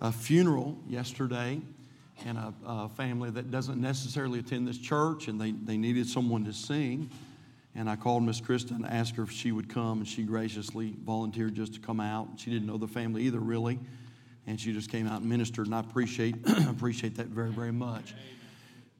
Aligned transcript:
a 0.00 0.12
funeral 0.12 0.78
yesterday 0.88 1.60
and 2.24 2.38
a, 2.38 2.54
a, 2.64 2.88
family 2.90 3.30
that 3.30 3.50
doesn't 3.50 3.80
necessarily 3.80 4.38
attend 4.38 4.66
this 4.66 4.78
church, 4.78 5.28
and 5.28 5.40
they, 5.40 5.52
they 5.52 5.76
needed 5.76 6.08
someone 6.08 6.44
to 6.44 6.52
sing. 6.52 7.10
And 7.74 7.90
I 7.90 7.96
called 7.96 8.22
Miss 8.22 8.40
Krista 8.40 8.70
and 8.70 8.86
asked 8.86 9.16
her 9.16 9.22
if 9.22 9.30
she 9.30 9.52
would 9.52 9.68
come, 9.68 9.98
and 9.98 10.08
she 10.08 10.22
graciously 10.22 10.94
volunteered 11.04 11.54
just 11.54 11.74
to 11.74 11.80
come 11.80 12.00
out. 12.00 12.28
She 12.36 12.50
didn't 12.50 12.66
know 12.66 12.78
the 12.78 12.88
family 12.88 13.22
either, 13.24 13.38
really, 13.38 13.78
and 14.46 14.58
she 14.58 14.72
just 14.72 14.90
came 14.90 15.06
out 15.06 15.20
and 15.20 15.28
ministered, 15.28 15.66
and 15.66 15.74
I 15.74 15.80
appreciate, 15.80 16.36
appreciate 16.68 17.16
that 17.16 17.26
very, 17.26 17.50
very 17.50 17.72
much. 17.72 18.14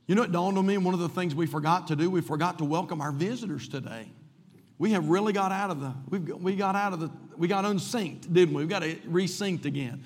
You 0.07 0.15
know, 0.15 0.23
it 0.23 0.31
dawned 0.31 0.59
on 0.59 0.67
me, 0.67 0.77
one 0.79 0.95
of 0.95 1.01
the 1.01 1.09
things 1.09 1.35
we 1.35 1.47
forgot 1.47 1.89
to 1.89 1.97
do, 1.97 2.11
we 2.11 2.21
forgot 2.21 2.59
to 2.59 2.65
welcome 2.65 3.01
our 3.01 3.13
visitors 3.13 3.67
today. 3.67 4.11
We 4.79 4.93
have 4.93 5.09
really 5.09 5.33
got 5.33 5.53
out 5.53 5.71
of 5.71 5.81
the, 5.81 5.95
we 6.11 6.19
we 6.19 6.55
got 6.55 6.77
out 6.77 6.93
of 6.93 7.01
the, 7.01 7.11
we 7.37 7.49
got 7.49 7.65
unsynced, 7.65 8.33
didn't 8.33 8.55
we? 8.55 8.63
We 8.63 8.69
got 8.69 8.83
to 8.83 8.95
resynced 8.97 9.65
again. 9.65 10.05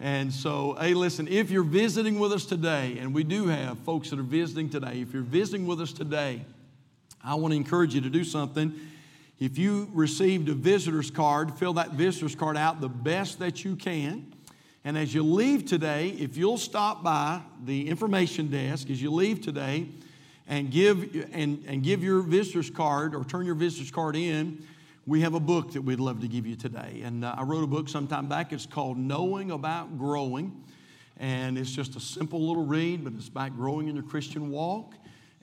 And 0.00 0.32
so, 0.32 0.76
hey, 0.80 0.92
listen, 0.94 1.28
if 1.28 1.50
you're 1.50 1.62
visiting 1.62 2.18
with 2.18 2.32
us 2.32 2.44
today, 2.44 2.98
and 2.98 3.14
we 3.14 3.22
do 3.22 3.46
have 3.46 3.78
folks 3.80 4.10
that 4.10 4.18
are 4.18 4.22
visiting 4.22 4.68
today, 4.68 5.00
if 5.00 5.12
you're 5.12 5.22
visiting 5.22 5.66
with 5.66 5.80
us 5.80 5.92
today, 5.92 6.44
I 7.22 7.36
want 7.36 7.52
to 7.52 7.56
encourage 7.56 7.94
you 7.94 8.00
to 8.00 8.10
do 8.10 8.24
something. 8.24 8.74
If 9.38 9.56
you 9.56 9.88
received 9.92 10.48
a 10.48 10.54
visitor's 10.54 11.10
card, 11.10 11.54
fill 11.54 11.74
that 11.74 11.92
visitor's 11.92 12.34
card 12.34 12.56
out 12.56 12.80
the 12.80 12.88
best 12.88 13.38
that 13.38 13.64
you 13.64 13.76
can. 13.76 14.32
And 14.84 14.98
as 14.98 15.14
you 15.14 15.22
leave 15.22 15.64
today, 15.64 16.10
if 16.10 16.36
you'll 16.36 16.58
stop 16.58 17.02
by 17.02 17.40
the 17.64 17.88
information 17.88 18.48
desk 18.48 18.90
as 18.90 19.00
you 19.00 19.10
leave 19.10 19.40
today 19.40 19.86
and 20.46 20.70
give, 20.70 21.28
and, 21.32 21.64
and 21.66 21.82
give 21.82 22.02
your 22.02 22.20
visitor's 22.20 22.68
card 22.68 23.14
or 23.14 23.24
turn 23.24 23.46
your 23.46 23.54
visitor's 23.54 23.90
card 23.90 24.14
in, 24.16 24.62
we 25.06 25.20
have 25.20 25.34
a 25.34 25.40
book 25.40 25.72
that 25.72 25.82
we'd 25.82 26.00
love 26.00 26.20
to 26.20 26.28
give 26.28 26.46
you 26.46 26.56
today. 26.56 27.02
And 27.04 27.24
uh, 27.24 27.34
I 27.36 27.42
wrote 27.42 27.62
a 27.62 27.66
book 27.66 27.90
sometime 27.90 28.26
back. 28.26 28.52
It's 28.52 28.64
called 28.64 28.96
Knowing 28.96 29.50
About 29.50 29.98
Growing. 29.98 30.64
And 31.18 31.58
it's 31.58 31.70
just 31.70 31.94
a 31.94 32.00
simple 32.00 32.46
little 32.46 32.64
read, 32.64 33.04
but 33.04 33.12
it's 33.12 33.28
about 33.28 33.54
growing 33.54 33.88
in 33.88 33.96
your 33.96 34.04
Christian 34.04 34.50
walk. 34.50 34.94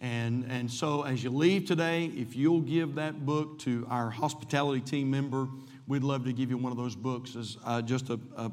And, 0.02 0.46
and 0.50 0.70
so 0.70 1.04
as 1.04 1.24
you 1.24 1.30
leave 1.30 1.66
today, 1.66 2.06
if 2.06 2.36
you'll 2.36 2.62
give 2.62 2.96
that 2.96 3.24
book 3.24 3.60
to 3.60 3.86
our 3.88 4.10
hospitality 4.10 4.82
team 4.82 5.12
member, 5.12 5.48
we'd 5.88 6.04
love 6.04 6.26
to 6.26 6.34
give 6.34 6.50
you 6.50 6.58
one 6.58 6.72
of 6.72 6.78
those 6.78 6.96
books 6.96 7.36
as 7.36 7.58
uh, 7.64 7.84
just, 7.84 8.10
a, 8.10 8.20
a, 8.36 8.52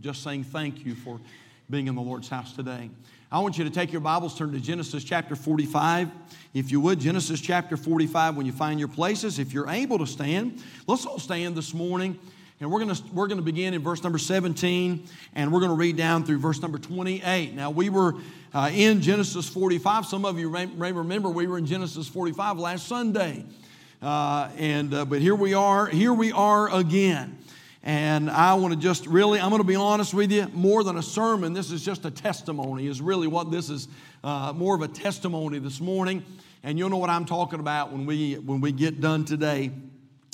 just 0.00 0.22
saying 0.22 0.44
thank 0.44 0.86
you 0.86 0.94
for 0.94 1.20
being 1.68 1.88
in 1.88 1.96
the 1.96 2.00
Lord's 2.00 2.28
house 2.28 2.52
today. 2.52 2.90
I 3.34 3.38
want 3.40 3.58
you 3.58 3.64
to 3.64 3.70
take 3.70 3.90
your 3.90 4.00
Bibles, 4.00 4.38
turn 4.38 4.52
to 4.52 4.60
Genesis 4.60 5.02
chapter 5.02 5.34
45. 5.34 6.08
If 6.54 6.70
you 6.70 6.80
would, 6.82 7.00
Genesis 7.00 7.40
chapter 7.40 7.76
45, 7.76 8.36
when 8.36 8.46
you 8.46 8.52
find 8.52 8.78
your 8.78 8.86
places, 8.86 9.40
if 9.40 9.52
you're 9.52 9.68
able 9.68 9.98
to 9.98 10.06
stand, 10.06 10.62
let's 10.86 11.04
all 11.04 11.18
stand 11.18 11.56
this 11.56 11.74
morning. 11.74 12.16
And 12.60 12.70
we're 12.70 12.78
going 12.78 12.94
to 12.94 13.02
we're 13.12 13.26
going 13.26 13.40
to 13.40 13.44
begin 13.44 13.74
in 13.74 13.82
verse 13.82 14.04
number 14.04 14.18
17, 14.18 15.08
and 15.34 15.52
we're 15.52 15.58
going 15.58 15.72
to 15.72 15.76
read 15.76 15.96
down 15.96 16.22
through 16.22 16.38
verse 16.38 16.62
number 16.62 16.78
28. 16.78 17.54
Now, 17.54 17.72
we 17.72 17.88
were 17.88 18.14
uh, 18.52 18.70
in 18.72 19.02
Genesis 19.02 19.48
45. 19.48 20.06
Some 20.06 20.24
of 20.24 20.38
you 20.38 20.48
may, 20.48 20.66
may, 20.66 20.92
remember 20.92 21.28
we 21.28 21.48
were 21.48 21.58
in 21.58 21.66
Genesis 21.66 22.06
45 22.06 22.60
last 22.60 22.86
Sunday. 22.86 23.44
Uh, 24.00 24.48
and, 24.58 24.94
uh, 24.94 25.04
but 25.06 25.20
here 25.20 25.34
we 25.34 25.54
are, 25.54 25.86
here 25.86 26.12
we 26.12 26.30
are 26.30 26.72
again. 26.72 27.36
And 27.86 28.30
I 28.30 28.54
want 28.54 28.72
to 28.72 28.80
just 28.80 29.06
really, 29.06 29.38
I'm 29.38 29.50
going 29.50 29.60
to 29.60 29.68
be 29.68 29.76
honest 29.76 30.14
with 30.14 30.32
you, 30.32 30.48
more 30.54 30.82
than 30.82 30.96
a 30.96 31.02
sermon, 31.02 31.52
this 31.52 31.70
is 31.70 31.84
just 31.84 32.06
a 32.06 32.10
testimony, 32.10 32.86
is 32.86 33.02
really 33.02 33.26
what 33.26 33.50
this 33.50 33.68
is, 33.68 33.88
uh, 34.24 34.54
more 34.56 34.74
of 34.74 34.80
a 34.80 34.88
testimony 34.88 35.58
this 35.58 35.82
morning. 35.82 36.24
And 36.62 36.78
you'll 36.78 36.88
know 36.88 36.96
what 36.96 37.10
I'm 37.10 37.26
talking 37.26 37.60
about 37.60 37.92
when 37.92 38.06
we, 38.06 38.36
when 38.36 38.62
we 38.62 38.72
get 38.72 39.02
done 39.02 39.26
today. 39.26 39.70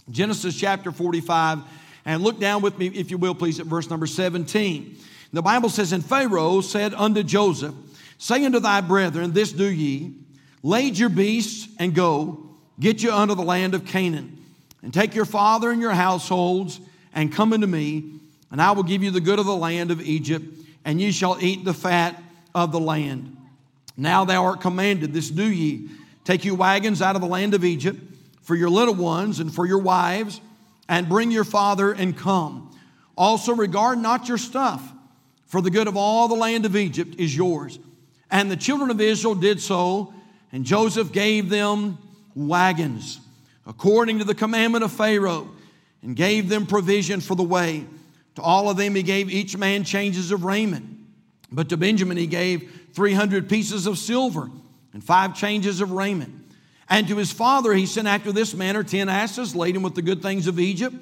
Genesis 0.08 0.56
chapter 0.56 0.92
45, 0.92 1.58
and 2.04 2.22
look 2.22 2.38
down 2.38 2.62
with 2.62 2.78
me, 2.78 2.86
if 2.86 3.10
you 3.10 3.18
will, 3.18 3.34
please, 3.34 3.58
at 3.58 3.66
verse 3.66 3.90
number 3.90 4.06
17. 4.06 4.96
The 5.32 5.42
Bible 5.42 5.70
says, 5.70 5.92
And 5.92 6.06
Pharaoh 6.06 6.60
said 6.60 6.94
unto 6.94 7.24
Joseph, 7.24 7.74
Say 8.16 8.44
unto 8.44 8.60
thy 8.60 8.80
brethren, 8.80 9.32
This 9.32 9.50
do 9.50 9.68
ye, 9.68 10.14
lade 10.62 10.96
your 10.96 11.08
beasts 11.08 11.68
and 11.80 11.96
go, 11.96 12.48
get 12.78 13.02
you 13.02 13.12
unto 13.12 13.34
the 13.34 13.42
land 13.42 13.74
of 13.74 13.86
Canaan, 13.86 14.38
and 14.84 14.94
take 14.94 15.16
your 15.16 15.24
father 15.24 15.72
and 15.72 15.80
your 15.80 15.90
households 15.90 16.80
and 17.12 17.32
come 17.32 17.52
unto 17.52 17.66
me, 17.66 18.20
and 18.50 18.60
I 18.60 18.72
will 18.72 18.82
give 18.82 19.02
you 19.02 19.10
the 19.10 19.20
good 19.20 19.38
of 19.38 19.46
the 19.46 19.56
land 19.56 19.90
of 19.90 20.00
Egypt, 20.00 20.46
and 20.84 21.00
ye 21.00 21.12
shall 21.12 21.38
eat 21.40 21.64
the 21.64 21.74
fat 21.74 22.22
of 22.54 22.72
the 22.72 22.80
land. 22.80 23.36
Now 23.96 24.24
thou 24.24 24.44
art 24.44 24.60
commanded, 24.60 25.12
this 25.12 25.30
do 25.30 25.44
ye. 25.44 25.88
Take 26.24 26.44
you 26.44 26.54
wagons 26.54 27.02
out 27.02 27.16
of 27.16 27.22
the 27.22 27.28
land 27.28 27.54
of 27.54 27.64
Egypt 27.64 28.00
for 28.42 28.54
your 28.54 28.70
little 28.70 28.94
ones 28.94 29.40
and 29.40 29.54
for 29.54 29.66
your 29.66 29.78
wives, 29.78 30.40
and 30.88 31.08
bring 31.08 31.30
your 31.30 31.44
father 31.44 31.92
and 31.92 32.16
come. 32.16 32.74
Also 33.16 33.54
regard 33.54 33.98
not 33.98 34.28
your 34.28 34.38
stuff, 34.38 34.92
for 35.46 35.60
the 35.60 35.70
good 35.70 35.86
of 35.86 35.96
all 35.96 36.26
the 36.28 36.34
land 36.34 36.66
of 36.66 36.74
Egypt 36.74 37.14
is 37.18 37.36
yours. 37.36 37.78
And 38.30 38.50
the 38.50 38.56
children 38.56 38.90
of 38.90 39.00
Israel 39.00 39.34
did 39.34 39.60
so, 39.60 40.14
and 40.52 40.64
Joseph 40.64 41.12
gave 41.12 41.48
them 41.48 41.98
wagons 42.34 43.20
according 43.66 44.18
to 44.18 44.24
the 44.24 44.34
commandment 44.34 44.82
of 44.82 44.90
Pharaoh 44.90 45.48
and 46.02 46.16
gave 46.16 46.48
them 46.48 46.66
provision 46.66 47.20
for 47.20 47.34
the 47.34 47.42
way. 47.42 47.86
To 48.36 48.42
all 48.42 48.70
of 48.70 48.76
them 48.76 48.94
he 48.94 49.02
gave 49.02 49.30
each 49.30 49.56
man 49.56 49.84
changes 49.84 50.30
of 50.30 50.44
raiment. 50.44 50.86
But 51.52 51.68
to 51.70 51.76
Benjamin 51.76 52.16
he 52.16 52.26
gave 52.26 52.88
300 52.94 53.48
pieces 53.48 53.86
of 53.86 53.98
silver 53.98 54.50
and 54.92 55.02
five 55.04 55.36
changes 55.36 55.80
of 55.80 55.92
raiment. 55.92 56.34
And 56.88 57.06
to 57.08 57.16
his 57.16 57.32
father 57.32 57.72
he 57.72 57.86
sent 57.86 58.08
after 58.08 58.32
this 58.32 58.54
manner 58.54 58.82
10 58.82 59.08
asses 59.08 59.54
laden 59.54 59.82
with 59.82 59.94
the 59.94 60.02
good 60.02 60.22
things 60.22 60.46
of 60.46 60.58
Egypt, 60.58 60.96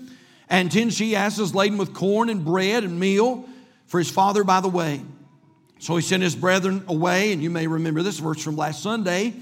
and 0.49 0.71
10 0.71 0.91
she 0.91 1.17
asses 1.17 1.55
laden 1.55 1.79
with 1.79 1.95
corn 1.95 2.29
and 2.29 2.45
bread 2.45 2.85
and 2.85 2.99
meal 2.99 3.49
for 3.87 3.99
his 3.99 4.11
father 4.11 4.45
by 4.45 4.61
the 4.61 4.69
way. 4.69 5.03
So 5.79 5.95
he 5.97 6.03
sent 6.03 6.23
his 6.23 6.35
brethren 6.35 6.85
away, 6.89 7.33
and 7.33 7.43
you 7.43 7.51
may 7.51 7.67
remember 7.67 8.03
this 8.03 8.19
verse 8.19 8.43
from 8.43 8.57
last 8.57 8.83
Sunday. 8.83 9.33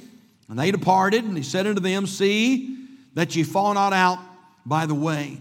And 0.49 0.59
they 0.59 0.71
departed, 0.71 1.25
and 1.25 1.37
he 1.37 1.43
said 1.43 1.67
unto 1.67 1.81
them, 1.81 2.07
See 2.07 2.77
that 3.15 3.35
ye 3.35 3.43
fall 3.43 3.75
not 3.75 3.93
out 3.93 4.19
by 4.67 4.87
the 4.87 4.95
way. 4.95 5.41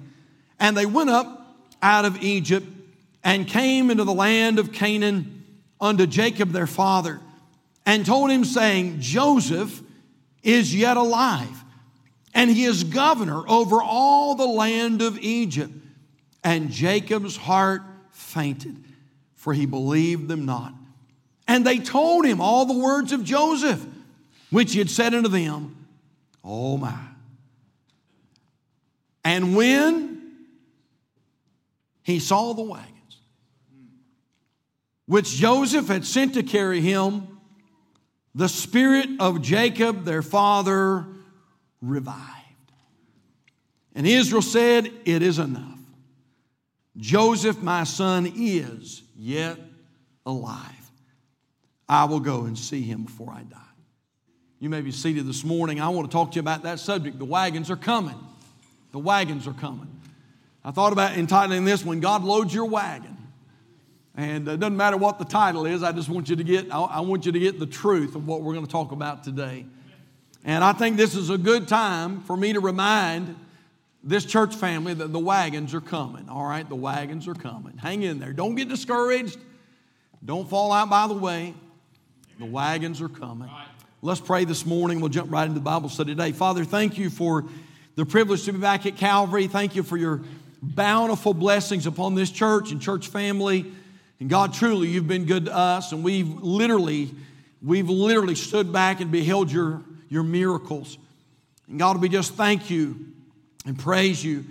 And 0.59 0.77
they 0.77 0.85
went 0.85 1.09
up 1.09 1.57
out 1.81 2.05
of 2.05 2.23
Egypt 2.23 2.67
and 3.23 3.47
came 3.47 3.89
into 3.91 4.03
the 4.03 4.13
land 4.13 4.59
of 4.59 4.71
Canaan 4.71 5.43
unto 5.81 6.05
Jacob 6.07 6.51
their 6.51 6.67
father, 6.67 7.19
and 7.85 8.05
told 8.05 8.31
him, 8.31 8.45
saying, 8.45 8.99
Joseph 8.99 9.81
is 10.41 10.73
yet 10.73 10.95
alive, 10.95 11.63
and 12.33 12.49
he 12.49 12.63
is 12.63 12.83
governor 12.83 13.43
over 13.47 13.81
all 13.81 14.35
the 14.35 14.45
land 14.45 15.01
of 15.01 15.19
Egypt. 15.19 15.73
And 16.43 16.71
Jacob's 16.71 17.35
heart 17.35 17.81
fainted, 18.11 18.83
for 19.35 19.53
he 19.53 19.65
believed 19.65 20.27
them 20.27 20.45
not. 20.45 20.73
And 21.47 21.65
they 21.65 21.79
told 21.79 22.25
him 22.25 22.39
all 22.39 22.65
the 22.65 22.77
words 22.77 23.11
of 23.11 23.23
Joseph, 23.23 23.85
which 24.49 24.73
he 24.73 24.79
had 24.79 24.89
said 24.89 25.13
unto 25.13 25.29
them, 25.29 25.87
Oh 26.43 26.77
my. 26.77 26.97
And 29.25 29.55
when 29.55 30.21
he 32.03 32.19
saw 32.19 32.53
the 32.53 32.61
wagons, 32.61 32.91
which 35.07 35.31
Joseph 35.31 35.87
had 35.87 36.05
sent 36.05 36.35
to 36.35 36.43
carry 36.43 36.79
him, 36.79 37.39
the 38.35 38.47
spirit 38.47 39.09
of 39.19 39.41
Jacob, 39.41 40.05
their 40.05 40.21
father, 40.21 41.07
revived. 41.81 42.21
And 43.95 44.05
Israel 44.05 44.43
said, 44.43 44.91
It 45.05 45.23
is 45.23 45.39
enough. 45.39 45.79
Joseph, 46.97 47.61
my 47.61 47.83
son, 47.83 48.31
is 48.35 49.01
yet 49.17 49.57
alive. 50.25 50.71
I 51.89 52.05
will 52.05 52.19
go 52.19 52.45
and 52.45 52.57
see 52.57 52.81
him 52.81 53.05
before 53.05 53.31
I 53.31 53.41
die. 53.41 53.57
You 54.59 54.69
may 54.69 54.81
be 54.81 54.91
seated 54.91 55.27
this 55.27 55.43
morning. 55.43 55.81
I 55.81 55.89
want 55.89 56.09
to 56.09 56.15
talk 56.15 56.31
to 56.31 56.35
you 56.35 56.41
about 56.41 56.63
that 56.63 56.79
subject. 56.79 57.17
The 57.17 57.25
wagons 57.25 57.71
are 57.71 57.75
coming. 57.75 58.15
The 58.95 59.00
wagons 59.00 59.45
are 59.45 59.51
coming. 59.51 59.89
I 60.63 60.72
thought 60.72 60.94
about 60.94 61.17
entitling 61.17 61.66
this 61.66 61.83
When 61.83 62.00
God 62.00 62.23
Loads 62.23 62.53
Your 62.53 62.63
Wagon. 62.63 63.17
And 64.16 64.47
it 64.47 64.57
doesn't 64.57 64.78
matter 64.78 64.95
what 64.95 65.19
the 65.19 65.25
title 65.25 65.66
is, 65.66 65.84
I 65.84 65.91
just 65.91 66.08
want 66.08 66.29
you 66.29 66.37
to 66.37 66.43
get, 66.46 66.72
I 66.72 67.02
want 67.02 67.25
you 67.25 67.34
to 67.34 67.40
get 67.40 67.59
the 67.59 67.66
truth 67.66 68.16
of 68.16 68.25
what 68.25 68.41
we're 68.41 68.53
going 68.53 68.66
to 68.66 68.72
talk 68.72 68.93
about 68.93 69.25
today. 69.25 69.66
And 70.46 70.64
I 70.64 70.72
think 70.72 70.96
this 70.96 71.14
is 71.14 71.29
a 71.29 71.37
good 71.37 71.67
time 71.67 72.22
for 72.22 72.37
me 72.37 72.53
to 72.53 72.61
remind 72.61 73.35
this 74.02 74.23
church 74.23 74.55
family 74.55 74.93
that 74.93 75.11
the 75.11 75.19
wagons 75.19 75.73
are 75.73 75.81
coming. 75.81 76.29
All 76.29 76.46
right, 76.46 76.66
the 76.66 76.78
wagons 76.78 77.28
are 77.28 77.35
coming. 77.35 77.78
Hang 77.78 78.03
in 78.03 78.19
there. 78.19 78.31
Don't 78.31 78.55
get 78.55 78.69
discouraged. 78.69 79.37
Don't 80.23 80.49
fall 80.49 80.72
out 80.72 80.90
by 80.90 81.08
the 81.08 81.16
way. 81.16 81.53
The 82.40 82.46
wagons 82.46 83.02
are 83.02 83.09
coming. 83.09 83.49
Let's 84.02 84.22
pray 84.22 84.46
this 84.46 84.66
morning. 84.66 85.02
We'll 85.02 85.09
jump 85.09 85.34
right 85.34 85.43
into 85.43 85.55
the 85.55 85.66
Bible 85.66 85.90
study 85.90 86.14
today. 86.14 86.31
Father, 86.31 86.64
thank 86.64 86.97
you 86.97 87.09
for 87.09 87.43
the 87.95 88.05
privilege 88.05 88.43
to 88.43 88.53
be 88.53 88.59
back 88.59 88.85
at 88.85 88.97
Calvary. 88.97 89.47
Thank 89.47 89.75
you 89.75 89.83
for 89.83 89.97
your 89.97 90.21
bountiful 90.61 91.33
blessings 91.33 91.85
upon 91.85 92.15
this 92.15 92.29
church 92.29 92.71
and 92.71 92.81
church 92.81 93.07
family. 93.07 93.71
And 94.19 94.29
God, 94.29 94.53
truly, 94.53 94.89
you've 94.89 95.07
been 95.07 95.25
good 95.25 95.45
to 95.45 95.55
us, 95.55 95.91
and 95.91 96.03
we've 96.03 96.27
literally, 96.27 97.11
we've 97.61 97.89
literally 97.89 98.35
stood 98.35 98.71
back 98.71 98.99
and 99.01 99.11
beheld 99.11 99.51
your, 99.51 99.81
your 100.09 100.23
miracles. 100.23 100.97
And 101.67 101.79
God, 101.79 102.01
we 102.01 102.09
just 102.09 102.33
thank 102.33 102.69
you 102.69 103.13
and 103.65 103.77
praise 103.77 104.23
you. 104.23 104.45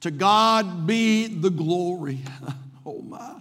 To 0.00 0.10
God 0.10 0.86
be 0.86 1.26
the 1.26 1.50
glory. 1.50 2.20
oh 2.86 3.00
my. 3.02 3.40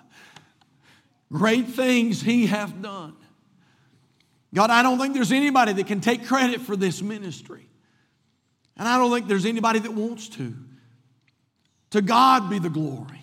great 1.31 1.67
things 1.67 2.21
he 2.21 2.45
hath 2.45 2.81
done. 2.81 3.15
God, 4.53 4.69
I 4.69 4.83
don't 4.83 4.97
think 4.97 5.13
there's 5.13 5.33
anybody 5.33 5.73
that 5.73 5.87
can 5.87 5.99
take 5.99 6.25
credit 6.25 6.61
for 6.61 6.77
this 6.77 7.01
ministry. 7.01 7.67
And 8.77 8.87
I 8.87 8.97
don't 8.97 9.11
think 9.11 9.27
there's 9.27 9.45
anybody 9.45 9.79
that 9.79 9.93
wants 9.93 10.29
to. 10.29 10.53
To 11.91 12.01
God 12.01 12.49
be 12.49 12.59
the 12.59 12.69
glory. 12.69 13.21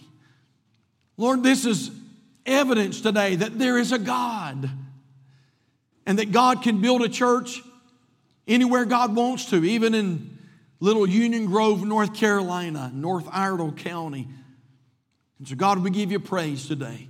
Lord, 1.16 1.42
this 1.42 1.66
is 1.66 1.90
evidence 2.46 3.00
today 3.00 3.36
that 3.36 3.58
there 3.58 3.78
is 3.78 3.92
a 3.92 3.98
God 3.98 4.70
and 6.06 6.18
that 6.18 6.32
God 6.32 6.62
can 6.62 6.80
build 6.80 7.02
a 7.02 7.08
church 7.08 7.62
anywhere 8.48 8.84
God 8.84 9.14
wants 9.14 9.46
to, 9.50 9.64
even 9.64 9.94
in 9.94 10.38
little 10.80 11.06
Union 11.06 11.46
Grove, 11.46 11.84
North 11.84 12.14
Carolina, 12.14 12.90
North 12.92 13.28
Iredell 13.30 13.72
County. 13.72 14.28
And 15.38 15.46
so, 15.46 15.54
God, 15.54 15.78
we 15.78 15.90
give 15.90 16.10
you 16.10 16.18
praise 16.18 16.66
today. 16.66 17.08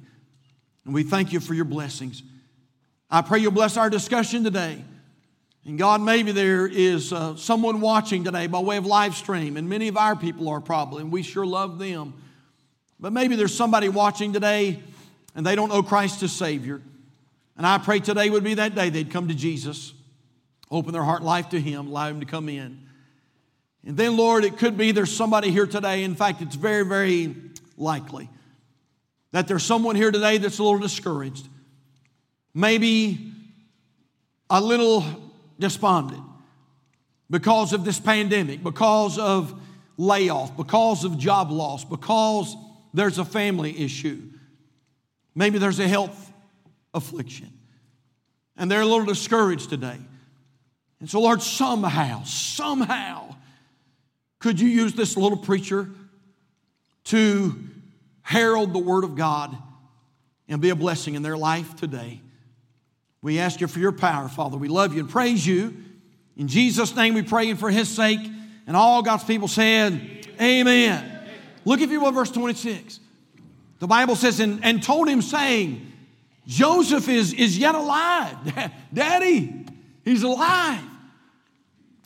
And 0.85 0.93
we 0.93 1.05
thank 1.05 1.33
you 1.33 1.41
for 1.41 1.55
your 1.55 1.65
blessings. 1.65 2.23
I 3.09 3.23
pray 3.23 3.39
you'll 3.39 3.53
bless 3.53 3.77
our 3.77 3.89
discussion 3.89 4.43
today. 4.43 4.83
And 5.65 5.79
God, 5.79 6.01
maybe 6.01 6.33
there 6.33 6.67
is 6.67 7.13
uh, 7.13 7.37
someone 7.37 7.81
watching 7.81 8.25
today 8.25 8.49
by 8.49 8.59
way 8.59 8.77
of 8.77 8.87
live 8.87 9.15
stream, 9.15 9.57
and 9.57 9.69
many 9.69 9.89
of 9.89 9.97
our 9.97 10.17
people 10.17 10.49
are 10.49 10.61
probably, 10.61 11.03
and 11.03 11.13
we 11.13 11.23
sure 11.23 11.47
love 11.47 11.79
them. 11.79 12.15
But 12.99 13.13
maybe 13.13 13.37
there's 13.37 13.55
somebody 13.55 13.89
watching 13.89 14.33
today 14.33 14.83
and 15.35 15.47
they 15.47 15.57
don't 15.57 15.69
know 15.69 15.83
Christ 15.83 16.23
as 16.23 16.33
Savior. 16.33 16.81
And 17.57 17.67
I 17.67 17.79
pray 17.79 18.01
today 18.01 18.31
would 18.31 18.45
be 18.45 18.55
that 18.55 18.75
day 18.75 18.91
they'd 18.91 19.11
come 19.11 19.29
to 19.29 19.35
Jesus, 19.35 19.93
open 20.71 20.93
their 20.93 21.03
heart 21.03 21.23
life 21.23 21.51
to 21.51 21.61
Him, 21.61 21.89
allow 21.89 22.09
Him 22.09 22.21
to 22.21 22.27
come 22.27 22.49
in. 22.49 22.87
And 23.85 23.97
then, 23.97 24.17
Lord, 24.17 24.45
it 24.45 24.59
could 24.59 24.77
be 24.77 24.93
there's 24.93 25.15
somebody 25.15 25.51
here 25.51 25.67
today. 25.67 26.05
In 26.05 26.15
fact, 26.15 26.41
it's 26.41 26.55
very, 26.55 26.85
very 26.85 27.35
likely 27.77 28.29
that 29.33 29.49
there's 29.49 29.65
someone 29.65 29.97
here 29.97 30.11
today 30.11 30.39
that's 30.39 30.59
a 30.59 30.63
little 30.63 30.79
discouraged, 30.79 31.49
maybe 32.55 33.33
a 34.49 34.61
little 34.61 35.05
despondent 35.63 36.23
because 37.31 37.73
of 37.73 37.87
this 37.87 37.99
pandemic, 37.99 38.63
because 38.63 39.19
of 39.19 39.59
layoff, 39.97 40.55
because 40.57 41.05
of 41.05 41.17
job 41.17 41.51
loss, 41.51 41.85
because 41.85 42.55
there's 42.93 43.17
a 43.17 43.25
family 43.25 43.83
issue. 43.83 44.21
Maybe 45.35 45.59
there's 45.59 45.81
a 45.81 45.89
health 45.89 46.31
affliction. 46.93 47.51
And 48.57 48.71
they're 48.71 48.83
a 48.83 48.87
little 48.87 49.07
discouraged 49.07 49.71
today. 49.71 49.99
And 51.01 51.09
so, 51.09 51.21
Lord, 51.21 51.41
somehow, 51.41 52.25
somehow, 52.25 53.35
could 54.39 54.61
you 54.61 54.69
use 54.69 54.93
this 54.93 55.17
little 55.17 55.39
preacher 55.39 55.89
to 57.05 57.59
herald 58.21 58.75
the 58.75 58.79
Word 58.79 59.05
of 59.05 59.17
God 59.17 59.57
and 60.49 60.61
be 60.61 60.69
a 60.69 60.77
blessing 60.77 61.15
in 61.15 61.23
their 61.23 61.37
life 61.37 61.77
today? 61.77 62.21
We 63.23 63.39
ask 63.39 63.61
you 63.61 63.69
for 63.69 63.79
your 63.79 63.93
power, 63.93 64.29
Father. 64.29 64.57
We 64.57 64.69
love 64.69 64.93
you 64.95 65.01
and 65.01 65.09
praise 65.09 65.47
you. 65.47 65.77
In 66.37 66.49
Jesus' 66.49 66.95
name 66.97 67.15
we 67.15 67.23
pray 67.23 67.49
and 67.51 67.59
for 67.59 67.71
his 67.71 67.89
sake. 67.89 68.21
And 68.67 68.77
all 68.77 69.03
God's 69.03 69.25
people 69.25 69.49
said, 69.49 69.93
Amen. 70.41 70.67
Amen. 70.67 71.21
Look 71.65 71.81
if 71.81 71.91
you 71.91 72.01
will, 72.01 72.11
verse 72.11 72.31
26. 72.31 72.99
The 73.79 73.87
Bible 73.87 74.17
says, 74.17 74.41
and, 74.41 74.65
and 74.65 74.83
told 74.83 75.09
him, 75.09 75.23
saying, 75.23 75.93
Joseph 76.47 77.09
is, 77.09 77.33
is 77.33 77.57
yet 77.57 77.75
alive. 77.75 78.37
Daddy, 78.95 79.67
he's 80.05 80.23
alive. 80.23 80.83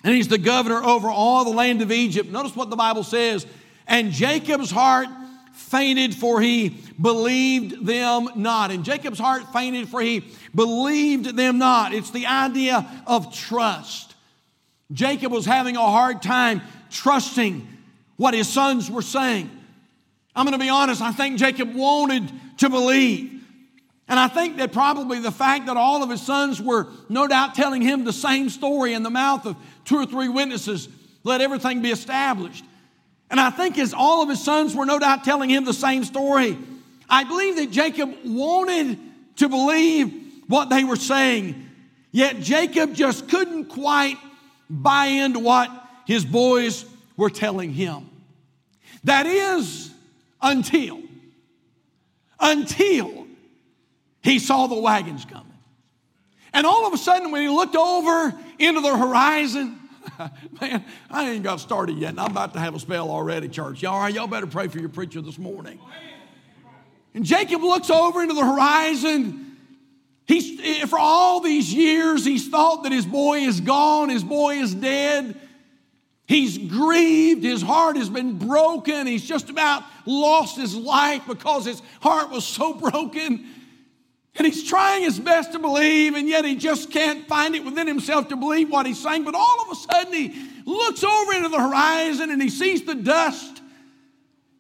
And 0.05 0.15
he's 0.15 0.29
the 0.29 0.39
governor 0.39 0.83
over 0.83 1.11
all 1.11 1.45
the 1.45 1.51
land 1.51 1.83
of 1.83 1.91
Egypt. 1.91 2.31
Notice 2.31 2.55
what 2.55 2.71
the 2.71 2.77
Bible 2.77 3.03
says. 3.03 3.47
And 3.87 4.13
Jacob's 4.13 4.71
heart 4.71 5.09
fainted, 5.57 6.15
for 6.15 6.41
he 6.41 6.81
believed 7.01 7.87
them 7.87 8.29
not. 8.37 8.71
And 8.71 8.85
Jacob's 8.85 9.19
heart 9.19 9.53
fainted, 9.53 9.89
for 9.89 10.01
he 10.01 10.25
believed 10.55 11.37
them 11.37 11.59
not. 11.59 11.93
It's 11.93 12.11
the 12.11 12.27
idea 12.27 12.87
of 13.07 13.35
trust. 13.35 14.15
Jacob 14.93 15.33
was 15.33 15.47
having 15.47 15.77
a 15.77 15.81
hard 15.81 16.23
time 16.23 16.63
trusting 16.91 17.67
what 18.17 18.35
his 18.35 18.49
sons 18.49 18.91
were 18.91 19.03
saying. 19.03 19.51
I'm 20.35 20.45
going 20.45 20.59
to 20.59 20.63
be 20.65 20.69
honest, 20.69 21.01
I 21.01 21.13
think 21.13 21.39
Jacob 21.39 21.75
wanted 21.75 22.31
to 22.59 22.69
believe. 22.69 23.33
And 24.09 24.21
I 24.21 24.29
think 24.29 24.59
that 24.59 24.73
probably 24.73 25.19
the 25.19 25.33
fact 25.33 25.67
that 25.67 25.77
all 25.77 26.03
of 26.03 26.11
his 26.11 26.23
sons 26.23 26.63
were 26.63 26.87
no 27.09 27.27
doubt 27.27 27.55
telling 27.55 27.83
him 27.83 28.05
the 28.05 28.13
same 28.13 28.51
story 28.51 28.93
in 28.93 29.03
the 29.03 29.11
mouth 29.11 29.47
of 29.47 29.57
two 29.85 29.97
or 29.97 30.07
three 30.07 30.29
witnesses 30.29 30.89
let 31.25 31.41
everything 31.41 31.83
be 31.83 31.91
established. 31.91 32.65
And 33.31 33.41
I 33.41 33.51
think 33.51 33.79
as 33.79 33.93
all 33.93 34.23
of 34.23 34.29
his 34.29 34.43
sons 34.43 34.75
were 34.75 34.87
no 34.87 34.99
doubt 34.99 35.25
telling 35.25 35.51
him 35.51 35.65
the 35.65 35.75
same 35.75 36.05
story, 36.05 36.57
I 37.09 37.25
believe 37.25 37.57
that 37.57 37.71
Jacob 37.71 38.15
wanted 38.25 38.99
to 39.37 39.49
believe 39.49 40.13
what 40.49 40.71
they 40.71 40.85
were 40.85 40.97
saying. 40.97 41.69
Yet 42.13 42.41
Jacob 42.41 42.95
just 42.95 43.29
couldn't 43.29 43.67
quite 43.67 44.17
buy 44.71 45.07
into 45.07 45.41
what 45.41 45.71
his 46.07 46.25
boys 46.25 46.85
were 47.17 47.31
telling 47.31 47.73
him. 47.73 48.09
That 49.05 49.27
is 49.27 49.93
until, 50.41 51.01
until 52.41 53.27
he 54.23 54.39
saw 54.39 54.67
the 54.67 54.79
wagons 54.81 55.25
coming. 55.25 55.47
And 56.53 56.67
all 56.67 56.87
of 56.87 56.93
a 56.93 56.99
sudden, 56.99 57.31
when 57.31 57.43
he 57.43 57.49
looked 57.49 57.77
over 57.77 58.35
into 58.59 58.81
the 58.81 58.97
horizon, 58.97 59.79
man, 60.61 60.85
I 61.11 61.31
ain't 61.31 61.45
got 61.45 61.61
started 61.61 61.99
yet, 61.99 62.11
and 62.11 62.21
I'm 62.21 62.31
about 62.31 62.53
to 62.55 62.61
have 62.61 62.75
a 62.75 62.81
spell 62.81 63.11
already, 63.11 63.49
church. 63.49 63.83
Y'all, 63.83 63.95
all 63.95 64.01
right, 64.01 64.15
y'all 64.15 64.27
better 64.27 64.47
pray 64.47 64.69
for 64.69 64.79
your 64.79 64.89
preacher 64.89 65.21
this 65.21 65.39
morning. 65.39 65.79
And 67.15 67.25
Jacob 67.25 67.63
looks 67.63 67.91
over 67.91 68.23
into 68.23 68.35
the 68.35 68.45
horizon. 68.45 69.57
He's, 70.27 70.61
eh, 70.61 70.87
for 70.87 70.99
all 70.99 71.41
these 71.41 71.73
years, 71.73 72.25
he's 72.25 72.49
thought 72.49 72.83
that 72.83 72.93
his 72.93 73.07
boy 73.07 73.41
is 73.41 73.61
gone, 73.61 74.09
his 74.09 74.25
boy 74.25 74.57
is 74.57 74.75
dead. 74.75 75.41
He's 76.27 76.59
grieved, 76.59 77.45
his 77.45 77.63
heart 77.63 77.97
has 77.97 78.11
been 78.11 78.37
broken, 78.37 79.07
he's 79.07 79.25
just 79.25 79.49
about 79.49 79.85
lost 80.07 80.57
his 80.57 80.75
life 80.75 81.23
because 81.27 81.65
his 81.65 81.81
heart 82.01 82.31
was 82.31 82.45
so 82.45 82.75
broken. 82.91 83.47
And 84.39 84.47
he's 84.47 84.69
trying 84.69 85.03
his 85.03 85.19
best 85.19 85.53
to 85.53 85.59
believe, 85.59 86.15
and 86.15 86.29
yet 86.29 86.45
he 86.45 86.57
just 86.57 86.91
can't 86.91 87.27
find 87.27 87.55
it 87.55 87.65
within 87.65 87.87
himself 87.87 88.29
to 88.29 88.37
believe 88.37 88.71
what 88.71 88.85
he's 88.85 89.03
saying. 89.03 89.25
But 89.25 89.35
all 89.35 89.63
of 89.63 89.71
a 89.73 89.75
sudden, 89.75 90.13
he 90.13 90.35
looks 90.67 91.03
over 91.03 91.33
into 91.33 91.49
the 91.49 91.61
horizon 91.61 92.31
and 92.31 92.43
he 92.43 92.51
sees 92.51 92.83
the 92.85 92.95
dust. 92.95 93.63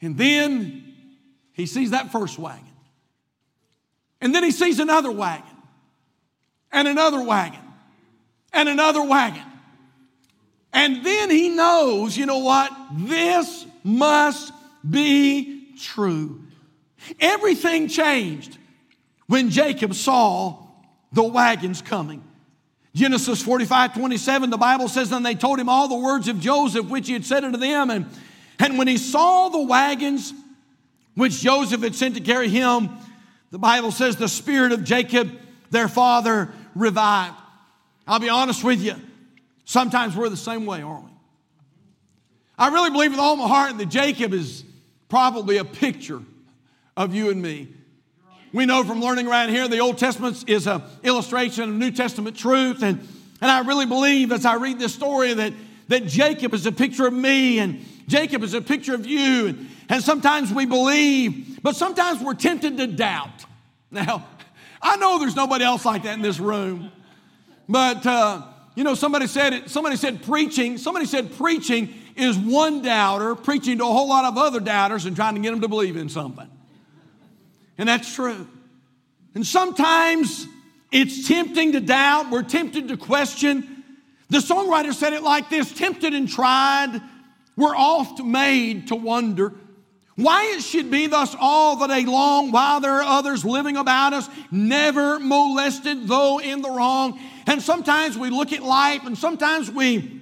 And 0.01 0.17
then 0.17 0.95
he 1.53 1.67
sees 1.67 1.91
that 1.91 2.11
first 2.11 2.39
wagon. 2.39 2.65
And 4.21 4.35
then 4.35 4.43
he 4.43 4.51
sees 4.51 4.79
another 4.79 5.13
wagon, 5.13 5.45
and 6.73 6.89
another 6.89 7.23
wagon, 7.23 7.61
and 8.53 8.69
another 8.69 9.03
wagon. 9.03 9.43
And 10.73 11.05
then 11.05 11.31
he 11.31 11.51
knows, 11.51 12.17
you 12.17 12.25
know 12.25 12.39
what? 12.39 12.73
This 12.95 13.67
must 13.85 14.53
be 14.89 15.75
true. 15.79 16.43
Everything 17.21 17.89
changed 17.89 18.59
when 19.27 19.51
Jacob 19.51 19.95
saw 19.95 20.57
the 21.13 21.23
wagons 21.23 21.83
coming. 21.83 22.23
Genesis 22.95 23.43
45 23.43 23.95
27, 23.95 24.51
the 24.51 24.57
Bible 24.57 24.89
says, 24.89 25.13
And 25.13 25.25
they 25.25 25.35
told 25.35 25.59
him 25.59 25.69
all 25.69 25.89
the 25.89 25.99
words 25.99 26.29
of 26.29 26.41
Joseph, 26.41 26.87
which 26.89 27.07
he 27.07 27.13
had 27.13 27.25
said 27.25 27.45
unto 27.45 27.59
them. 27.59 27.91
And, 27.91 28.07
and 28.59 28.79
when 28.79 28.89
he 28.89 28.97
saw 28.97 29.49
the 29.49 29.63
wagons 29.63 30.33
which 31.15 31.41
Joseph 31.41 31.83
had 31.83 31.95
sent 31.95 32.15
to 32.15 32.21
carry 32.21 32.49
him, 32.49 32.91
the 33.51 33.59
Bible 33.59 33.91
says, 33.91 34.17
the 34.17 34.29
spirit 34.29 34.73
of 34.73 34.85
Jacob, 34.85 35.31
their 35.71 35.89
father, 35.89 36.53
revived. 36.75 37.37
I'll 38.07 38.19
be 38.19 38.29
honest 38.29 38.65
with 38.65 38.83
you. 38.83 38.95
Sometimes 39.65 40.17
we're 40.17 40.29
the 40.29 40.37
same 40.37 40.65
way, 40.65 40.83
aren't 40.83 41.05
we? 41.05 41.11
I 42.59 42.69
really 42.69 42.91
believe 42.91 43.11
with 43.11 43.21
all 43.21 43.37
my 43.37 43.49
heart 43.49 43.77
that 43.77 43.87
Jacob 43.87 44.33
is 44.33 44.65
probably 45.09 45.59
a 45.59 45.65
picture 45.65 46.23
of 46.97 47.15
you 47.15 47.31
and 47.31 47.43
me. 47.43 47.69
We 48.53 48.67
know 48.67 48.85
from 48.85 49.01
learning 49.01 49.27
around 49.27 49.51
here 49.51 49.69
the 49.69 49.81
Old 49.81 49.99
Testament 49.99 50.45
is 50.49 50.67
an 50.67 50.83
illustration 51.03 51.65
of 51.65 51.71
New 51.71 51.91
Testament 51.91 52.37
truth. 52.37 52.83
And, 52.83 53.01
and 53.41 53.51
I 53.51 53.61
really 53.61 53.87
believe 53.87 54.33
as 54.33 54.45
I 54.45 54.55
read 54.55 54.79
this 54.79 54.95
story 54.95 55.35
that, 55.35 55.53
that 55.89 56.07
Jacob 56.07 56.55
is 56.55 56.67
a 56.67 56.73
picture 56.73 57.07
of 57.07 57.13
me 57.13 57.59
and 57.59 57.85
Jacob 58.07 58.43
is 58.43 58.55
a 58.55 58.61
picture 58.61 58.95
of 58.95 59.07
you. 59.07 59.49
And, 59.49 59.69
and 59.89 60.03
sometimes 60.03 60.53
we 60.53 60.67
believe, 60.67 61.61
but 61.63 61.77
sometimes 61.77 62.23
we're 62.23 62.35
tempted 62.35 62.77
to 62.79 62.87
doubt. 62.87 63.45
Now, 63.91 64.27
I 64.83 64.97
know 64.97 65.19
there's 65.19 65.37
nobody 65.37 65.65
else 65.65 65.85
like 65.85 66.05
that 66.05 66.15
in 66.15 66.23
this 66.23 66.41
room, 66.41 66.91
but. 67.69 68.05
Uh, 68.07 68.43
you 68.77 68.85
know, 68.85 68.95
somebody 68.95 69.27
said 69.27 69.55
it, 69.55 69.71
somebody 69.71 69.97
said 69.97 70.23
preaching, 70.23 70.77
somebody 70.77 71.07
said 71.07 71.33
preaching 71.33 71.93
is 72.15 72.37
one 72.37 72.83
doubter 72.83 73.35
preaching 73.35 73.79
to 73.79 73.85
a 73.85 73.87
whole 73.87 74.09
lot 74.09 74.27
of 74.27 74.37
other 74.37 74.61
doubters 74.61 75.07
and 75.07 75.17
trying 75.17 75.35
to 75.35 75.41
get 75.41 75.51
them 75.51 75.63
to 75.63 75.69
believe 75.69 75.97
in 75.97 76.11
something. 76.11 76.49
And 77.79 77.89
that's 77.89 78.15
true. 78.15 78.47
And 79.35 79.47
sometimes 79.47 80.47
it's 80.91 81.29
tempting 81.29 81.73
to 81.73 81.81
doubt, 81.81 82.31
we're 82.31 82.43
tempted 82.43 82.89
to 82.89 82.97
question. 82.97 83.85
The 84.31 84.39
songwriter 84.39 84.93
said 84.95 85.13
it 85.13 85.23
like 85.23 85.51
this 85.51 85.73
tempted 85.73 86.15
and 86.15 86.29
tried, 86.29 87.01
we're 87.57 87.77
oft 87.77 88.23
made 88.23 88.89
to 88.89 88.97
wonder. 88.97 89.53
Why 90.17 90.55
it 90.57 90.63
should 90.63 90.91
be 90.91 91.07
thus 91.09 91.37
all 91.39 91.77
the 91.77 91.87
day 91.87 92.07
long 92.07 92.51
while 92.51 92.81
there 92.81 92.95
are 92.95 93.03
others 93.03 93.45
living 93.45 93.77
about 93.77 94.15
us, 94.15 94.29
never 94.51 95.19
molested, 95.19 96.09
though 96.09 96.41
in 96.41 96.63
the 96.63 96.71
wrong. 96.71 97.21
And 97.47 97.61
sometimes 97.61 98.17
we 98.17 98.31
look 98.31 98.53
at 98.55 98.63
life 98.63 99.05
and 99.05 99.17
sometimes 99.17 99.71
we 99.71 100.16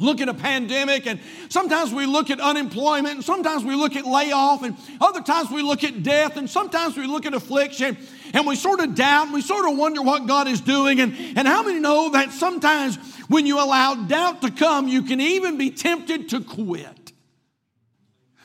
look 0.00 0.20
at 0.20 0.28
a 0.28 0.34
pandemic 0.34 1.06
and 1.06 1.20
sometimes 1.48 1.92
we 1.92 2.06
look 2.06 2.30
at 2.30 2.40
unemployment 2.40 3.14
and 3.16 3.24
sometimes 3.24 3.62
we 3.62 3.76
look 3.76 3.94
at 3.94 4.06
layoff 4.06 4.62
and 4.64 4.76
other 5.00 5.20
times 5.20 5.50
we 5.50 5.62
look 5.62 5.84
at 5.84 6.02
death 6.02 6.36
and 6.36 6.48
sometimes 6.48 6.96
we 6.96 7.06
look 7.06 7.26
at 7.26 7.34
affliction 7.34 7.96
and 8.32 8.46
we 8.46 8.56
sort 8.56 8.80
of 8.80 8.94
doubt 8.94 9.26
and 9.26 9.34
we 9.34 9.42
sort 9.42 9.70
of 9.70 9.76
wonder 9.76 10.02
what 10.02 10.26
God 10.26 10.48
is 10.48 10.60
doing. 10.60 11.00
And, 11.00 11.14
and 11.36 11.46
how 11.46 11.62
many 11.62 11.78
know 11.78 12.10
that 12.10 12.32
sometimes 12.32 12.96
when 13.28 13.46
you 13.46 13.62
allow 13.62 13.94
doubt 13.94 14.42
to 14.42 14.50
come, 14.50 14.88
you 14.88 15.02
can 15.02 15.20
even 15.20 15.58
be 15.58 15.70
tempted 15.70 16.30
to 16.30 16.40
quit? 16.40 17.12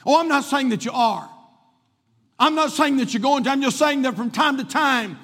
Oh, 0.05 0.19
I'm 0.19 0.27
not 0.27 0.43
saying 0.43 0.69
that 0.69 0.85
you 0.85 0.91
are. 0.91 1.29
I'm 2.37 2.55
not 2.55 2.71
saying 2.71 2.97
that 2.97 3.13
you're 3.13 3.21
going 3.21 3.45
to. 3.45 3.49
I'm 3.49 3.61
just 3.61 3.79
saying 3.79 4.01
that 4.01 4.15
from 4.15 4.29
time 4.29 4.57
to 4.57 4.65
time, 4.65 5.17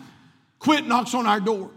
quit 0.60 0.88
knocks 0.88 1.14
on 1.14 1.28
our 1.28 1.40
door. 1.40 1.72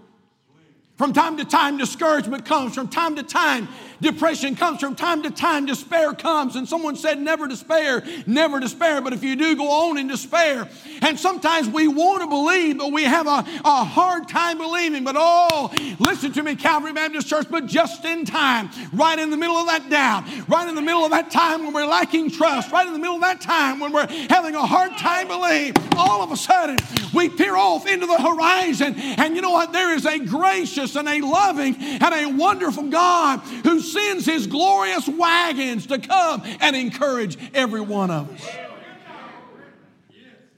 From 0.97 1.13
time 1.13 1.37
to 1.39 1.45
time, 1.45 1.77
discouragement 1.77 2.45
comes. 2.45 2.75
From 2.75 2.87
time 2.87 3.17
to 3.17 3.25
time, 3.25 3.69
Depression 4.05 4.55
comes 4.55 4.81
from 4.81 4.95
time 4.95 5.23
to 5.23 5.31
time, 5.31 5.65
despair 5.65 6.13
comes. 6.13 6.57
And 6.57 6.69
someone 6.69 6.95
said, 6.95 7.19
Never 7.19 7.49
despair, 7.49 8.03
never 8.27 8.61
despair. 8.61 9.01
But 9.01 9.15
if 9.15 9.25
you 9.25 9.35
do, 9.35 9.57
go 9.57 9.89
on 9.89 9.97
in 9.97 10.09
despair. 10.09 10.69
And 11.01 11.19
sometimes 11.19 11.69
we 11.69 11.89
want 11.89 12.21
to 12.21 12.29
believe, 12.29 12.79
but 12.79 12.93
we 12.93 13.05
have 13.05 13.27
a, 13.27 13.45
a 13.65 13.85
hard 13.85 14.29
time 14.29 14.59
believing. 14.59 15.05
But 15.05 15.17
oh, 15.19 15.73
listen 15.99 16.33
to 16.33 16.43
me, 16.43 16.55
Calvary 16.55 16.93
Baptist 16.93 17.29
Church, 17.29 17.47
but 17.51 17.65
just 17.65 18.05
in 18.05 18.27
time, 18.27 18.69
right 18.93 19.19
in 19.19 19.31
the 19.31 19.39
middle 19.39 19.57
of 19.57 19.67
that 19.69 19.89
doubt, 19.89 20.25
right 20.49 20.69
in 20.69 20.75
the 20.75 20.83
middle 20.83 21.05
of 21.05 21.11
that 21.11 21.31
time 21.31 21.65
when 21.65 21.73
we're 21.73 21.87
lacking 21.87 22.31
trust, 22.31 22.73
right 22.73 22.87
in 22.87 22.93
the 22.93 22.99
middle 22.99 23.17
of 23.17 23.23
that 23.23 23.41
time 23.41 23.81
when 23.81 23.91
we're 23.91 24.07
having 24.29 24.55
a 24.55 24.67
hard 24.67 24.93
time 24.99 25.29
believing, 25.29 25.75
all 25.97 26.21
of 26.21 26.31
a 26.31 26.37
sudden 26.37 26.77
we 27.15 27.31
peer 27.31 27.57
off 27.57 27.87
into 27.87 28.07
the 28.07 28.21
horizon. 28.21 28.95
And 28.97 29.35
you 29.35 29.41
know 29.41 29.53
what? 29.53 29.73
There 29.73 29.95
is 29.95 30.05
a 30.05 30.19
gracious 30.19 30.84
and 30.97 31.09
a 31.09 31.21
loving 31.21 31.77
and 31.77 32.15
a 32.15 32.27
wonderful 32.37 32.85
God 32.85 33.41
who 33.41 33.81
sends 33.81 34.27
his 34.27 34.47
glorious 34.47 35.09
wagons 35.09 35.87
to 35.87 35.99
come 35.99 36.43
and 36.61 36.77
encourage 36.77 37.37
every 37.55 37.81
one 37.81 38.11
of 38.11 38.31
us. 38.31 38.49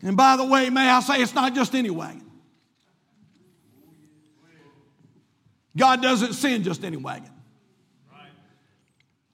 And 0.03 0.17
by 0.17 0.37
the 0.37 0.45
way, 0.45 0.71
may 0.71 0.89
I 0.89 1.01
say, 1.01 1.23
it's 1.23 1.35
not 1.35 1.55
just 1.55 1.75
any 1.75 1.91
wagon. 1.91 2.23
God 5.77 6.01
doesn't 6.01 6.33
send 6.33 6.65
just 6.65 6.85
any 6.85 6.97
wagon, 6.97 7.31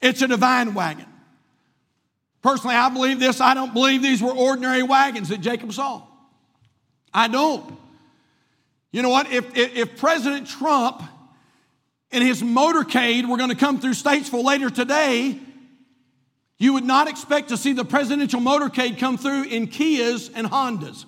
it's 0.01 0.23
a 0.23 0.29
divine 0.29 0.75
wagon. 0.75 1.07
Personally, 2.43 2.75
I 2.75 2.89
believe 2.89 3.21
this. 3.21 3.41
I 3.41 3.55
don't 3.55 3.73
believe 3.73 4.03
these 4.03 4.21
were 4.21 4.33
ordinary 4.33 4.83
wagons 4.83 5.29
that 5.29 5.41
Jacob 5.41 5.73
saw. 5.73 6.03
I 7.15 7.29
don't. 7.29 7.79
You 8.93 9.01
know 9.01 9.09
what? 9.09 9.33
If, 9.33 9.57
if, 9.57 9.75
if 9.75 9.97
President 9.97 10.47
Trump 10.47 11.03
and 12.11 12.23
his 12.23 12.43
motorcade 12.43 13.27
we're 13.27 13.39
going 13.39 13.51
to 13.51 13.57
come 13.57 13.81
through 13.81 13.95
Statesville 13.95 14.45
later 14.45 14.69
today, 14.69 15.39
you 16.59 16.75
would 16.75 16.85
not 16.85 17.09
expect 17.09 17.49
to 17.49 17.57
see 17.57 17.73
the 17.73 17.85
presidential 17.85 18.41
motorcade 18.41 18.99
come 18.99 19.17
through 19.17 19.45
in 19.45 19.67
Kias 19.67 20.31
and 20.35 20.47
Hondas. 20.47 21.07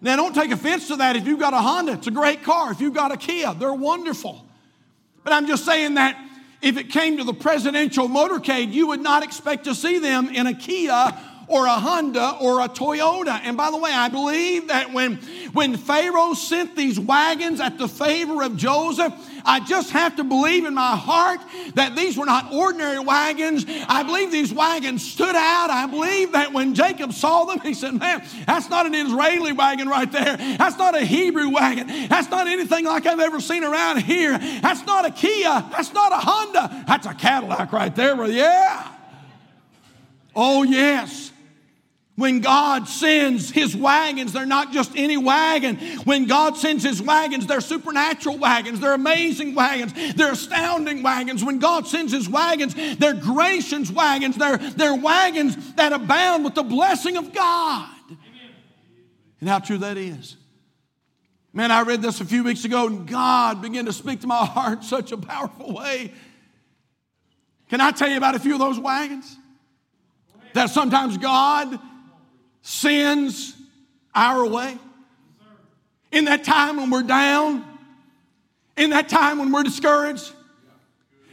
Now, 0.00 0.16
don't 0.16 0.34
take 0.34 0.50
offense 0.50 0.88
to 0.88 0.96
that 0.96 1.14
if 1.14 1.28
you've 1.28 1.38
got 1.38 1.52
a 1.52 1.58
Honda. 1.58 1.92
It's 1.92 2.08
a 2.08 2.10
great 2.10 2.42
car. 2.42 2.72
If 2.72 2.80
you've 2.80 2.94
got 2.94 3.12
a 3.12 3.16
Kia, 3.16 3.54
they're 3.54 3.72
wonderful. 3.72 4.44
But 5.22 5.32
I'm 5.32 5.46
just 5.46 5.64
saying 5.64 5.94
that 5.94 6.18
if 6.60 6.76
it 6.76 6.90
came 6.90 7.18
to 7.18 7.24
the 7.24 7.34
presidential 7.34 8.08
motorcade, 8.08 8.72
you 8.72 8.88
would 8.88 9.00
not 9.00 9.22
expect 9.22 9.64
to 9.64 9.74
see 9.76 10.00
them 10.00 10.28
in 10.28 10.48
a 10.48 10.54
Kia 10.54 11.12
or 11.48 11.66
a 11.66 11.74
Honda 11.74 12.36
or 12.40 12.60
a 12.60 12.68
Toyota. 12.68 13.40
And 13.42 13.56
by 13.56 13.70
the 13.70 13.76
way, 13.76 13.92
I 13.92 14.08
believe 14.08 14.68
that 14.68 14.92
when, 14.92 15.16
when 15.52 15.76
Pharaoh 15.76 16.34
sent 16.34 16.76
these 16.76 16.98
wagons 16.98 17.60
at 17.60 17.78
the 17.78 17.88
favor 17.88 18.42
of 18.42 18.56
Joseph, 18.56 19.12
I 19.44 19.60
just 19.60 19.90
have 19.90 20.16
to 20.16 20.24
believe 20.24 20.64
in 20.64 20.74
my 20.74 20.96
heart 20.96 21.40
that 21.74 21.96
these 21.96 22.16
were 22.16 22.26
not 22.26 22.52
ordinary 22.52 23.00
wagons. 23.00 23.64
I 23.88 24.02
believe 24.02 24.30
these 24.30 24.52
wagons 24.52 25.08
stood 25.08 25.34
out. 25.34 25.70
I 25.70 25.86
believe 25.86 26.32
that 26.32 26.52
when 26.52 26.74
Jacob 26.74 27.12
saw 27.12 27.44
them, 27.44 27.60
he 27.60 27.74
said, 27.74 27.94
Man, 27.94 28.22
that's 28.46 28.70
not 28.70 28.86
an 28.86 28.94
Israeli 28.94 29.52
wagon 29.52 29.88
right 29.88 30.10
there. 30.10 30.36
That's 30.36 30.78
not 30.78 30.94
a 30.96 31.04
Hebrew 31.04 31.50
wagon. 31.50 31.88
That's 32.08 32.30
not 32.30 32.46
anything 32.46 32.84
like 32.84 33.06
I've 33.06 33.20
ever 33.20 33.40
seen 33.40 33.64
around 33.64 34.02
here. 34.02 34.38
That's 34.38 34.86
not 34.86 35.06
a 35.06 35.10
Kia. 35.10 35.64
That's 35.72 35.92
not 35.92 36.12
a 36.12 36.16
Honda. 36.16 36.84
That's 36.86 37.06
a 37.06 37.14
Cadillac 37.14 37.72
right 37.72 37.94
there. 37.94 38.12
Yeah. 38.26 38.88
Oh, 40.34 40.62
yes. 40.62 41.31
When 42.14 42.40
God 42.40 42.88
sends 42.88 43.50
his 43.50 43.74
wagons, 43.74 44.34
they're 44.34 44.44
not 44.44 44.70
just 44.70 44.92
any 44.96 45.16
wagon. 45.16 45.76
When 46.04 46.26
God 46.26 46.58
sends 46.58 46.84
his 46.84 47.00
wagons, 47.00 47.46
they're 47.46 47.62
supernatural 47.62 48.36
wagons. 48.36 48.80
They're 48.80 48.92
amazing 48.92 49.54
wagons. 49.54 49.94
They're 50.14 50.32
astounding 50.32 51.02
wagons. 51.02 51.42
When 51.42 51.58
God 51.58 51.86
sends 51.86 52.12
his 52.12 52.28
wagons, 52.28 52.74
they're 52.98 53.14
gracious 53.14 53.90
wagons. 53.90 54.36
They're, 54.36 54.58
they're 54.58 54.94
wagons 54.94 55.74
that 55.74 55.94
abound 55.94 56.44
with 56.44 56.54
the 56.54 56.62
blessing 56.62 57.16
of 57.16 57.32
God. 57.32 57.88
Amen. 58.06 58.18
And 59.40 59.48
how 59.48 59.60
true 59.60 59.78
that 59.78 59.96
is. 59.96 60.36
Man, 61.54 61.70
I 61.70 61.80
read 61.80 62.02
this 62.02 62.20
a 62.20 62.26
few 62.26 62.44
weeks 62.44 62.66
ago, 62.66 62.88
and 62.88 63.06
God 63.06 63.62
began 63.62 63.86
to 63.86 63.92
speak 63.92 64.20
to 64.20 64.26
my 64.26 64.44
heart 64.44 64.78
in 64.78 64.82
such 64.82 65.12
a 65.12 65.16
powerful 65.16 65.72
way. 65.72 66.12
Can 67.70 67.80
I 67.80 67.90
tell 67.90 68.08
you 68.08 68.18
about 68.18 68.34
a 68.34 68.38
few 68.38 68.52
of 68.52 68.58
those 68.58 68.78
wagons? 68.78 69.34
That 70.52 70.68
sometimes 70.68 71.16
God 71.16 71.80
sends 72.62 73.54
our 74.14 74.46
way. 74.46 74.78
In 76.10 76.26
that 76.26 76.44
time 76.44 76.76
when 76.76 76.90
we're 76.90 77.02
down, 77.02 77.64
in 78.76 78.90
that 78.90 79.08
time 79.08 79.38
when 79.38 79.52
we're 79.52 79.62
discouraged, 79.62 80.32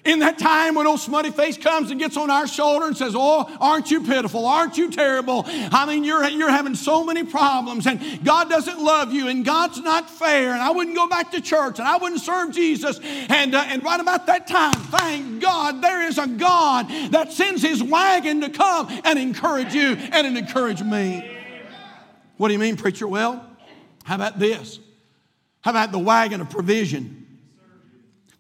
in 0.09 0.19
that 0.19 0.39
time 0.39 0.75
when 0.75 0.87
old 0.87 0.99
smutty 0.99 1.29
face 1.29 1.57
comes 1.57 1.91
and 1.91 1.99
gets 1.99 2.17
on 2.17 2.29
our 2.29 2.47
shoulder 2.47 2.87
and 2.87 2.97
says, 2.97 3.13
Oh, 3.15 3.49
aren't 3.61 3.91
you 3.91 4.01
pitiful? 4.01 4.45
Aren't 4.45 4.77
you 4.77 4.89
terrible? 4.89 5.43
I 5.45 5.85
mean, 5.85 6.03
you're, 6.03 6.27
you're 6.29 6.49
having 6.49 6.75
so 6.75 7.03
many 7.03 7.23
problems 7.23 7.85
and 7.85 8.23
God 8.23 8.49
doesn't 8.49 8.81
love 8.81 9.13
you 9.13 9.27
and 9.27 9.45
God's 9.45 9.79
not 9.79 10.09
fair 10.09 10.51
and 10.51 10.61
I 10.61 10.71
wouldn't 10.71 10.95
go 10.95 11.07
back 11.07 11.31
to 11.31 11.41
church 11.41 11.79
and 11.79 11.87
I 11.87 11.97
wouldn't 11.97 12.21
serve 12.21 12.51
Jesus. 12.51 12.99
And, 13.29 13.53
uh, 13.53 13.63
and 13.67 13.83
right 13.83 13.99
about 13.99 14.25
that 14.25 14.47
time, 14.47 14.73
thank 14.73 15.41
God, 15.41 15.81
there 15.81 16.07
is 16.07 16.17
a 16.17 16.27
God 16.27 16.89
that 17.11 17.31
sends 17.31 17.61
his 17.61 17.83
wagon 17.83 18.41
to 18.41 18.49
come 18.49 18.87
and 19.03 19.19
encourage 19.19 19.73
you 19.73 19.93
and 20.11 20.37
encourage 20.37 20.81
me. 20.81 21.37
What 22.37 22.47
do 22.47 22.53
you 22.53 22.59
mean, 22.59 22.77
preacher? 22.77 23.07
Well, 23.07 23.45
how 24.03 24.15
about 24.15 24.39
this? 24.39 24.79
How 25.61 25.71
about 25.71 25.91
the 25.91 25.99
wagon 25.99 26.41
of 26.41 26.49
provision? 26.49 27.18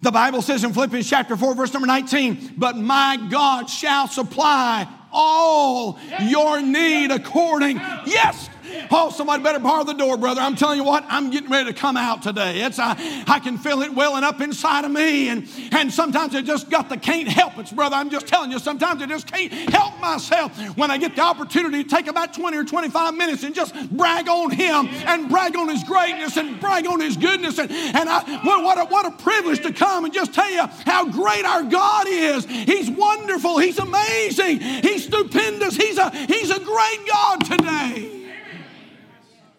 The 0.01 0.11
Bible 0.11 0.41
says 0.41 0.63
in 0.63 0.71
Philippians 0.71 1.09
chapter 1.09 1.35
4, 1.35 1.55
verse 1.55 1.73
number 1.73 1.87
19, 1.87 2.53
but 2.57 2.77
my 2.77 3.17
God 3.29 3.69
shall 3.69 4.07
supply 4.07 4.87
all 5.11 5.99
your 6.21 6.61
need 6.61 7.11
according, 7.11 7.77
yes, 8.05 8.49
Oh, 8.91 9.09
somebody 9.09 9.43
better 9.43 9.59
bar 9.59 9.83
the 9.85 9.93
door, 9.93 10.17
brother. 10.17 10.41
I'm 10.41 10.55
telling 10.55 10.77
you 10.77 10.83
what, 10.83 11.05
I'm 11.07 11.29
getting 11.29 11.49
ready 11.49 11.71
to 11.71 11.79
come 11.79 11.97
out 11.97 12.21
today. 12.21 12.61
It's 12.61 12.79
I, 12.79 12.95
I 13.27 13.39
can 13.39 13.57
feel 13.57 13.81
it 13.81 13.93
welling 13.93 14.23
up 14.23 14.41
inside 14.41 14.85
of 14.85 14.91
me, 14.91 15.29
and 15.29 15.47
and 15.71 15.91
sometimes 15.93 16.35
I 16.35 16.41
just 16.41 16.69
got 16.69 16.89
the 16.89 16.97
can't 16.97 17.27
help 17.27 17.57
it, 17.57 17.73
brother. 17.75 17.95
I'm 17.95 18.09
just 18.09 18.27
telling 18.27 18.51
you, 18.51 18.59
sometimes 18.59 19.01
I 19.01 19.05
just 19.05 19.27
can't 19.27 19.51
help 19.51 19.99
myself 19.99 20.57
when 20.77 20.91
I 20.91 20.97
get 20.97 21.15
the 21.15 21.21
opportunity 21.21 21.83
to 21.83 21.89
take 21.89 22.07
about 22.07 22.33
20 22.33 22.57
or 22.57 22.63
25 22.63 23.13
minutes 23.15 23.43
and 23.43 23.53
just 23.53 23.73
brag 23.91 24.27
on 24.27 24.51
Him 24.51 24.87
and 25.07 25.29
brag 25.29 25.55
on 25.55 25.69
His 25.69 25.83
greatness 25.83 26.37
and 26.37 26.59
brag 26.59 26.87
on 26.87 26.99
His 26.99 27.17
goodness, 27.17 27.59
and 27.59 27.71
and 27.71 28.09
I 28.09 28.39
what 28.43 28.63
what 28.63 28.77
a, 28.77 28.85
what 28.85 29.05
a 29.05 29.11
privilege 29.23 29.61
to 29.63 29.73
come 29.73 30.05
and 30.05 30.13
just 30.13 30.33
tell 30.33 30.49
you 30.49 30.65
how 30.85 31.09
great 31.09 31.45
our 31.45 31.63
God 31.63 32.07
is. 32.07 32.45
He's 32.45 32.89
wonderful. 32.89 33.57
He's 33.59 33.79
amazing. 33.79 34.59
He's 34.59 35.05
stupendous. 35.05 35.75
He's 35.75 35.97
a 35.97 36.09
He's 36.11 36.51
a 36.51 36.59
great 36.59 36.99
God 37.07 37.45
today. 37.45 38.18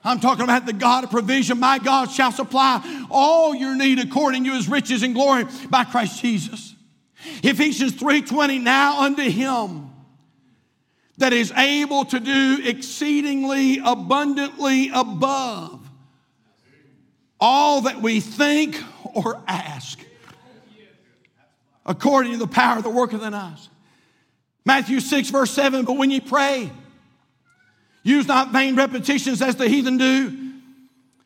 I'm 0.02 0.20
talking 0.20 0.44
about 0.44 0.64
the 0.64 0.72
God 0.72 1.04
of 1.04 1.10
provision. 1.10 1.60
My 1.60 1.78
God 1.78 2.10
shall 2.10 2.32
supply 2.32 3.06
all 3.10 3.54
your 3.54 3.76
need 3.76 3.98
according 3.98 4.44
to 4.44 4.52
his 4.52 4.68
riches 4.68 5.02
and 5.02 5.14
glory 5.14 5.44
by 5.68 5.84
Christ 5.84 6.20
Jesus. 6.22 6.74
Ephesians 7.42 7.92
3:20 7.92 8.58
now 8.58 9.02
unto 9.02 9.22
him 9.22 9.90
that 11.18 11.34
is 11.34 11.52
able 11.52 12.06
to 12.06 12.18
do 12.18 12.60
exceedingly 12.64 13.78
abundantly 13.84 14.88
above 14.88 15.78
all 17.38 17.82
that 17.82 18.00
we 18.00 18.20
think 18.20 18.82
or 19.04 19.42
ask 19.46 19.98
according 21.84 22.32
to 22.32 22.38
the 22.38 22.46
power 22.46 22.80
that 22.80 22.90
worketh 22.90 23.22
in 23.22 23.34
us. 23.34 23.68
Matthew 24.64 25.00
6 25.00 25.28
verse 25.28 25.50
7 25.50 25.84
but 25.84 25.98
when 25.98 26.10
you 26.10 26.22
pray 26.22 26.70
Use 28.02 28.26
not 28.26 28.50
vain 28.50 28.76
repetitions 28.76 29.42
as 29.42 29.56
the 29.56 29.68
heathen 29.68 29.98
do, 29.98 30.52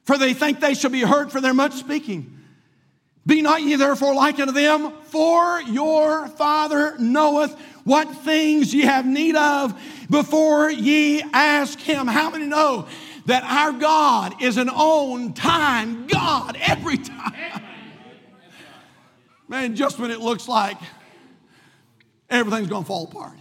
for 0.04 0.18
they 0.18 0.34
think 0.34 0.60
they 0.60 0.74
shall 0.74 0.90
be 0.90 1.02
heard 1.02 1.30
for 1.30 1.40
their 1.40 1.54
much 1.54 1.74
speaking. 1.74 2.30
Be 3.26 3.40
not 3.40 3.62
ye 3.62 3.76
therefore 3.76 4.14
like 4.14 4.38
unto 4.38 4.52
them, 4.52 4.92
for 5.04 5.60
your 5.62 6.28
Father 6.28 6.96
knoweth 6.98 7.54
what 7.84 8.10
things 8.18 8.74
ye 8.74 8.82
have 8.82 9.06
need 9.06 9.36
of 9.36 9.78
before 10.10 10.70
ye 10.70 11.22
ask 11.32 11.78
him. 11.78 12.06
How 12.06 12.30
many 12.30 12.46
know 12.46 12.86
that 13.26 13.44
our 13.44 13.72
God 13.72 14.42
is 14.42 14.58
an 14.58 14.68
on 14.68 15.32
time 15.32 16.06
God 16.06 16.58
every 16.60 16.98
time? 16.98 17.62
Man, 19.48 19.76
just 19.76 19.98
when 19.98 20.10
it 20.10 20.20
looks 20.20 20.48
like 20.48 20.76
everything's 22.28 22.68
going 22.68 22.82
to 22.82 22.86
fall 22.86 23.04
apart. 23.04 23.38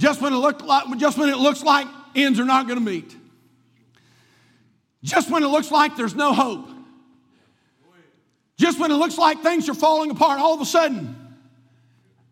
Just 0.00 0.22
when 0.22 0.32
it 0.32 0.38
looked 0.38 0.62
like 0.62 0.96
just 0.96 1.18
when 1.18 1.28
it 1.28 1.36
looks 1.36 1.62
like 1.62 1.86
ends 2.14 2.40
are 2.40 2.46
not 2.46 2.66
going 2.66 2.78
to 2.78 2.84
meet. 2.84 3.14
Just 5.02 5.30
when 5.30 5.42
it 5.42 5.48
looks 5.48 5.70
like 5.70 5.94
there's 5.94 6.14
no 6.14 6.32
hope. 6.32 6.70
Just 8.56 8.80
when 8.80 8.90
it 8.90 8.94
looks 8.94 9.18
like 9.18 9.42
things 9.42 9.68
are 9.68 9.74
falling 9.74 10.10
apart, 10.10 10.40
all 10.40 10.54
of 10.54 10.60
a 10.62 10.64
sudden, 10.64 11.14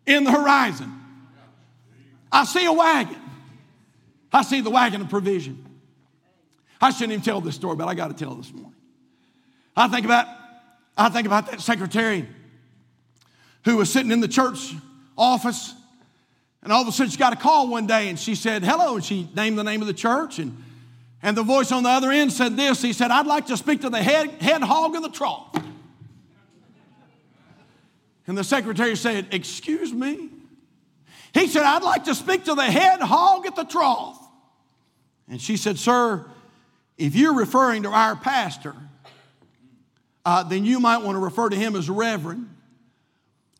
in 0.07 0.23
the 0.23 0.31
horizon, 0.31 0.91
I 2.31 2.43
see 2.45 2.65
a 2.65 2.73
wagon. 2.73 3.21
I 4.33 4.41
see 4.41 4.61
the 4.61 4.71
wagon 4.71 5.01
of 5.01 5.09
provision. 5.09 5.63
I 6.81 6.89
shouldn't 6.89 7.11
even 7.11 7.23
tell 7.23 7.39
this 7.39 7.53
story, 7.53 7.75
but 7.75 7.87
I 7.87 7.93
got 7.93 8.07
to 8.07 8.15
tell 8.15 8.33
this 8.33 8.51
morning. 8.51 8.73
I 9.77 9.87
think 9.89 10.05
about, 10.05 10.25
I 10.97 11.09
think 11.09 11.27
about 11.27 11.51
that 11.51 11.61
secretary 11.61 12.27
who 13.63 13.77
was 13.77 13.93
sitting 13.93 14.11
in 14.11 14.21
the 14.21 14.27
church 14.27 14.73
office, 15.15 15.75
and 16.63 16.71
all 16.71 16.81
of 16.81 16.87
a 16.87 16.91
sudden 16.91 17.11
she 17.11 17.17
got 17.17 17.33
a 17.33 17.37
call 17.37 17.67
one 17.67 17.87
day, 17.87 18.09
and 18.09 18.19
she 18.19 18.35
said, 18.35 18.63
"Hello," 18.63 18.95
and 18.95 19.03
she 19.03 19.29
named 19.35 19.57
the 19.57 19.63
name 19.63 19.81
of 19.81 19.87
the 19.87 19.93
church, 19.93 20.39
and 20.39 20.63
and 21.21 21.35
the 21.35 21.43
voice 21.43 21.71
on 21.71 21.83
the 21.83 21.89
other 21.89 22.11
end 22.11 22.31
said 22.31 22.57
this. 22.57 22.81
He 22.81 22.93
said, 22.93 23.11
"I'd 23.11 23.27
like 23.27 23.47
to 23.47 23.57
speak 23.57 23.81
to 23.81 23.89
the 23.89 24.01
head 24.01 24.29
head 24.41 24.61
hog 24.61 24.95
of 24.95 25.03
the 25.03 25.09
trough." 25.09 25.55
And 28.27 28.37
the 28.37 28.43
secretary 28.43 28.95
said, 28.95 29.27
"Excuse 29.31 29.93
me." 29.93 30.29
He 31.33 31.47
said, 31.47 31.63
I'd 31.63 31.83
like 31.83 32.05
to 32.05 32.15
speak 32.15 32.45
to 32.45 32.55
the 32.55 32.63
head 32.63 33.01
hog 33.01 33.45
at 33.45 33.55
the 33.55 33.63
trough. 33.63 34.19
And 35.27 35.39
she 35.39 35.57
said, 35.57 35.77
Sir, 35.77 36.25
if 36.97 37.15
you're 37.15 37.35
referring 37.35 37.83
to 37.83 37.89
our 37.89 38.15
pastor, 38.15 38.75
uh, 40.25 40.43
then 40.43 40.65
you 40.65 40.79
might 40.79 40.97
want 40.99 41.15
to 41.15 41.19
refer 41.19 41.49
to 41.49 41.55
him 41.55 41.75
as 41.75 41.89
reverend 41.89 42.49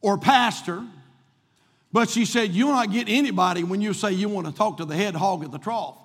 or 0.02 0.18
pastor. 0.18 0.84
But 1.92 2.10
she 2.10 2.26
said, 2.26 2.52
You'll 2.52 2.74
not 2.74 2.92
get 2.92 3.10
anybody 3.10 3.64
when 3.64 3.82
you 3.82 3.94
say 3.94 4.12
you 4.12 4.30
want 4.30 4.48
to 4.48 4.54
talk 4.54 4.78
to 4.78 4.86
the 4.86 4.96
head 4.96 5.16
hog 5.16 5.44
at 5.44 5.52
the 5.52 5.58
trough. 5.58 5.98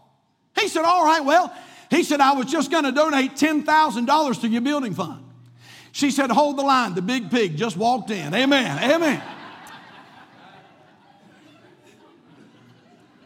He 0.59 0.69
said, 0.69 0.85
All 0.85 1.05
right, 1.05 1.25
well, 1.25 1.53
he 1.91 2.03
said, 2.03 2.21
I 2.21 2.33
was 2.33 2.47
just 2.47 2.71
going 2.71 2.85
to 2.85 2.93
donate 2.93 3.33
$10,000 3.33 4.41
to 4.41 4.49
your 4.49 4.63
building 4.63 4.95
fund. 4.95 5.25
She 5.93 6.11
said, 6.11 6.31
Hold 6.31 6.59
the 6.59 6.63
line. 6.63 6.95
The 6.95 7.03
big 7.03 7.31
pig 7.31 7.57
just 7.57 7.77
walked 7.77 8.11
in. 8.11 8.35
Amen. 8.35 8.91
Amen. 8.91 9.23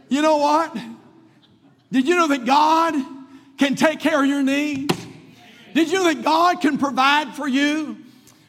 You 0.09 0.23
know 0.23 0.39
what? 0.39 0.77
Did 1.93 2.09
you 2.09 2.17
know 2.17 2.29
that 2.29 2.45
God 2.45 2.95
can 3.59 3.75
take 3.75 4.01
care 4.01 4.23
of 4.23 4.29
your 4.29 4.43
needs? 4.43 4.95
Did 5.75 5.91
you 5.91 5.99
know 5.99 6.13
that 6.13 6.23
God 6.23 6.61
can 6.61 6.79
provide 6.79 7.35
for 7.35 7.47
you? 7.47 7.99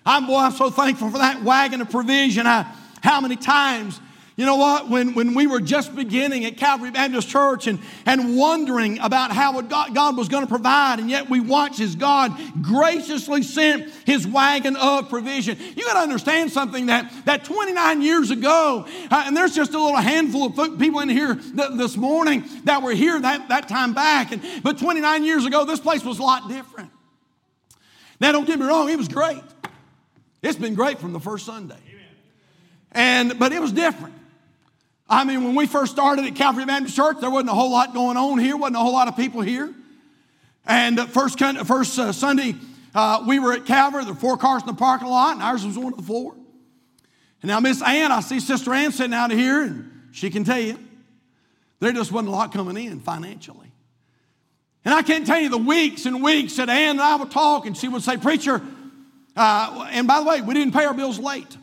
I'm, 0.05 0.25
boy, 0.25 0.37
I'm 0.37 0.51
so 0.51 0.69
thankful 0.69 1.11
for 1.11 1.17
that 1.17 1.43
wagon 1.43 1.81
of 1.81 1.89
provision. 1.89 2.47
I, 2.47 2.73
how 3.01 3.21
many 3.21 3.35
times 3.35 3.99
you 4.39 4.45
know 4.45 4.55
what? 4.55 4.87
When, 4.87 5.15
when 5.15 5.33
we 5.33 5.47
were 5.47 5.59
just 5.59 5.93
beginning 5.93 6.45
at 6.45 6.55
Calvary 6.55 6.91
Baptist 6.91 7.27
Church 7.27 7.67
and, 7.67 7.77
and 8.05 8.37
wondering 8.37 8.97
about 8.99 9.33
how 9.33 9.59
God, 9.59 9.93
God 9.93 10.15
was 10.15 10.29
going 10.29 10.45
to 10.45 10.49
provide, 10.49 10.99
and 10.99 11.09
yet 11.09 11.29
we 11.29 11.41
watched 11.41 11.81
as 11.81 11.93
God 11.93 12.39
graciously 12.61 13.43
sent 13.43 13.91
his 14.05 14.25
wagon 14.25 14.77
of 14.77 15.09
provision. 15.09 15.57
You 15.75 15.83
got 15.83 15.95
to 15.95 15.99
understand 15.99 16.53
something 16.53 16.85
that, 16.85 17.11
that 17.25 17.43
29 17.43 18.01
years 18.01 18.31
ago, 18.31 18.85
uh, 19.11 19.23
and 19.25 19.35
there's 19.35 19.53
just 19.53 19.73
a 19.73 19.77
little 19.77 19.99
handful 19.99 20.45
of 20.45 20.79
people 20.79 21.01
in 21.01 21.09
here 21.09 21.35
th- 21.35 21.71
this 21.75 21.97
morning 21.97 22.45
that 22.63 22.81
were 22.81 22.93
here 22.93 23.19
that, 23.19 23.49
that 23.49 23.67
time 23.67 23.93
back, 23.93 24.31
and, 24.31 24.41
but 24.63 24.79
29 24.79 25.25
years 25.25 25.43
ago, 25.43 25.65
this 25.65 25.81
place 25.81 26.05
was 26.05 26.17
a 26.17 26.23
lot 26.23 26.47
different. 26.47 26.91
Now, 28.21 28.31
don't 28.31 28.47
get 28.47 28.57
me 28.57 28.65
wrong, 28.65 28.89
it 28.89 28.97
was 28.97 29.09
great. 29.09 29.43
It's 30.41 30.57
been 30.57 30.75
great 30.75 30.99
from 30.99 31.11
the 31.11 31.19
first 31.19 31.45
Sunday. 31.45 31.75
And, 32.91 33.37
but 33.37 33.51
it 33.51 33.61
was 33.61 33.71
different. 33.71 34.15
I 35.09 35.23
mean, 35.23 35.43
when 35.43 35.55
we 35.55 35.65
first 35.65 35.91
started 35.91 36.25
at 36.25 36.35
Calvary 36.35 36.65
Baptist 36.65 36.95
Church, 36.95 37.17
there 37.19 37.29
wasn't 37.29 37.49
a 37.49 37.53
whole 37.53 37.71
lot 37.71 37.93
going 37.93 38.17
on 38.17 38.37
here, 38.37 38.55
wasn't 38.55 38.77
a 38.77 38.79
whole 38.79 38.93
lot 38.93 39.07
of 39.07 39.15
people 39.15 39.41
here. 39.41 39.73
And 40.65 40.99
first, 41.09 41.39
first 41.39 41.97
uh, 41.97 42.11
Sunday, 42.11 42.55
uh, 42.93 43.23
we 43.27 43.39
were 43.39 43.53
at 43.53 43.65
Calvary. 43.65 44.03
There 44.03 44.13
were 44.13 44.19
four 44.19 44.37
cars 44.37 44.61
in 44.61 44.67
the 44.67 44.73
parking 44.73 45.07
lot, 45.07 45.33
and 45.33 45.41
ours 45.41 45.65
was 45.65 45.77
one 45.77 45.93
of 45.93 45.97
the 45.97 46.05
four. 46.05 46.35
And 47.41 47.49
now, 47.49 47.59
Miss 47.59 47.81
Ann, 47.81 48.11
I 48.11 48.19
see 48.19 48.39
Sister 48.39 48.73
Ann 48.73 48.91
sitting 48.91 49.13
out 49.13 49.31
of 49.31 49.37
here, 49.37 49.63
and 49.63 49.91
she 50.11 50.29
can 50.29 50.43
tell 50.43 50.59
you 50.59 50.77
there 51.79 51.91
just 51.91 52.11
wasn't 52.11 52.29
a 52.29 52.31
lot 52.31 52.53
coming 52.53 52.77
in 52.77 52.99
financially. 52.99 53.71
And 54.85 54.93
I 54.93 55.01
can't 55.01 55.25
tell 55.25 55.39
you 55.39 55.49
the 55.49 55.57
weeks 55.57 56.05
and 56.05 56.21
weeks 56.21 56.57
that 56.57 56.69
Ann 56.69 56.91
and 56.91 57.01
I 57.01 57.15
would 57.15 57.31
talk, 57.31 57.65
and 57.65 57.75
she 57.75 57.87
would 57.87 58.03
say, 58.03 58.17
Preacher, 58.17 58.61
uh, 59.35 59.87
and 59.91 60.07
by 60.07 60.19
the 60.19 60.25
way, 60.25 60.41
we 60.41 60.53
didn't 60.53 60.73
pay 60.73 60.85
our 60.85 60.93
bills 60.93 61.17
late. 61.17 61.57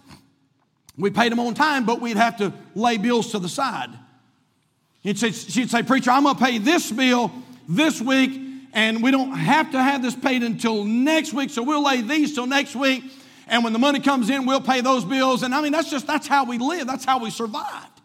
We 0.99 1.11
paid 1.11 1.33
them 1.33 1.41
on 1.41 1.55
time, 1.55 1.85
but 1.85 2.01
we'd 2.01 2.17
have 2.17 2.39
to 2.39 2.53
lay 2.75 2.97
bills 2.97 3.33
to 3.33 3.39
the 3.39 3.49
side. 3.49 3.91
She'd 5.03 5.19
say, 5.19 5.31
she'd 5.31 5.71
say 5.71 5.83
Preacher, 5.83 6.11
I'm 6.11 6.25
going 6.25 6.37
to 6.37 6.45
pay 6.45 6.59
this 6.59 6.91
bill 6.91 7.31
this 7.69 8.01
week, 8.01 8.41
and 8.73 9.03
we 9.03 9.11
don't 9.11 9.33
have 9.33 9.73
to 9.73 9.83
have 9.83 10.03
this 10.03 10.15
paid 10.15 10.43
until 10.43 10.85
next 10.85 11.33
week, 11.33 11.51
so 11.51 11.63
we'll 11.63 11.85
lay 11.85 12.01
these 12.01 12.35
till 12.35 12.47
next 12.47 12.75
week. 12.75 13.05
And 13.47 13.63
when 13.63 13.73
the 13.73 13.79
money 13.79 14.01
comes 14.01 14.31
in, 14.31 14.47
we'll 14.47 14.61
pay 14.61 14.81
those 14.81 15.05
bills. 15.05 15.43
And 15.43 15.55
I 15.55 15.61
mean, 15.61 15.73
that's 15.73 15.91
just, 15.91 16.07
that's 16.07 16.27
how 16.27 16.45
we 16.45 16.59
live. 16.59 16.87
That's 16.87 17.05
how 17.05 17.21
we 17.21 17.31
survived. 17.31 18.01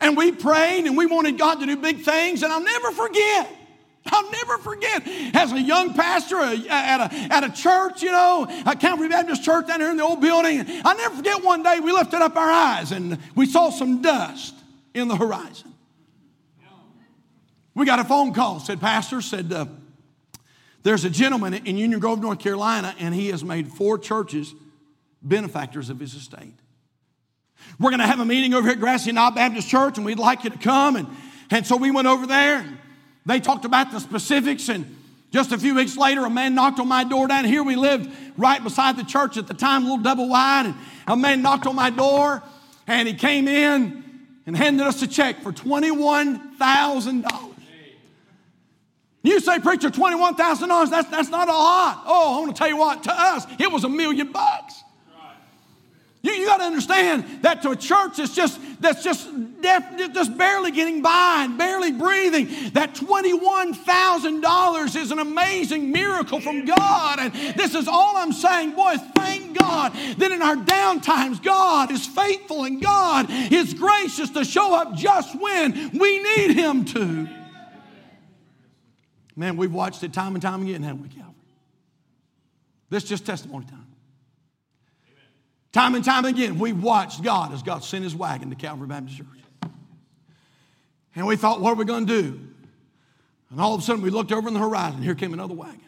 And 0.00 0.16
we 0.16 0.32
prayed 0.32 0.86
and 0.86 0.96
we 0.96 1.06
wanted 1.06 1.38
God 1.38 1.60
to 1.60 1.66
do 1.66 1.76
big 1.76 2.00
things. 2.00 2.42
And 2.42 2.52
I'll 2.52 2.64
never 2.64 2.90
forget 2.90 3.59
I'll 4.06 4.30
never 4.30 4.58
forget 4.58 5.06
as 5.34 5.52
a 5.52 5.60
young 5.60 5.94
pastor 5.94 6.38
at 6.38 6.64
a, 6.66 7.14
at 7.32 7.44
a 7.44 7.50
church, 7.50 8.02
you 8.02 8.10
know, 8.10 8.46
a 8.66 8.74
Calvary 8.74 9.08
Baptist 9.08 9.44
church 9.44 9.66
down 9.66 9.80
here 9.80 9.90
in 9.90 9.96
the 9.96 10.02
old 10.02 10.20
building. 10.20 10.64
I'll 10.84 10.96
never 10.96 11.16
forget 11.16 11.44
one 11.44 11.62
day 11.62 11.80
we 11.80 11.92
lifted 11.92 12.22
up 12.22 12.36
our 12.36 12.50
eyes 12.50 12.92
and 12.92 13.18
we 13.34 13.46
saw 13.46 13.70
some 13.70 14.00
dust 14.00 14.54
in 14.94 15.08
the 15.08 15.16
horizon. 15.16 15.74
We 17.74 17.86
got 17.86 17.98
a 17.98 18.04
phone 18.04 18.32
call, 18.32 18.58
said 18.58 18.80
Pastor, 18.80 19.20
said, 19.20 19.52
uh, 19.52 19.66
there's 20.82 21.04
a 21.04 21.10
gentleman 21.10 21.54
in 21.54 21.76
Union 21.76 22.00
Grove, 22.00 22.20
North 22.20 22.38
Carolina, 22.38 22.94
and 22.98 23.14
he 23.14 23.28
has 23.28 23.44
made 23.44 23.68
four 23.68 23.98
churches 23.98 24.54
benefactors 25.22 25.90
of 25.90 26.00
his 26.00 26.14
estate. 26.14 26.54
We're 27.78 27.90
going 27.90 28.00
to 28.00 28.06
have 28.06 28.20
a 28.20 28.24
meeting 28.24 28.54
over 28.54 28.66
here 28.66 28.72
at 28.72 28.80
Grassy 28.80 29.12
Knob 29.12 29.34
Baptist 29.34 29.68
Church, 29.68 29.98
and 29.98 30.06
we'd 30.06 30.18
like 30.18 30.44
you 30.44 30.50
to 30.50 30.58
come. 30.58 30.96
And, 30.96 31.08
and 31.50 31.66
so 31.66 31.76
we 31.76 31.90
went 31.90 32.08
over 32.08 32.26
there. 32.26 32.66
They 33.30 33.38
talked 33.38 33.64
about 33.64 33.92
the 33.92 34.00
specifics, 34.00 34.68
and 34.68 34.96
just 35.30 35.52
a 35.52 35.58
few 35.58 35.76
weeks 35.76 35.96
later, 35.96 36.24
a 36.24 36.30
man 36.30 36.56
knocked 36.56 36.80
on 36.80 36.88
my 36.88 37.04
door 37.04 37.28
down 37.28 37.44
here. 37.44 37.62
We 37.62 37.76
lived 37.76 38.10
right 38.36 38.60
beside 38.60 38.96
the 38.96 39.04
church 39.04 39.36
at 39.36 39.46
the 39.46 39.54
time, 39.54 39.82
a 39.82 39.84
little 39.84 40.02
double 40.02 40.28
wide, 40.28 40.66
and 40.66 40.74
a 41.06 41.14
man 41.14 41.40
knocked 41.40 41.68
on 41.68 41.76
my 41.76 41.90
door, 41.90 42.42
and 42.88 43.06
he 43.06 43.14
came 43.14 43.46
in 43.46 44.02
and 44.46 44.56
handed 44.56 44.84
us 44.84 45.00
a 45.02 45.06
check 45.06 45.42
for 45.42 45.52
$21,000. 45.52 47.54
You 49.22 49.38
say, 49.38 49.60
preacher, 49.60 49.90
$21,000, 49.90 50.90
that's, 50.90 51.08
that's 51.08 51.28
not 51.28 51.48
a 51.48 51.52
lot. 51.52 52.02
Oh, 52.06 52.36
I 52.36 52.40
want 52.40 52.56
to 52.56 52.58
tell 52.58 52.68
you 52.68 52.78
what, 52.78 53.04
to 53.04 53.12
us, 53.12 53.46
it 53.60 53.70
was 53.70 53.84
a 53.84 53.88
million 53.88 54.32
bucks. 54.32 54.82
You, 56.22 56.32
you 56.32 56.46
got 56.46 56.58
to 56.58 56.64
understand 56.64 57.42
that 57.42 57.62
to 57.62 57.70
a 57.70 57.76
church 57.76 58.18
that's 58.18 58.34
just 58.34 58.60
that's 58.80 59.02
just 59.02 59.28
just 59.62 60.36
barely 60.36 60.70
getting 60.70 61.00
by 61.02 61.44
and 61.44 61.56
barely 61.56 61.92
breathing, 61.92 62.48
that 62.72 62.94
twenty-one 62.94 63.72
thousand 63.74 64.42
dollars 64.42 64.96
is 64.96 65.12
an 65.12 65.18
amazing 65.18 65.90
miracle 65.90 66.40
from 66.40 66.66
God. 66.66 67.18
And 67.20 67.32
this 67.56 67.74
is 67.74 67.88
all 67.88 68.16
I'm 68.16 68.32
saying, 68.32 68.72
boy. 68.72 68.96
Thank 69.14 69.58
God 69.58 69.92
that 70.18 70.32
in 70.32 70.42
our 70.42 70.56
down 70.56 71.00
times, 71.00 71.40
God 71.40 71.90
is 71.92 72.06
faithful 72.06 72.64
and 72.64 72.82
God 72.82 73.26
is 73.30 73.74
gracious 73.74 74.30
to 74.30 74.44
show 74.44 74.74
up 74.74 74.94
just 74.94 75.38
when 75.40 75.90
we 75.98 76.22
need 76.22 76.54
Him 76.54 76.84
to. 76.86 77.28
Man, 79.36 79.56
we've 79.56 79.72
watched 79.72 80.02
it 80.02 80.12
time 80.12 80.34
and 80.34 80.42
time 80.42 80.62
again, 80.62 80.82
haven't 80.82 81.02
we, 81.02 81.08
Calvary? 81.08 81.34
This 82.90 83.04
is 83.04 83.08
just 83.08 83.24
testimony 83.26 83.66
time. 83.66 83.79
Time 85.72 85.94
and 85.94 86.04
time 86.04 86.24
again, 86.24 86.58
we 86.58 86.72
watched 86.72 87.22
God 87.22 87.52
as 87.52 87.62
God 87.62 87.84
sent 87.84 88.02
his 88.02 88.14
wagon 88.14 88.50
to 88.50 88.56
Calvary 88.56 88.88
Baptist 88.88 89.18
Church. 89.18 89.26
And 91.14 91.26
we 91.26 91.36
thought, 91.36 91.60
what 91.60 91.72
are 91.72 91.76
we 91.76 91.84
going 91.84 92.06
to 92.06 92.22
do? 92.22 92.40
And 93.50 93.60
all 93.60 93.74
of 93.74 93.80
a 93.80 93.84
sudden, 93.84 94.02
we 94.02 94.10
looked 94.10 94.32
over 94.32 94.48
in 94.48 94.54
the 94.54 94.60
horizon. 94.60 95.02
Here 95.02 95.14
came 95.14 95.32
another 95.32 95.54
wagon. 95.54 95.80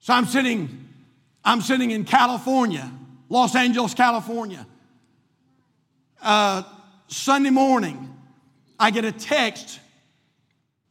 So 0.00 0.14
I'm 0.14 0.26
sitting, 0.26 0.88
I'm 1.44 1.60
sitting 1.60 1.90
in 1.90 2.04
California, 2.04 2.90
Los 3.28 3.54
Angeles, 3.54 3.92
California. 3.92 4.66
Uh, 6.22 6.62
Sunday 7.08 7.50
morning, 7.50 8.14
I 8.78 8.90
get 8.90 9.04
a 9.04 9.12
text 9.12 9.80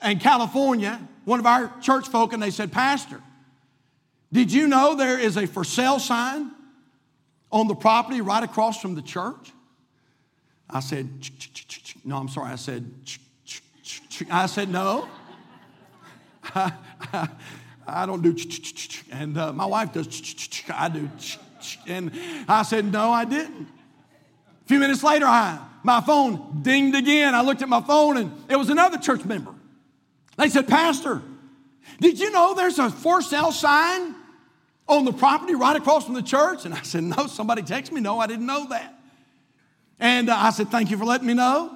in 0.04 0.20
California, 0.20 1.00
one 1.24 1.40
of 1.40 1.46
our 1.46 1.72
church 1.82 2.08
folk, 2.08 2.34
and 2.34 2.42
they 2.42 2.52
said, 2.52 2.72
Pastor, 2.72 3.22
did 4.32 4.52
you 4.52 4.68
know 4.68 4.96
there 4.96 5.20
is 5.20 5.38
a 5.38 5.48
for 5.48 5.64
sale 5.64 6.00
sign 6.00 6.52
on 7.52 7.68
the 7.68 7.76
property 7.76 8.22
right 8.22 8.44
across 8.44 8.82
from 8.82 8.96
the 8.96 9.02
church? 9.02 9.52
I 10.70 10.80
said, 10.80 11.10
no, 12.04 12.18
I'm 12.18 12.30
sorry. 12.30 12.52
I 12.52 12.56
said, 12.56 12.92
I 14.32 14.46
said, 14.48 14.70
no. 14.70 15.08
I 17.88 18.06
don't 18.06 18.22
do, 18.22 18.36
and 19.12 19.38
uh, 19.38 19.54
my 19.54 19.66
wife 19.66 19.94
does, 19.94 20.08
I 20.74 20.90
do, 20.90 21.10
and 21.88 22.12
I 22.48 22.64
said, 22.64 22.92
no, 22.92 23.12
I 23.12 23.26
didn't. 23.26 23.68
A 24.66 24.68
few 24.68 24.80
minutes 24.80 25.04
later, 25.04 25.26
I, 25.26 25.60
my 25.84 26.02
phone 26.02 26.62
dinged 26.64 26.98
again. 26.98 27.36
I 27.36 27.42
looked 27.42 27.62
at 27.62 27.70
my 27.70 27.82
phone 27.82 28.18
and 28.18 28.32
it 28.50 28.56
was 28.56 28.70
another 28.70 28.98
church 28.98 29.24
member. 29.24 29.54
They 30.38 30.50
said, 30.50 30.68
Pastor, 30.68 31.22
did 32.00 32.20
you 32.20 32.32
know 32.32 32.56
there's 32.56 32.80
a 32.80 32.90
for 32.90 33.22
sale 33.22 33.52
sign 33.52 34.16
on 34.88 35.06
the 35.06 35.14
property 35.14 35.56
right 35.56 35.76
across 35.76 36.06
from 36.06 36.14
the 36.14 36.22
church? 36.22 36.66
And 36.66 36.74
I 36.74 36.82
said, 36.82 37.04
No, 37.04 37.28
somebody 37.28 37.62
texted 37.62 37.92
me. 37.92 38.02
No, 38.02 38.20
I 38.20 38.28
didn't 38.28 38.46
know 38.46 38.68
that. 38.70 38.94
And 40.00 40.30
uh, 40.30 40.36
I 40.38 40.52
said, 40.52 40.70
Thank 40.70 40.92
you 40.92 40.98
for 40.98 41.06
letting 41.06 41.28
me 41.28 41.34
know. 41.34 41.72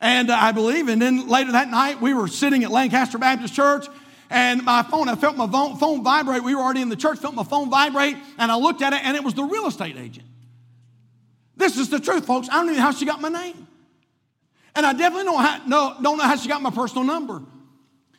And 0.00 0.30
uh, 0.30 0.36
I 0.38 0.52
believe, 0.52 0.88
and 0.88 1.02
then 1.02 1.28
later 1.28 1.52
that 1.52 1.70
night, 1.70 2.00
we 2.00 2.14
were 2.14 2.28
sitting 2.28 2.62
at 2.62 2.70
Lancaster 2.70 3.18
Baptist 3.18 3.54
Church, 3.54 3.86
and 4.30 4.62
my 4.62 4.82
phone, 4.82 5.08
I 5.08 5.16
felt 5.16 5.36
my 5.36 5.48
phone 5.48 6.04
vibrate. 6.04 6.44
We 6.44 6.54
were 6.54 6.60
already 6.60 6.82
in 6.82 6.88
the 6.88 6.96
church, 6.96 7.18
felt 7.18 7.34
my 7.34 7.44
phone 7.44 7.70
vibrate, 7.70 8.16
and 8.38 8.52
I 8.52 8.56
looked 8.56 8.82
at 8.82 8.92
it, 8.92 9.00
and 9.02 9.16
it 9.16 9.24
was 9.24 9.34
the 9.34 9.44
real 9.44 9.66
estate 9.66 9.96
agent. 9.96 10.26
This 11.56 11.76
is 11.76 11.88
the 11.88 11.98
truth, 11.98 12.26
folks. 12.26 12.48
I 12.48 12.54
don't 12.54 12.66
even 12.66 12.76
know 12.76 12.82
how 12.82 12.92
she 12.92 13.04
got 13.04 13.20
my 13.20 13.28
name. 13.28 13.66
And 14.76 14.86
I 14.86 14.92
definitely 14.92 15.24
don't, 15.24 15.44
how, 15.44 15.66
no, 15.66 15.96
don't 16.00 16.18
know 16.18 16.24
how 16.24 16.36
she 16.36 16.48
got 16.48 16.62
my 16.62 16.70
personal 16.70 17.02
number. 17.02 17.42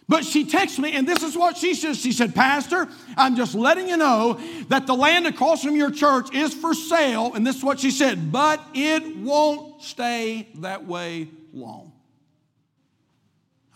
But 0.10 0.26
she 0.26 0.44
texted 0.44 0.80
me, 0.80 0.94
and 0.94 1.08
this 1.08 1.22
is 1.22 1.38
what 1.38 1.56
she 1.56 1.76
said. 1.76 1.96
She 1.96 2.12
said, 2.12 2.34
Pastor, 2.34 2.88
I'm 3.16 3.36
just 3.36 3.54
letting 3.54 3.88
you 3.88 3.96
know 3.96 4.40
that 4.70 4.88
the 4.88 4.96
land 4.96 5.28
across 5.28 5.64
from 5.64 5.76
your 5.76 5.92
church 5.92 6.34
is 6.34 6.52
for 6.52 6.74
sale. 6.74 7.36
And 7.36 7.46
this 7.46 7.58
is 7.58 7.64
what 7.64 7.80
she 7.80 7.92
said, 7.92 8.32
but 8.32 8.60
it 8.74 9.18
won't 9.18 9.84
stay 9.84 10.48
that 10.56 10.88
way 10.88 11.30
long. 11.54 11.92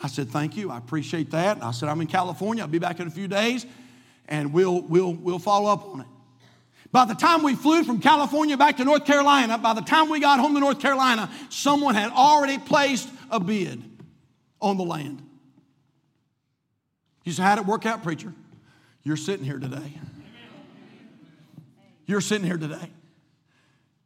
I 0.01 0.07
said, 0.07 0.29
Thank 0.29 0.57
you. 0.57 0.71
I 0.71 0.79
appreciate 0.79 1.29
that. 1.31 1.63
I 1.63 1.69
said, 1.69 1.87
I'm 1.87 2.01
in 2.01 2.07
California. 2.07 2.63
I'll 2.63 2.69
be 2.69 2.79
back 2.79 2.99
in 2.99 3.07
a 3.07 3.11
few 3.11 3.27
days, 3.27 3.67
and 4.27 4.51
we'll, 4.51 4.81
we'll, 4.81 5.13
we'll 5.13 5.37
follow 5.37 5.71
up 5.71 5.87
on 5.87 6.01
it. 6.01 6.07
By 6.91 7.05
the 7.05 7.13
time 7.13 7.43
we 7.43 7.53
flew 7.53 7.83
from 7.83 7.99
California 7.99 8.57
back 8.57 8.77
to 8.77 8.85
North 8.85 9.05
Carolina, 9.05 9.59
by 9.59 9.73
the 9.75 9.81
time 9.81 10.09
we 10.09 10.19
got 10.19 10.39
home 10.39 10.55
to 10.55 10.59
North 10.59 10.79
Carolina, 10.79 11.29
someone 11.49 11.93
had 11.93 12.11
already 12.11 12.57
placed 12.57 13.07
a 13.29 13.39
bid 13.39 13.83
on 14.59 14.77
the 14.77 14.83
land. 14.83 15.21
You 17.23 17.31
say, 17.31 17.43
How'd 17.43 17.59
it 17.59 17.65
work 17.65 17.85
out, 17.85 18.03
preacher? 18.03 18.33
You're 19.03 19.17
sitting 19.17 19.45
here 19.45 19.59
today. 19.59 19.93
You're 22.05 22.21
sitting 22.21 22.45
here 22.45 22.57
today. 22.57 22.89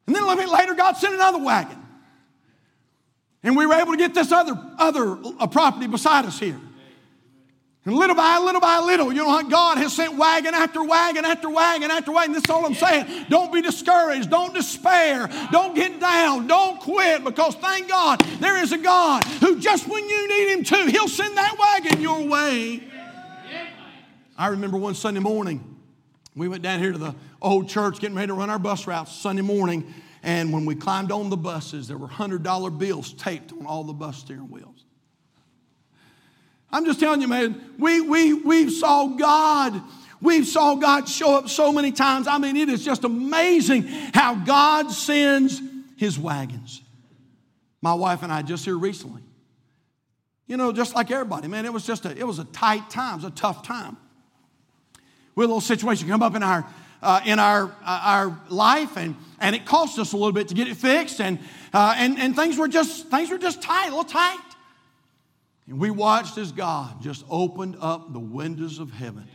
And 0.06 0.16
then 0.16 0.24
a 0.24 0.26
little 0.26 0.44
bit 0.44 0.50
later, 0.50 0.74
God 0.74 0.98
sent 0.98 1.14
another 1.14 1.40
wagon. 1.40 1.78
And 3.44 3.56
we 3.56 3.66
were 3.66 3.74
able 3.74 3.92
to 3.92 3.98
get 3.98 4.14
this 4.14 4.32
other, 4.32 4.58
other 4.78 5.18
uh, 5.40 5.48
property 5.48 5.88
beside 5.88 6.26
us 6.26 6.40
here. 6.40 6.60
And 7.86 7.96
little 7.96 8.18
by 8.18 8.38
little 8.40 8.60
by 8.60 8.80
little, 8.80 9.14
you 9.14 9.24
know 9.24 9.30
how 9.30 9.44
God 9.44 9.78
has 9.78 9.96
sent 9.96 10.18
wagon 10.18 10.54
after 10.54 10.84
wagon 10.84 11.24
after 11.24 11.50
wagon 11.50 11.90
after 11.90 12.12
wagon. 12.12 12.34
This 12.34 12.44
is 12.44 12.50
all 12.50 12.66
I'm 12.66 12.74
saying. 12.74 13.28
Don't 13.30 13.54
be 13.54 13.62
discouraged. 13.62 14.30
Don't 14.30 14.54
despair. 14.54 15.30
Don't 15.54 15.74
get 15.74 15.98
down. 15.98 16.48
Don't 16.48 16.82
quit 16.82 17.24
because 17.24 17.56
thank 17.56 17.88
God 17.88 18.20
there 18.42 18.62
is 18.62 18.74
a 18.74 18.78
God 18.78 19.24
who 19.24 19.58
just 19.60 19.88
when 19.88 20.08
you 20.10 20.28
need 20.28 20.58
Him 20.58 20.64
to, 20.66 20.92
He'll 20.92 21.08
send 21.08 21.38
that 21.38 21.56
wagon 21.58 22.02
your 22.02 22.22
way. 22.28 22.84
I 24.38 24.48
remember 24.48 24.78
one 24.78 24.94
Sunday 24.94 25.20
morning, 25.20 25.78
we 26.36 26.48
went 26.48 26.62
down 26.62 26.80
here 26.80 26.92
to 26.92 26.98
the 26.98 27.16
old 27.42 27.68
church 27.68 28.00
getting 28.00 28.16
ready 28.16 28.28
to 28.28 28.34
run 28.34 28.50
our 28.50 28.60
bus 28.60 28.86
routes 28.86 29.12
Sunday 29.12 29.42
morning. 29.42 29.92
And 30.22 30.54
when 30.54 30.66
we 30.66 30.76
climbed 30.76 31.12
on 31.12 31.30
the 31.30 31.38
buses, 31.38 31.88
there 31.88 31.98
were 31.98 32.08
$100 32.08 32.78
bills 32.78 33.14
taped 33.14 33.52
on 33.54 33.66
all 33.66 33.84
the 33.84 33.94
bus 33.94 34.18
steering 34.18 34.50
wheels. 34.52 34.86
I'm 36.70 36.86
just 36.86 37.00
telling 37.00 37.22
you, 37.22 37.28
man, 37.28 37.74
we, 37.80 38.02
we, 38.02 38.34
we 38.34 38.70
saw 38.70 39.08
God. 39.08 39.82
We 40.22 40.44
saw 40.44 40.76
God 40.76 41.08
show 41.08 41.36
up 41.36 41.50
so 41.50 41.72
many 41.72 41.92
times. 41.92 42.28
I 42.28 42.38
mean, 42.38 42.58
it 42.58 42.70
is 42.70 42.84
just 42.84 43.04
amazing 43.04 43.84
how 44.14 44.36
God 44.36 44.92
sends 44.92 45.62
his 45.96 46.20
wagons. 46.20 46.82
My 47.82 47.94
wife 47.94 48.22
and 48.22 48.32
I 48.32 48.42
just 48.42 48.66
here 48.66 48.78
recently. 48.78 49.22
You 50.46 50.58
know, 50.58 50.72
just 50.72 50.94
like 50.94 51.10
everybody, 51.10 51.48
man, 51.48 51.66
it 51.66 51.74
was 51.74 51.86
just 51.86 52.06
a, 52.06 52.18
it 52.18 52.26
was 52.26 52.40
a 52.40 52.46
tight 52.46 52.90
time, 52.90 53.20
it 53.20 53.24
was 53.24 53.32
a 53.32 53.36
tough 53.36 53.64
time. 53.64 53.98
We 55.38 55.44
a 55.44 55.48
little 55.48 55.62
situation 55.62 56.08
come 56.08 56.24
up 56.24 56.34
in 56.34 56.42
our 56.42 56.66
uh, 57.00 57.22
in 57.24 57.38
our 57.38 57.66
uh, 57.66 58.02
our 58.04 58.42
life, 58.50 58.98
and 58.98 59.16
and 59.40 59.56
it 59.56 59.66
cost 59.66 60.00
us 60.00 60.14
a 60.14 60.18
little 60.18 60.32
bit 60.32 60.48
to 60.48 60.56
get 60.56 60.68
it 60.68 60.78
fixed, 60.78 61.22
and 61.22 61.38
uh, 61.72 61.94
and 61.96 62.18
and 62.18 62.36
things 62.36 62.58
were 62.58 62.68
just 62.68 63.10
things 63.10 63.30
were 63.30 63.38
just 63.38 63.62
tight, 63.62 63.86
a 63.86 63.90
little 63.90 64.04
tight. 64.04 64.40
And 65.68 65.80
we 65.80 65.92
watched 65.92 66.40
as 66.40 66.52
God 66.52 67.04
just 67.04 67.24
opened 67.30 67.78
up 67.80 68.12
the 68.14 68.20
windows 68.20 68.80
of 68.80 68.90
heaven 68.90 69.28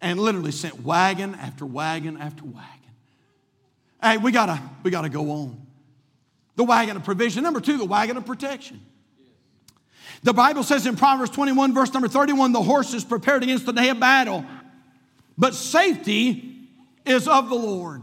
and 0.00 0.20
literally 0.20 0.52
sent 0.52 0.84
wagon 0.84 1.34
after 1.34 1.66
wagon 1.66 2.16
after 2.16 2.44
wagon. 2.44 2.68
Hey, 4.00 4.16
we 4.18 4.30
gotta, 4.30 4.62
we 4.84 4.92
gotta 4.92 5.08
go 5.08 5.28
on. 5.32 5.66
The 6.54 6.64
wagon 6.64 6.96
of 6.96 7.02
provision. 7.02 7.42
Number 7.42 7.60
two, 7.60 7.78
the 7.78 7.84
wagon 7.84 8.16
of 8.16 8.26
protection. 8.26 8.80
The 10.22 10.32
Bible 10.32 10.62
says 10.62 10.86
in 10.86 10.96
Proverbs 10.96 11.30
21, 11.30 11.74
verse 11.74 11.92
number 11.92 12.08
31, 12.08 12.52
the 12.52 12.62
horse 12.62 12.94
is 12.94 13.04
prepared 13.04 13.42
against 13.42 13.66
the 13.66 13.72
day 13.72 13.88
of 13.88 13.98
battle, 13.98 14.44
but 15.36 15.54
safety 15.54 16.68
is 17.04 17.26
of 17.26 17.48
the 17.48 17.56
Lord. 17.56 18.02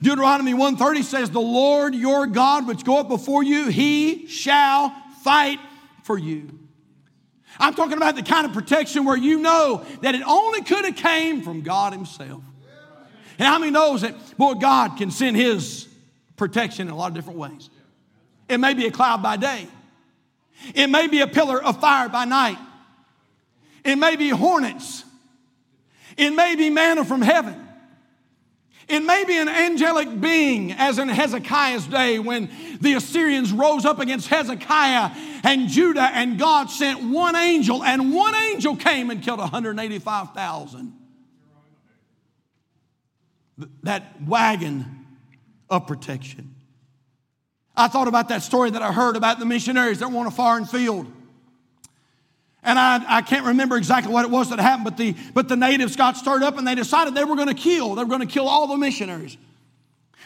Deuteronomy 0.00 0.54
130 0.54 1.02
says, 1.02 1.30
The 1.30 1.40
Lord 1.40 1.94
your 1.94 2.26
God, 2.26 2.66
which 2.66 2.84
goeth 2.84 3.08
before 3.08 3.42
you, 3.42 3.68
he 3.68 4.26
shall 4.28 4.94
fight 5.22 5.58
for 6.04 6.18
you. 6.18 6.58
I'm 7.58 7.74
talking 7.74 7.96
about 7.96 8.16
the 8.16 8.22
kind 8.22 8.46
of 8.46 8.52
protection 8.54 9.04
where 9.04 9.16
you 9.16 9.40
know 9.40 9.84
that 10.00 10.14
it 10.14 10.22
only 10.26 10.62
could 10.62 10.84
have 10.84 10.96
came 10.96 11.42
from 11.42 11.60
God 11.60 11.92
Himself. 11.92 12.42
And 13.38 13.46
how 13.46 13.58
many 13.58 13.70
knows 13.70 14.02
that, 14.02 14.14
boy, 14.38 14.54
God 14.54 14.96
can 14.96 15.10
send 15.10 15.36
His 15.36 15.88
protection 16.36 16.88
in 16.88 16.94
a 16.94 16.96
lot 16.96 17.08
of 17.08 17.14
different 17.14 17.38
ways? 17.38 17.68
It 18.48 18.58
may 18.58 18.72
be 18.72 18.86
a 18.86 18.90
cloud 18.90 19.22
by 19.22 19.36
day. 19.36 19.66
It 20.74 20.88
may 20.88 21.06
be 21.06 21.20
a 21.20 21.26
pillar 21.26 21.62
of 21.62 21.80
fire 21.80 22.08
by 22.08 22.24
night. 22.24 22.58
It 23.84 23.96
may 23.96 24.16
be 24.16 24.28
hornets. 24.28 25.04
It 26.16 26.30
may 26.30 26.54
be 26.54 26.70
manna 26.70 27.04
from 27.04 27.22
heaven. 27.22 27.68
It 28.88 29.00
may 29.00 29.24
be 29.24 29.36
an 29.38 29.48
angelic 29.48 30.20
being, 30.20 30.72
as 30.72 30.98
in 30.98 31.08
Hezekiah's 31.08 31.86
day 31.86 32.18
when 32.18 32.50
the 32.80 32.94
Assyrians 32.94 33.52
rose 33.52 33.84
up 33.84 34.00
against 34.00 34.26
Hezekiah 34.26 35.10
and 35.44 35.68
Judah, 35.68 36.10
and 36.12 36.38
God 36.38 36.70
sent 36.70 37.00
one 37.04 37.36
angel, 37.36 37.84
and 37.84 38.12
one 38.12 38.34
angel 38.34 38.74
came 38.74 39.10
and 39.10 39.22
killed 39.22 39.38
185,000. 39.38 40.92
That 43.84 44.20
wagon 44.26 45.06
of 45.68 45.86
protection. 45.86 46.56
I 47.76 47.88
thought 47.88 48.08
about 48.08 48.28
that 48.28 48.42
story 48.42 48.70
that 48.70 48.82
I 48.82 48.92
heard 48.92 49.16
about 49.16 49.38
the 49.38 49.46
missionaries 49.46 50.00
that 50.00 50.10
won 50.10 50.26
a 50.26 50.30
foreign 50.30 50.64
field. 50.64 51.10
And 52.62 52.78
I, 52.78 53.02
I 53.08 53.22
can't 53.22 53.46
remember 53.46 53.76
exactly 53.76 54.12
what 54.12 54.24
it 54.24 54.30
was 54.30 54.50
that 54.50 54.58
happened, 54.58 54.84
but 54.84 54.96
the, 54.96 55.16
but 55.32 55.48
the 55.48 55.56
natives 55.56 55.96
got 55.96 56.16
stirred 56.16 56.42
up 56.42 56.58
and 56.58 56.66
they 56.66 56.74
decided 56.74 57.14
they 57.14 57.24
were 57.24 57.36
going 57.36 57.48
to 57.48 57.54
kill. 57.54 57.94
They 57.94 58.02
were 58.02 58.08
going 58.08 58.26
to 58.26 58.32
kill 58.32 58.48
all 58.48 58.66
the 58.66 58.76
missionaries. 58.76 59.38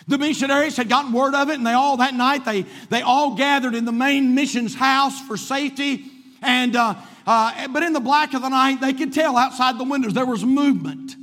The 0.08 0.18
missionaries 0.18 0.76
had 0.76 0.88
gotten 0.88 1.12
word 1.12 1.34
of 1.34 1.48
it, 1.48 1.54
and 1.54 1.66
they 1.66 1.72
all 1.72 1.98
that 1.98 2.14
night 2.14 2.44
they, 2.44 2.66
they 2.90 3.02
all 3.02 3.36
gathered 3.36 3.74
in 3.74 3.84
the 3.84 3.92
main 3.92 4.34
missions 4.34 4.74
house 4.74 5.20
for 5.26 5.36
safety. 5.36 6.04
And 6.42 6.76
uh, 6.76 6.96
uh, 7.26 7.68
but 7.68 7.82
in 7.82 7.92
the 7.92 8.00
black 8.00 8.34
of 8.34 8.42
the 8.42 8.48
night, 8.48 8.80
they 8.80 8.92
could 8.92 9.12
tell 9.12 9.36
outside 9.36 9.78
the 9.78 9.84
windows 9.84 10.12
there 10.12 10.26
was 10.26 10.44
movement. 10.44 11.16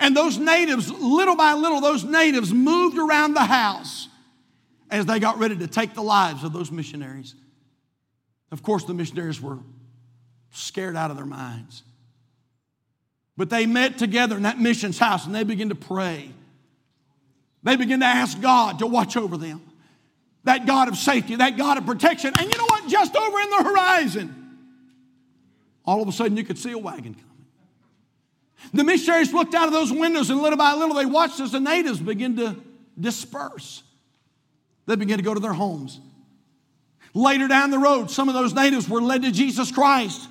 And 0.00 0.16
those 0.16 0.38
natives, 0.38 0.90
little 0.90 1.36
by 1.36 1.52
little, 1.52 1.80
those 1.80 2.02
natives 2.02 2.52
moved 2.52 2.98
around 2.98 3.34
the 3.34 3.44
house 3.44 4.08
as 4.92 5.06
they 5.06 5.18
got 5.18 5.38
ready 5.38 5.56
to 5.56 5.66
take 5.66 5.94
the 5.94 6.02
lives 6.02 6.44
of 6.44 6.52
those 6.52 6.70
missionaries. 6.70 7.34
Of 8.52 8.62
course, 8.62 8.84
the 8.84 8.92
missionaries 8.92 9.40
were 9.40 9.58
scared 10.50 10.96
out 10.96 11.10
of 11.10 11.16
their 11.16 11.26
minds. 11.26 11.82
But 13.36 13.48
they 13.48 13.64
met 13.64 13.96
together 13.96 14.36
in 14.36 14.42
that 14.42 14.60
missions 14.60 14.98
house 14.98 15.24
and 15.24 15.34
they 15.34 15.44
began 15.44 15.70
to 15.70 15.74
pray. 15.74 16.30
They 17.62 17.76
began 17.76 18.00
to 18.00 18.06
ask 18.06 18.38
God 18.40 18.80
to 18.80 18.86
watch 18.86 19.16
over 19.16 19.38
them. 19.38 19.62
That 20.44 20.66
God 20.66 20.88
of 20.88 20.96
safety, 20.96 21.36
that 21.36 21.56
God 21.56 21.78
of 21.78 21.86
protection. 21.86 22.34
And 22.38 22.52
you 22.52 22.58
know 22.58 22.66
what? 22.66 22.86
Just 22.88 23.16
over 23.16 23.40
in 23.40 23.48
the 23.48 23.62
horizon, 23.62 24.58
all 25.86 26.02
of 26.02 26.08
a 26.08 26.12
sudden 26.12 26.36
you 26.36 26.44
could 26.44 26.58
see 26.58 26.72
a 26.72 26.78
wagon 26.78 27.14
coming. 27.14 27.28
The 28.74 28.84
missionaries 28.84 29.32
looked 29.32 29.54
out 29.54 29.68
of 29.68 29.72
those 29.72 29.90
windows 29.90 30.28
and 30.28 30.42
little 30.42 30.58
by 30.58 30.74
little 30.74 30.94
they 30.94 31.06
watched 31.06 31.40
as 31.40 31.52
the 31.52 31.60
natives 31.60 31.98
begin 31.98 32.36
to 32.36 32.56
disperse. 33.00 33.82
They 34.86 34.96
began 34.96 35.18
to 35.18 35.24
go 35.24 35.34
to 35.34 35.40
their 35.40 35.52
homes. 35.52 36.00
Later 37.14 37.46
down 37.46 37.70
the 37.70 37.78
road, 37.78 38.10
some 38.10 38.28
of 38.28 38.34
those 38.34 38.54
natives 38.54 38.88
were 38.88 39.00
led 39.00 39.22
to 39.22 39.30
Jesus 39.30 39.70
Christ. 39.70 40.28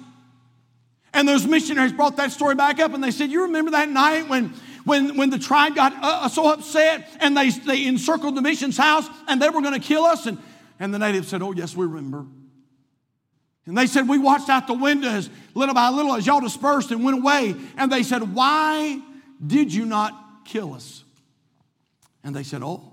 And 1.14 1.28
those 1.28 1.46
missionaries 1.46 1.94
brought 1.94 2.18
that 2.18 2.32
story 2.32 2.56
back 2.56 2.80
up 2.80 2.94
and 2.94 3.04
they 3.04 3.12
said, 3.12 3.30
You 3.30 3.44
remember 3.44 3.72
that 3.72 3.90
night 3.90 4.28
when, 4.30 4.54
when, 4.86 5.18
when 5.18 5.30
the 5.30 5.40
tribe 5.40 5.76
got 5.76 5.94
uh, 6.02 6.30
so 6.30 6.52
upset 6.52 7.08
and 7.20 7.36
they, 7.36 7.50
they 7.50 7.86
encircled 7.86 8.36
the 8.36 8.42
mission's 8.42 8.78
house 8.78 9.08
and 9.28 9.42
they 9.42 9.50
were 9.50 9.62
going 9.62 9.80
to 9.80 9.86
kill 9.86 10.04
us. 10.04 10.26
And, 10.26 10.38
and 10.80 10.94
the 10.94 11.00
natives 11.00 11.28
said, 11.28 11.42
Oh, 11.42 11.52
yes, 11.52 11.76
we 11.76 11.86
remember. 11.86 12.26
And 13.66 13.78
they 13.78 13.88
said, 13.88 14.08
We 14.08 14.18
watched 14.18 14.50
out 14.50 14.68
the 14.68 14.74
windows 14.74 15.30
little 15.54 15.76
by 15.76 15.90
little 15.90 16.14
as 16.16 16.26
y'all 16.26 16.42
dispersed 16.42 16.92
and 16.92 17.04
went 17.04 17.20
away. 17.20 17.56
And 17.78 17.92
they 17.92 18.04
said, 18.04 18.34
Why 18.34 19.00
did 19.46 19.74
you 19.74 19.86
not 19.86 20.46
kill 20.46 20.74
us? 20.74 21.04
And 22.24 22.36
they 22.36 22.44
said, 22.44 22.64
Oh. 22.64 22.91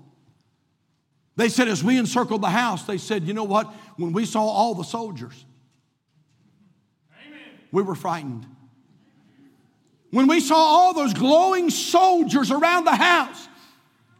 They 1.39 1.47
said, 1.47 1.69
As 1.69 1.81
we 1.81 1.97
encircled 1.97 2.41
the 2.41 2.49
house, 2.49 2.83
they 2.83 2.97
said, 2.97 3.23
You 3.23 3.33
know 3.33 3.45
what? 3.45 3.73
When 3.95 4.11
we 4.11 4.25
saw 4.25 4.41
all 4.41 4.75
the 4.75 4.83
soldiers, 4.83 5.45
Amen. 7.25 7.39
we 7.71 7.81
were 7.81 7.95
frightened. 7.95 8.45
When 10.11 10.27
we 10.27 10.41
saw 10.41 10.57
all 10.57 10.93
those 10.93 11.13
glowing 11.13 11.69
soldiers 11.69 12.51
around 12.51 12.83
the 12.83 12.95
house, 12.95 13.47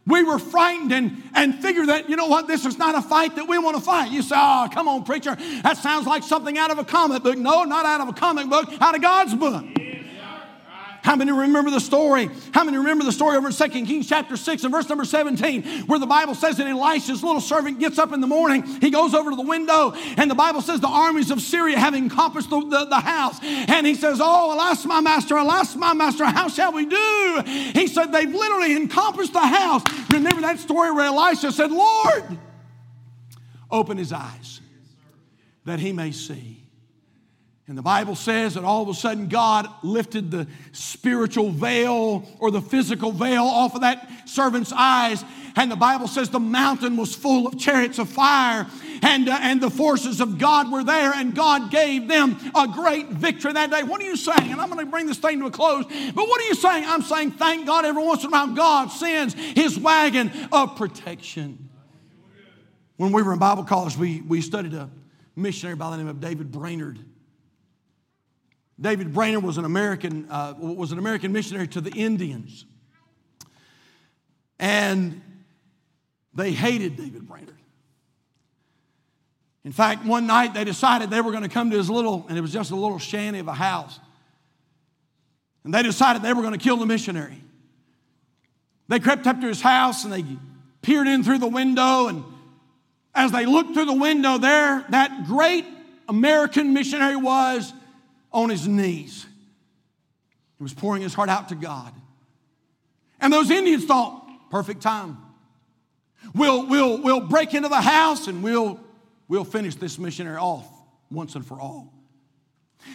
we 0.06 0.24
were 0.24 0.38
frightened 0.38 0.92
and, 0.92 1.22
and 1.34 1.54
figured 1.56 1.90
that, 1.90 2.08
you 2.08 2.16
know 2.16 2.26
what, 2.26 2.48
this 2.48 2.64
is 2.64 2.78
not 2.78 2.94
a 2.94 3.02
fight 3.02 3.36
that 3.36 3.46
we 3.46 3.58
want 3.58 3.76
to 3.76 3.82
fight. 3.82 4.10
You 4.10 4.22
say, 4.22 4.36
oh, 4.38 4.68
come 4.72 4.88
on, 4.88 5.04
preacher, 5.04 5.36
that 5.62 5.76
sounds 5.76 6.06
like 6.06 6.22
something 6.22 6.56
out 6.56 6.70
of 6.70 6.78
a 6.78 6.84
comic 6.84 7.22
book. 7.22 7.36
No, 7.36 7.64
not 7.64 7.84
out 7.84 8.00
of 8.00 8.08
a 8.08 8.14
comic 8.14 8.48
book, 8.48 8.72
out 8.80 8.94
of 8.94 9.02
God's 9.02 9.34
book. 9.34 9.66
How 11.02 11.16
many 11.16 11.32
remember 11.32 11.70
the 11.70 11.80
story? 11.80 12.30
How 12.52 12.64
many 12.64 12.76
remember 12.76 13.04
the 13.04 13.12
story 13.12 13.36
over 13.36 13.48
in 13.48 13.54
2 13.54 13.68
Kings 13.68 14.08
chapter 14.08 14.36
6 14.36 14.64
and 14.64 14.72
verse 14.72 14.88
number 14.88 15.04
17, 15.04 15.86
where 15.86 15.98
the 15.98 16.06
Bible 16.06 16.34
says 16.34 16.56
that 16.58 16.66
Elisha's 16.66 17.22
little 17.22 17.40
servant 17.40 17.78
gets 17.78 17.98
up 17.98 18.12
in 18.12 18.20
the 18.20 18.26
morning, 18.26 18.62
he 18.80 18.90
goes 18.90 19.14
over 19.14 19.30
to 19.30 19.36
the 19.36 19.42
window, 19.42 19.92
and 20.16 20.30
the 20.30 20.34
Bible 20.34 20.60
says 20.60 20.80
the 20.80 20.88
armies 20.88 21.30
of 21.30 21.40
Syria 21.40 21.78
have 21.78 21.94
encompassed 21.94 22.50
the, 22.50 22.60
the, 22.60 22.84
the 22.84 23.00
house. 23.00 23.38
And 23.42 23.86
he 23.86 23.94
says, 23.94 24.20
Oh, 24.22 24.54
alas, 24.54 24.84
my 24.84 25.00
master, 25.00 25.36
alas, 25.36 25.74
my 25.76 25.94
master, 25.94 26.24
how 26.24 26.48
shall 26.48 26.72
we 26.72 26.86
do? 26.86 27.42
He 27.46 27.86
said, 27.86 28.12
They've 28.12 28.32
literally 28.32 28.76
encompassed 28.76 29.32
the 29.32 29.46
house. 29.46 29.82
Remember 30.10 30.42
that 30.42 30.58
story 30.58 30.90
where 30.92 31.06
Elisha 31.06 31.52
said, 31.52 31.70
Lord, 31.70 32.38
open 33.70 33.96
his 33.96 34.12
eyes 34.12 34.60
that 35.64 35.78
he 35.78 35.92
may 35.92 36.12
see. 36.12 36.60
And 37.70 37.78
the 37.78 37.82
Bible 37.82 38.16
says 38.16 38.54
that 38.54 38.64
all 38.64 38.82
of 38.82 38.88
a 38.88 38.94
sudden 38.94 39.28
God 39.28 39.68
lifted 39.84 40.32
the 40.32 40.48
spiritual 40.72 41.52
veil 41.52 42.28
or 42.40 42.50
the 42.50 42.60
physical 42.60 43.12
veil 43.12 43.44
off 43.44 43.76
of 43.76 43.82
that 43.82 44.28
servant's 44.28 44.72
eyes. 44.72 45.24
And 45.54 45.70
the 45.70 45.76
Bible 45.76 46.08
says 46.08 46.30
the 46.30 46.40
mountain 46.40 46.96
was 46.96 47.14
full 47.14 47.46
of 47.46 47.60
chariots 47.60 48.00
of 48.00 48.08
fire, 48.08 48.66
and, 49.02 49.28
uh, 49.28 49.38
and 49.40 49.60
the 49.60 49.70
forces 49.70 50.20
of 50.20 50.36
God 50.36 50.72
were 50.72 50.82
there, 50.82 51.12
and 51.14 51.32
God 51.32 51.70
gave 51.70 52.08
them 52.08 52.36
a 52.56 52.66
great 52.66 53.06
victory 53.06 53.52
that 53.52 53.70
day. 53.70 53.84
What 53.84 54.00
are 54.02 54.04
you 54.04 54.16
saying? 54.16 54.50
And 54.50 54.60
I'm 54.60 54.68
going 54.68 54.84
to 54.84 54.90
bring 54.90 55.06
this 55.06 55.18
thing 55.18 55.38
to 55.38 55.46
a 55.46 55.50
close. 55.52 55.84
But 55.84 56.28
what 56.28 56.40
are 56.40 56.46
you 56.46 56.56
saying? 56.56 56.86
I'm 56.88 57.02
saying, 57.02 57.32
thank 57.32 57.68
God 57.68 57.84
every 57.84 58.04
once 58.04 58.24
in 58.24 58.30
a 58.30 58.32
while 58.32 58.48
God 58.48 58.88
sends 58.88 59.34
his 59.34 59.78
wagon 59.78 60.32
of 60.50 60.74
protection. 60.74 61.68
When 62.96 63.12
we 63.12 63.22
were 63.22 63.32
in 63.32 63.38
Bible 63.38 63.62
college, 63.62 63.96
we, 63.96 64.22
we 64.22 64.40
studied 64.40 64.74
a 64.74 64.90
missionary 65.36 65.76
by 65.76 65.90
the 65.92 65.98
name 65.98 66.08
of 66.08 66.20
David 66.20 66.50
Brainerd. 66.50 66.98
David 68.80 69.12
Brainerd 69.12 69.42
was 69.42 69.58
an 69.58 69.64
American, 69.64 70.26
uh, 70.30 70.54
was 70.58 70.92
an 70.92 70.98
American 70.98 71.32
missionary 71.32 71.68
to 71.68 71.80
the 71.80 71.90
Indians. 71.90 72.64
And 74.58 75.20
they 76.34 76.52
hated 76.52 76.96
David 76.96 77.26
Brainerd. 77.28 77.56
In 79.64 79.72
fact, 79.72 80.06
one 80.06 80.26
night 80.26 80.54
they 80.54 80.64
decided 80.64 81.10
they 81.10 81.20
were 81.20 81.32
going 81.32 81.42
to 81.42 81.50
come 81.50 81.70
to 81.70 81.76
his 81.76 81.90
little, 81.90 82.24
and 82.28 82.38
it 82.38 82.40
was 82.40 82.52
just 82.52 82.70
a 82.70 82.76
little 82.76 82.98
shanty 82.98 83.40
of 83.40 83.48
a 83.48 83.52
house. 83.52 84.00
And 85.64 85.74
they 85.74 85.82
decided 85.82 86.22
they 86.22 86.32
were 86.32 86.42
going 86.42 86.58
to 86.58 86.62
kill 86.62 86.78
the 86.78 86.86
missionary. 86.86 87.42
They 88.88 88.98
crept 88.98 89.26
up 89.26 89.40
to 89.42 89.46
his 89.46 89.60
house 89.60 90.04
and 90.04 90.12
they 90.12 90.24
peered 90.80 91.06
in 91.06 91.22
through 91.22 91.38
the 91.38 91.46
window. 91.46 92.08
And 92.08 92.24
as 93.14 93.30
they 93.30 93.44
looked 93.44 93.74
through 93.74 93.84
the 93.84 93.92
window, 93.92 94.38
there, 94.38 94.84
that 94.88 95.26
great 95.26 95.66
American 96.08 96.72
missionary 96.72 97.16
was 97.16 97.72
on 98.32 98.50
his 98.50 98.66
knees. 98.66 99.26
He 100.58 100.62
was 100.62 100.74
pouring 100.74 101.02
his 101.02 101.14
heart 101.14 101.28
out 101.28 101.48
to 101.48 101.54
God. 101.54 101.92
And 103.20 103.32
those 103.32 103.50
Indians 103.50 103.84
thought, 103.84 104.50
perfect 104.50 104.82
time. 104.82 105.18
We'll, 106.34 106.66
we'll, 106.66 107.02
we'll 107.02 107.20
break 107.20 107.54
into 107.54 107.68
the 107.68 107.80
house 107.80 108.28
and 108.28 108.42
we'll, 108.42 108.78
we'll 109.28 109.44
finish 109.44 109.74
this 109.74 109.98
missionary 109.98 110.36
off 110.36 110.66
once 111.10 111.34
and 111.34 111.46
for 111.46 111.60
all. 111.60 111.92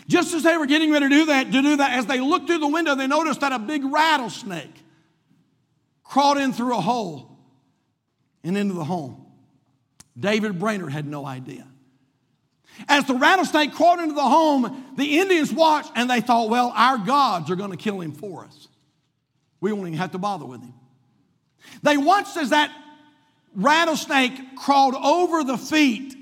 Just 0.07 0.33
as 0.33 0.43
they 0.43 0.57
were 0.57 0.65
getting 0.65 0.91
ready 0.91 1.09
to 1.09 1.09
do 1.09 1.25
that, 1.25 1.51
to 1.51 1.61
do 1.61 1.77
that, 1.77 1.91
as 1.91 2.05
they 2.05 2.19
looked 2.19 2.47
through 2.47 2.59
the 2.59 2.67
window, 2.67 2.95
they 2.95 3.07
noticed 3.07 3.41
that 3.41 3.51
a 3.51 3.59
big 3.59 3.83
rattlesnake 3.83 4.83
crawled 6.03 6.37
in 6.37 6.53
through 6.53 6.75
a 6.75 6.81
hole 6.81 7.37
and 8.43 8.57
into 8.57 8.73
the 8.73 8.83
home. 8.83 9.25
David 10.17 10.59
Brainerd 10.59 10.91
had 10.91 11.05
no 11.05 11.25
idea. 11.25 11.67
As 12.87 13.05
the 13.05 13.15
rattlesnake 13.15 13.73
crawled 13.73 13.99
into 13.99 14.15
the 14.15 14.21
home, 14.21 14.85
the 14.97 15.19
Indians 15.19 15.51
watched 15.53 15.91
and 15.95 16.09
they 16.09 16.21
thought, 16.21 16.49
well, 16.49 16.71
our 16.75 16.97
gods 16.97 17.49
are 17.49 17.55
going 17.55 17.71
to 17.71 17.77
kill 17.77 18.01
him 18.01 18.11
for 18.11 18.43
us. 18.43 18.67
We 19.61 19.71
won't 19.71 19.87
even 19.87 19.99
have 19.99 20.11
to 20.11 20.17
bother 20.17 20.45
with 20.45 20.61
him. 20.61 20.73
They 21.81 21.97
watched 21.97 22.37
as 22.37 22.49
that 22.51 22.71
rattlesnake 23.55 24.57
crawled 24.57 24.95
over 24.95 25.43
the 25.43 25.57
feet 25.57 26.15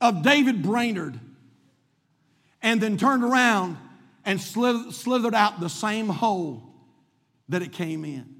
of 0.00 0.22
David 0.22 0.62
Brainerd 0.62 1.18
and 2.62 2.80
then 2.80 2.96
turned 2.96 3.22
around 3.22 3.78
and 4.24 4.40
slithered 4.40 5.34
out 5.34 5.60
the 5.60 5.70
same 5.70 6.08
hole 6.08 6.62
that 7.48 7.62
it 7.62 7.72
came 7.72 8.04
in. 8.04 8.34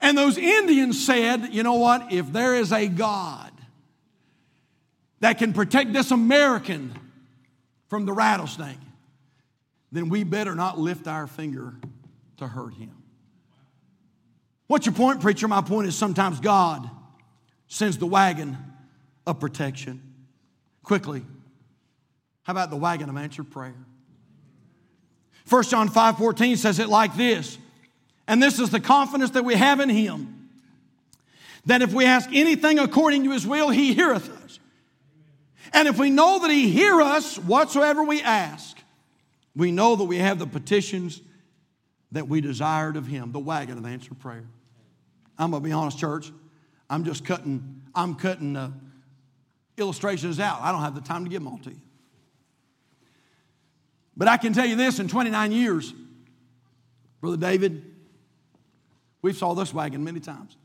And 0.00 0.16
those 0.16 0.38
Indians 0.38 1.04
said, 1.04 1.48
you 1.52 1.62
know 1.62 1.74
what? 1.74 2.12
If 2.12 2.32
there 2.32 2.54
is 2.54 2.72
a 2.72 2.88
God, 2.88 3.52
that 5.20 5.38
can 5.38 5.52
protect 5.52 5.92
this 5.92 6.10
American 6.10 6.94
from 7.88 8.06
the 8.06 8.12
rattlesnake, 8.12 8.78
then 9.90 10.08
we 10.08 10.24
better 10.24 10.54
not 10.54 10.78
lift 10.78 11.06
our 11.06 11.26
finger 11.26 11.74
to 12.36 12.46
hurt 12.46 12.74
him. 12.74 12.92
What's 14.66 14.86
your 14.86 14.94
point, 14.94 15.20
preacher? 15.20 15.48
My 15.48 15.62
point 15.62 15.88
is 15.88 15.96
sometimes 15.96 16.40
God 16.40 16.88
sends 17.68 17.98
the 17.98 18.06
wagon 18.06 18.56
of 19.26 19.40
protection. 19.40 20.02
Quickly, 20.82 21.24
how 22.42 22.52
about 22.52 22.70
the 22.70 22.76
wagon 22.76 23.08
of 23.08 23.16
answered 23.16 23.50
prayer? 23.50 23.74
1 25.48 25.62
John 25.64 25.88
5 25.88 26.18
14 26.18 26.56
says 26.56 26.78
it 26.78 26.88
like 26.88 27.16
this, 27.16 27.58
and 28.26 28.42
this 28.42 28.58
is 28.58 28.70
the 28.70 28.80
confidence 28.80 29.30
that 29.30 29.44
we 29.44 29.54
have 29.54 29.80
in 29.80 29.88
him 29.88 30.38
that 31.66 31.82
if 31.82 31.92
we 31.92 32.04
ask 32.04 32.30
anything 32.32 32.78
according 32.78 33.24
to 33.24 33.30
his 33.30 33.46
will, 33.46 33.68
he 33.68 33.92
heareth 33.92 34.30
us. 34.44 34.58
And 35.72 35.88
if 35.88 35.98
we 35.98 36.10
know 36.10 36.40
that 36.40 36.50
He 36.50 36.70
hear 36.70 37.00
us 37.00 37.38
whatsoever 37.38 38.02
we 38.02 38.22
ask, 38.22 38.76
we 39.54 39.72
know 39.72 39.96
that 39.96 40.04
we 40.04 40.18
have 40.18 40.38
the 40.38 40.46
petitions 40.46 41.20
that 42.12 42.28
we 42.28 42.40
desired 42.40 42.96
of 42.96 43.06
Him, 43.06 43.32
the 43.32 43.38
wagon 43.38 43.78
of 43.78 43.84
answered 43.84 44.18
prayer. 44.18 44.44
I'm 45.38 45.50
gonna 45.50 45.62
be 45.62 45.72
honest, 45.72 45.98
church. 45.98 46.32
I'm 46.90 47.04
just 47.04 47.24
cutting. 47.24 47.82
I'm 47.94 48.14
cutting 48.14 48.56
uh, 48.56 48.70
illustrations 49.76 50.40
out. 50.40 50.60
I 50.62 50.72
don't 50.72 50.80
have 50.80 50.94
the 50.94 51.00
time 51.00 51.24
to 51.24 51.30
give 51.30 51.42
them 51.42 51.52
all 51.52 51.58
to 51.58 51.70
you. 51.70 51.80
But 54.16 54.28
I 54.28 54.36
can 54.36 54.52
tell 54.52 54.66
you 54.66 54.76
this: 54.76 54.98
in 54.98 55.08
29 55.08 55.52
years, 55.52 55.92
Brother 57.20 57.36
David, 57.36 57.84
we've 59.22 59.36
saw 59.36 59.54
this 59.54 59.72
wagon 59.72 60.02
many 60.02 60.20
times. 60.20 60.56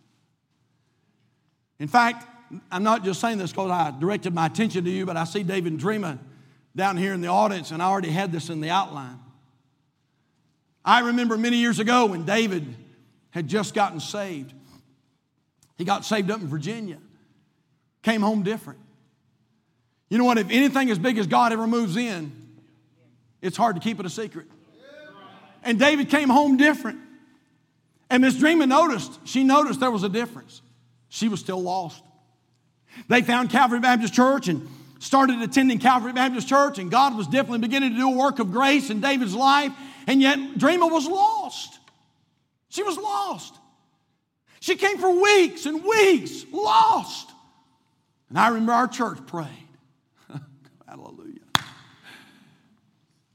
In 1.80 1.88
fact, 1.88 2.28
I'm 2.72 2.84
not 2.84 3.04
just 3.04 3.22
saying 3.22 3.38
this 3.38 3.52
because 3.52 3.72
I 3.72 3.94
directed 4.00 4.34
my 4.34 4.46
attention 4.46 4.84
to 4.86 4.90
you, 4.90 5.06
but 5.06 5.18
I 5.18 5.24
see 5.24 5.44
David 5.44 5.78
Dreama 5.78 6.20
down 6.76 6.98
here 6.98 7.14
in 7.14 7.22
the 7.22 7.28
audience, 7.28 7.72
and 7.72 7.82
I 7.82 7.86
already 7.86 8.10
had 8.10 8.32
this 8.32 8.50
in 8.50 8.62
the 8.62 8.70
outline. 8.70 9.20
I 10.84 11.02
remember 11.02 11.38
many 11.38 11.58
years 11.58 11.80
ago 11.80 12.08
when 12.08 12.26
David 12.26 12.76
had 13.32 13.48
just 13.48 13.74
gotten 13.74 14.00
saved. 14.00 14.54
He 15.78 15.86
got 15.86 16.06
saved 16.06 16.30
up 16.30 16.42
in 16.42 16.48
Virginia, 16.48 16.98
came 18.02 18.22
home 18.22 18.44
different. 18.44 18.80
You 20.10 20.18
know 20.18 20.26
what? 20.26 20.38
If 20.38 20.52
anything 20.52 20.92
as 20.92 21.00
big 21.00 21.18
as 21.18 21.26
God 21.26 21.54
ever 21.54 21.66
moves 21.66 21.98
in, 21.98 22.32
it's 23.42 23.58
hard 23.58 23.76
to 23.76 23.82
keep 23.82 24.00
it 24.00 24.06
a 24.06 24.10
secret. 24.10 24.48
And 25.64 25.80
David 25.80 26.10
came 26.10 26.30
home 26.30 26.58
different. 26.58 27.00
And 28.10 28.22
Miss 28.22 28.36
Dreama 28.36 28.68
noticed, 28.68 29.20
she 29.24 29.44
noticed 29.44 29.80
there 29.80 29.90
was 29.90 30.04
a 30.04 30.10
difference. 30.10 30.62
She 31.10 31.30
was 31.30 31.40
still 31.40 31.62
lost. 31.62 32.04
They 33.08 33.22
found 33.22 33.50
Calvary 33.50 33.80
Baptist 33.80 34.14
Church 34.14 34.48
and 34.48 34.68
started 35.00 35.42
attending 35.42 35.80
Calvary 35.80 36.14
Baptist 36.14 36.48
Church, 36.48 36.80
and 36.80 36.90
God 36.90 37.16
was 37.18 37.28
definitely 37.28 37.60
beginning 37.60 37.92
to 37.92 37.98
do 37.98 38.10
a 38.10 38.16
work 38.16 38.40
of 38.40 38.52
grace 38.52 38.90
in 38.90 39.02
David's 39.02 39.36
life, 39.36 39.72
and 40.08 40.22
yet 40.22 40.38
Dreama 40.58 40.90
was 40.90 41.08
lost. 41.08 41.80
She 42.70 42.84
was 42.84 42.98
lost. 42.98 43.54
She 44.60 44.76
came 44.76 44.98
for 44.98 45.12
weeks 45.22 45.66
and 45.66 45.84
weeks, 45.84 46.46
lost. 46.52 47.30
And 48.30 48.40
I 48.40 48.48
remember 48.48 48.72
our 48.72 48.88
church 48.88 49.20
prayed. 49.28 49.48
Hallelujah. 50.88 51.42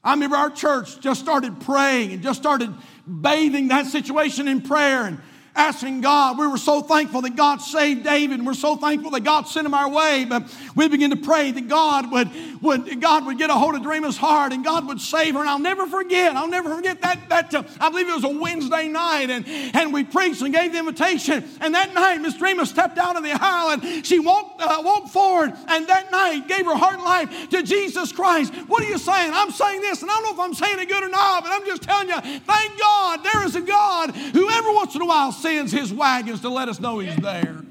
I 0.02 0.14
remember 0.14 0.36
our 0.36 0.50
church 0.50 1.00
just 1.00 1.20
started 1.20 1.60
praying 1.60 2.12
and 2.12 2.22
just 2.22 2.40
started 2.40 2.74
bathing 3.06 3.68
that 3.68 3.86
situation 3.86 4.48
in 4.48 4.62
prayer. 4.62 5.04
And 5.04 5.20
asking 5.58 6.00
God. 6.00 6.38
We 6.38 6.46
were 6.46 6.56
so 6.56 6.80
thankful 6.80 7.20
that 7.22 7.34
God 7.34 7.60
saved 7.60 8.04
David, 8.04 8.38
and 8.38 8.46
we're 8.46 8.54
so 8.54 8.76
thankful 8.76 9.10
that 9.10 9.24
God 9.24 9.48
sent 9.48 9.66
him 9.66 9.74
our 9.74 9.90
way. 9.90 10.24
But 10.24 10.44
we 10.76 10.88
began 10.88 11.10
to 11.10 11.16
pray 11.16 11.50
that 11.50 11.68
God 11.68 12.12
would, 12.12 12.30
would 12.62 13.00
God 13.00 13.26
would 13.26 13.38
get 13.38 13.50
a 13.50 13.54
hold 13.54 13.74
of 13.74 13.82
Dreama's 13.82 14.16
heart 14.16 14.52
and 14.52 14.64
God 14.64 14.86
would 14.86 15.00
save 15.00 15.34
her. 15.34 15.40
And 15.40 15.48
I'll 15.48 15.58
never 15.58 15.86
forget, 15.86 16.36
I'll 16.36 16.48
never 16.48 16.74
forget 16.74 17.02
that, 17.02 17.28
that 17.28 17.54
uh, 17.54 17.64
I 17.80 17.90
believe 17.90 18.08
it 18.08 18.14
was 18.14 18.24
a 18.24 18.28
Wednesday 18.28 18.88
night, 18.88 19.30
and, 19.30 19.46
and 19.74 19.92
we 19.92 20.04
preached 20.04 20.42
and 20.42 20.54
gave 20.54 20.72
the 20.72 20.78
invitation. 20.78 21.44
And 21.60 21.74
that 21.74 21.92
night, 21.92 22.18
Miss 22.18 22.36
Dreama 22.36 22.64
stepped 22.64 22.96
out 22.96 23.16
of 23.16 23.24
the 23.24 23.32
aisle 23.32 23.80
and 23.80 24.06
she 24.06 24.20
walked, 24.20 24.62
uh, 24.62 24.80
walked 24.84 25.08
forward, 25.08 25.52
and 25.66 25.86
that 25.88 26.12
night 26.12 26.46
gave 26.46 26.66
her 26.66 26.76
heart 26.76 26.94
and 26.94 27.04
life 27.04 27.50
to 27.50 27.64
Jesus 27.64 28.12
Christ. 28.12 28.54
What 28.68 28.82
are 28.84 28.88
you 28.88 28.98
saying? 28.98 29.32
I'm 29.34 29.50
saying 29.50 29.80
this, 29.80 30.02
and 30.02 30.10
I 30.10 30.14
don't 30.14 30.22
know 30.22 30.32
if 30.34 30.38
I'm 30.38 30.54
saying 30.54 30.78
it 30.78 30.88
good 30.88 31.02
or 31.02 31.08
not, 31.08 31.42
but 31.42 31.50
I'm 31.52 31.66
just 31.66 31.82
telling 31.82 32.08
you, 32.08 32.20
thank 32.20 32.78
God 32.78 33.24
there 33.24 33.44
is 33.44 33.56
a 33.56 33.60
God 33.60 34.14
who 34.14 34.48
every 34.50 34.72
once 34.72 34.94
in 34.94 35.02
a 35.02 35.06
while 35.06 35.32
sends 35.32 35.47
his 35.56 35.92
wagons 35.92 36.40
to 36.42 36.48
let 36.48 36.68
us 36.68 36.80
know 36.80 36.98
he's 36.98 37.16
there. 37.16 37.64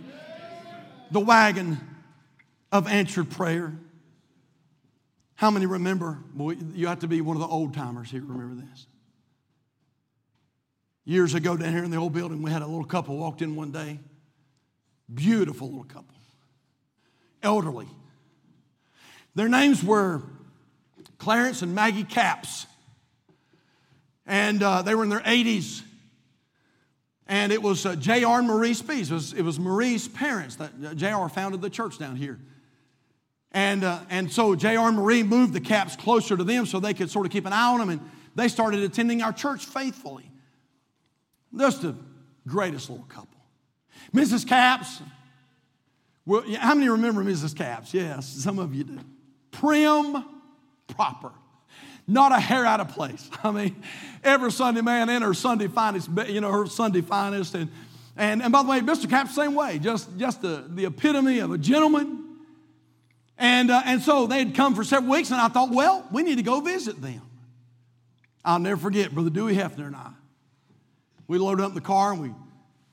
The 1.11 1.19
wagon 1.19 1.79
of 2.71 2.87
answered 2.87 3.29
prayer. 3.29 3.73
How 5.35 5.51
many 5.51 5.65
remember? 5.65 6.17
Boy, 6.33 6.57
you 6.73 6.87
have 6.87 6.99
to 6.99 7.07
be 7.07 7.21
one 7.21 7.37
of 7.37 7.41
the 7.41 7.47
old 7.47 7.73
timers 7.73 8.09
here. 8.09 8.21
Remember 8.21 8.61
this. 8.61 8.87
Years 11.05 11.33
ago, 11.35 11.55
down 11.55 11.71
here 11.71 11.83
in 11.83 11.91
the 11.91 11.97
old 11.97 12.13
building, 12.13 12.41
we 12.41 12.51
had 12.51 12.61
a 12.61 12.67
little 12.67 12.83
couple 12.83 13.17
walked 13.17 13.41
in 13.41 13.55
one 13.55 13.71
day. 13.71 13.99
Beautiful 15.13 15.69
little 15.69 15.85
couple, 15.85 16.15
elderly. 17.41 17.87
Their 19.35 19.47
names 19.47 19.83
were 19.83 20.21
Clarence 21.17 21.61
and 21.61 21.73
Maggie 21.73 22.03
Capps. 22.03 22.65
And 24.25 24.61
uh, 24.61 24.81
they 24.81 24.95
were 24.95 25.03
in 25.03 25.09
their 25.09 25.21
80s. 25.21 25.83
And 27.27 27.51
it 27.51 27.61
was 27.61 27.85
uh, 27.85 27.95
J.R. 27.95 28.39
and 28.39 28.47
Marie 28.47 28.73
Spees. 28.73 29.11
It 29.11 29.13
was, 29.13 29.33
it 29.33 29.41
was 29.41 29.59
Marie's 29.59 30.07
parents 30.07 30.55
that 30.55 30.71
uh, 30.85 30.93
J.R. 30.93 31.27
founded 31.29 31.61
the 31.61 31.69
church 31.69 31.99
down 31.99 32.15
here. 32.15 32.39
And, 33.51 33.83
uh, 33.83 33.99
and 34.09 34.31
so 34.31 34.55
J.R. 34.55 34.87
and 34.87 34.97
Marie 34.97 35.23
moved 35.23 35.53
the 35.53 35.59
Capps 35.59 35.95
closer 35.95 36.37
to 36.37 36.43
them 36.43 36.65
so 36.65 36.79
they 36.79 36.93
could 36.93 37.09
sort 37.09 37.25
of 37.25 37.31
keep 37.31 37.45
an 37.45 37.53
eye 37.53 37.73
on 37.73 37.79
them. 37.79 37.89
And 37.89 38.01
they 38.35 38.47
started 38.47 38.81
attending 38.81 39.21
our 39.21 39.33
church 39.33 39.65
faithfully. 39.65 40.31
Just 41.57 41.81
the 41.81 41.95
greatest 42.47 42.89
little 42.89 43.05
couple. 43.05 43.39
Mrs. 44.13 44.47
Capps, 44.47 45.01
well, 46.25 46.43
how 46.57 46.75
many 46.75 46.89
remember 46.89 47.23
Mrs. 47.23 47.55
Capps? 47.55 47.93
Yes, 47.93 48.27
some 48.27 48.59
of 48.59 48.73
you 48.73 48.83
do. 48.83 48.99
Prim, 49.51 50.23
proper 50.87 51.31
not 52.07 52.31
a 52.31 52.39
hair 52.39 52.65
out 52.65 52.79
of 52.79 52.89
place. 52.89 53.29
I 53.43 53.51
mean, 53.51 53.75
every 54.23 54.51
Sunday 54.51 54.81
man 54.81 55.09
in 55.09 55.21
her 55.21 55.33
Sunday 55.33 55.67
finest, 55.67 56.09
you 56.27 56.41
know, 56.41 56.51
her 56.51 56.65
Sunday 56.65 57.01
finest. 57.01 57.53
And, 57.55 57.69
and, 58.15 58.41
and 58.41 58.51
by 58.51 58.63
the 58.63 58.69
way, 58.69 58.79
Mr. 58.79 59.09
Cap, 59.09 59.29
same 59.29 59.53
way, 59.53 59.77
just, 59.79 60.17
just 60.17 60.41
the, 60.41 60.65
the 60.67 60.85
epitome 60.85 61.39
of 61.39 61.51
a 61.51 61.57
gentleman. 61.57 62.23
And, 63.37 63.69
uh, 63.69 63.81
and 63.85 64.01
so 64.01 64.25
they 64.25 64.39
had 64.39 64.55
come 64.55 64.73
for 64.73 64.83
several 64.83 65.11
weeks, 65.11 65.29
and 65.29 65.39
I 65.39 65.47
thought, 65.47 65.69
well, 65.69 66.07
we 66.11 66.23
need 66.23 66.37
to 66.37 66.43
go 66.43 66.59
visit 66.59 66.99
them. 67.01 67.21
I'll 68.43 68.59
never 68.59 68.79
forget, 68.79 69.13
Brother 69.13 69.29
Dewey 69.29 69.55
Hefner 69.55 69.87
and 69.87 69.95
I. 69.95 70.11
We 71.27 71.37
loaded 71.37 71.63
up 71.63 71.73
the 71.73 71.81
car 71.81 72.13
and 72.13 72.21
we 72.21 72.31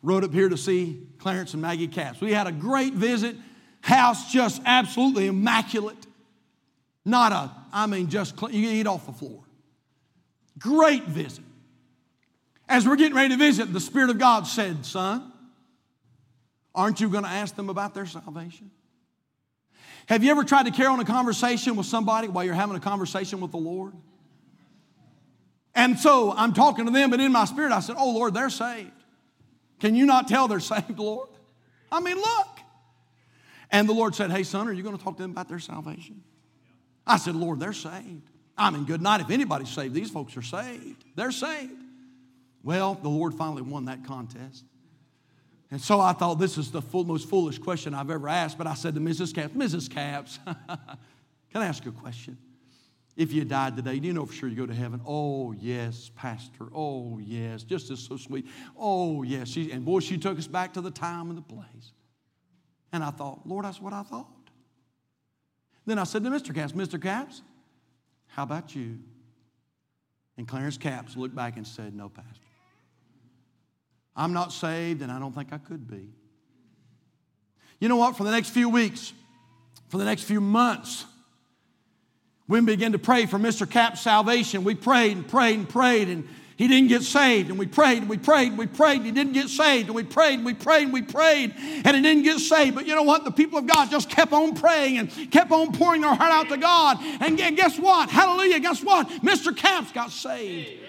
rode 0.02 0.24
up 0.24 0.32
here 0.32 0.48
to 0.48 0.56
see 0.56 1.06
Clarence 1.18 1.52
and 1.52 1.62
Maggie 1.62 1.86
Capps. 1.86 2.20
We 2.20 2.32
had 2.32 2.48
a 2.48 2.52
great 2.52 2.92
visit, 2.92 3.36
house 3.80 4.32
just 4.32 4.60
absolutely 4.66 5.28
immaculate. 5.28 6.06
Not 7.04 7.32
a, 7.32 7.52
I 7.74 7.86
mean, 7.86 8.08
just 8.08 8.40
you 8.40 8.70
eat 8.70 8.86
off 8.86 9.04
the 9.04 9.12
floor. 9.12 9.42
Great 10.60 11.04
visit. 11.04 11.44
As 12.68 12.86
we're 12.86 12.96
getting 12.96 13.16
ready 13.16 13.30
to 13.30 13.36
visit, 13.36 13.72
the 13.72 13.80
Spirit 13.80 14.10
of 14.10 14.18
God 14.18 14.46
said, 14.46 14.86
Son, 14.86 15.32
aren't 16.72 17.00
you 17.00 17.08
going 17.08 17.24
to 17.24 17.30
ask 17.30 17.56
them 17.56 17.68
about 17.68 17.92
their 17.92 18.06
salvation? 18.06 18.70
Have 20.06 20.22
you 20.22 20.30
ever 20.30 20.44
tried 20.44 20.66
to 20.66 20.70
carry 20.70 20.86
on 20.86 21.00
a 21.00 21.04
conversation 21.04 21.74
with 21.74 21.86
somebody 21.86 22.28
while 22.28 22.44
you're 22.44 22.54
having 22.54 22.76
a 22.76 22.80
conversation 22.80 23.40
with 23.40 23.50
the 23.50 23.58
Lord? 23.58 23.92
And 25.74 25.98
so 25.98 26.32
I'm 26.32 26.54
talking 26.54 26.84
to 26.84 26.92
them, 26.92 27.10
but 27.10 27.18
in 27.18 27.32
my 27.32 27.44
spirit, 27.44 27.72
I 27.72 27.80
said, 27.80 27.96
Oh, 27.98 28.12
Lord, 28.12 28.34
they're 28.34 28.50
saved. 28.50 28.92
Can 29.80 29.96
you 29.96 30.06
not 30.06 30.28
tell 30.28 30.46
they're 30.46 30.60
saved, 30.60 30.96
Lord? 30.98 31.28
I 31.90 31.98
mean, 31.98 32.16
look. 32.16 32.48
And 33.72 33.88
the 33.88 33.92
Lord 33.92 34.14
said, 34.14 34.30
Hey, 34.30 34.44
son, 34.44 34.68
are 34.68 34.72
you 34.72 34.84
going 34.84 34.96
to 34.96 35.02
talk 35.02 35.16
to 35.16 35.22
them 35.22 35.32
about 35.32 35.48
their 35.48 35.58
salvation? 35.58 36.22
I 37.06 37.18
said, 37.18 37.34
Lord, 37.36 37.60
they're 37.60 37.72
saved. 37.72 38.30
I 38.56 38.70
mean, 38.70 38.84
good 38.84 39.02
night. 39.02 39.20
If 39.20 39.30
anybody's 39.30 39.68
saved, 39.68 39.94
these 39.94 40.10
folks 40.10 40.36
are 40.36 40.42
saved. 40.42 41.04
They're 41.16 41.32
saved. 41.32 41.82
Well, 42.62 42.94
the 42.94 43.08
Lord 43.08 43.34
finally 43.34 43.62
won 43.62 43.86
that 43.86 44.04
contest. 44.04 44.64
And 45.70 45.80
so 45.80 46.00
I 46.00 46.12
thought 46.12 46.34
this 46.34 46.56
is 46.56 46.70
the 46.70 46.80
full, 46.80 47.04
most 47.04 47.28
foolish 47.28 47.58
question 47.58 47.94
I've 47.94 48.10
ever 48.10 48.28
asked, 48.28 48.56
but 48.56 48.66
I 48.66 48.74
said 48.74 48.94
to 48.94 49.00
Mrs. 49.00 49.34
Capps, 49.34 49.54
Mrs. 49.54 49.90
Capps, 49.90 50.38
can 50.46 51.62
I 51.62 51.66
ask 51.66 51.84
you 51.84 51.90
a 51.90 51.94
question? 51.94 52.38
If 53.16 53.32
you 53.32 53.44
died 53.44 53.76
today, 53.76 53.98
do 53.98 54.06
you 54.06 54.12
know 54.12 54.26
for 54.26 54.32
sure 54.32 54.48
you 54.48 54.56
go 54.56 54.66
to 54.66 54.74
heaven? 54.74 55.00
Oh, 55.06 55.52
yes, 55.52 56.10
Pastor. 56.16 56.66
Oh, 56.74 57.18
yes. 57.18 57.62
Just 57.62 57.90
as 57.90 58.00
so 58.00 58.16
sweet. 58.16 58.46
Oh, 58.76 59.22
yes. 59.22 59.48
She, 59.48 59.70
and 59.70 59.84
boy, 59.84 60.00
she 60.00 60.18
took 60.18 60.36
us 60.36 60.48
back 60.48 60.74
to 60.74 60.80
the 60.80 60.90
time 60.90 61.28
and 61.28 61.38
the 61.38 61.42
place. 61.42 61.92
And 62.92 63.04
I 63.04 63.10
thought, 63.10 63.40
Lord, 63.44 63.64
that's 63.64 63.80
what 63.80 63.92
I 63.92 64.02
thought. 64.02 64.43
Then 65.86 65.98
I 65.98 66.04
said 66.04 66.24
to 66.24 66.30
Mr. 66.30 66.54
Capps, 66.54 66.72
Mr. 66.72 67.00
Capps, 67.00 67.42
how 68.28 68.42
about 68.42 68.74
you? 68.74 68.98
And 70.36 70.48
Clarence 70.48 70.76
Capps 70.76 71.16
looked 71.16 71.34
back 71.34 71.56
and 71.56 71.66
said, 71.66 71.94
No, 71.94 72.08
Pastor. 72.08 72.30
I'm 74.16 74.32
not 74.32 74.52
saved 74.52 75.02
and 75.02 75.10
I 75.10 75.18
don't 75.18 75.32
think 75.32 75.52
I 75.52 75.58
could 75.58 75.88
be. 75.88 76.08
You 77.80 77.88
know 77.88 77.96
what? 77.96 78.16
For 78.16 78.24
the 78.24 78.30
next 78.30 78.50
few 78.50 78.68
weeks, 78.68 79.12
for 79.88 79.98
the 79.98 80.04
next 80.04 80.22
few 80.22 80.40
months, 80.40 81.04
we 82.46 82.60
began 82.60 82.92
to 82.92 82.98
pray 82.98 83.26
for 83.26 83.38
Mr. 83.38 83.68
Capps' 83.68 84.02
salvation. 84.02 84.64
We 84.64 84.74
prayed 84.74 85.16
and 85.16 85.26
prayed 85.26 85.58
and 85.58 85.68
prayed, 85.68 86.08
and 86.08 86.28
he 86.56 86.68
didn't 86.68 86.88
get 86.88 87.02
saved, 87.02 87.50
and 87.50 87.58
we 87.58 87.66
prayed 87.66 87.98
and 87.98 88.08
we 88.08 88.16
prayed 88.16 88.48
and 88.48 88.58
we 88.58 88.66
prayed, 88.66 88.98
and 88.98 89.06
he 89.06 89.10
didn't 89.10 89.32
get 89.32 89.48
saved, 89.48 89.88
and 89.88 89.96
we 89.96 90.04
prayed 90.04 90.34
and 90.34 90.44
we 90.44 90.54
prayed 90.54 90.84
and 90.84 90.92
we 90.92 91.02
prayed, 91.02 91.52
and 91.56 91.96
he 91.96 92.02
didn't 92.02 92.22
get 92.22 92.38
saved. 92.38 92.76
But 92.76 92.86
you 92.86 92.94
know 92.94 93.02
what? 93.02 93.24
The 93.24 93.32
people 93.32 93.58
of 93.58 93.66
God 93.66 93.90
just 93.90 94.08
kept 94.08 94.32
on 94.32 94.54
praying 94.54 94.98
and 94.98 95.10
kept 95.32 95.50
on 95.50 95.72
pouring 95.72 96.02
their 96.02 96.14
heart 96.14 96.30
out 96.30 96.48
to 96.50 96.56
God. 96.56 96.98
And 97.20 97.36
guess 97.36 97.76
what? 97.78 98.08
Hallelujah. 98.08 98.60
Guess 98.60 98.84
what? 98.84 99.08
Mr. 99.08 99.56
Capps 99.56 99.90
got 99.90 100.12
saved. 100.12 100.80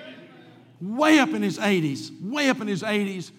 Way 0.82 1.17
up 1.17 1.30
in 1.30 1.41
his 1.41 1.58
80s, 1.58 2.12
way 2.21 2.49
up 2.49 2.62
in 2.62 2.67
his 2.67 2.84
80s. 2.84 3.32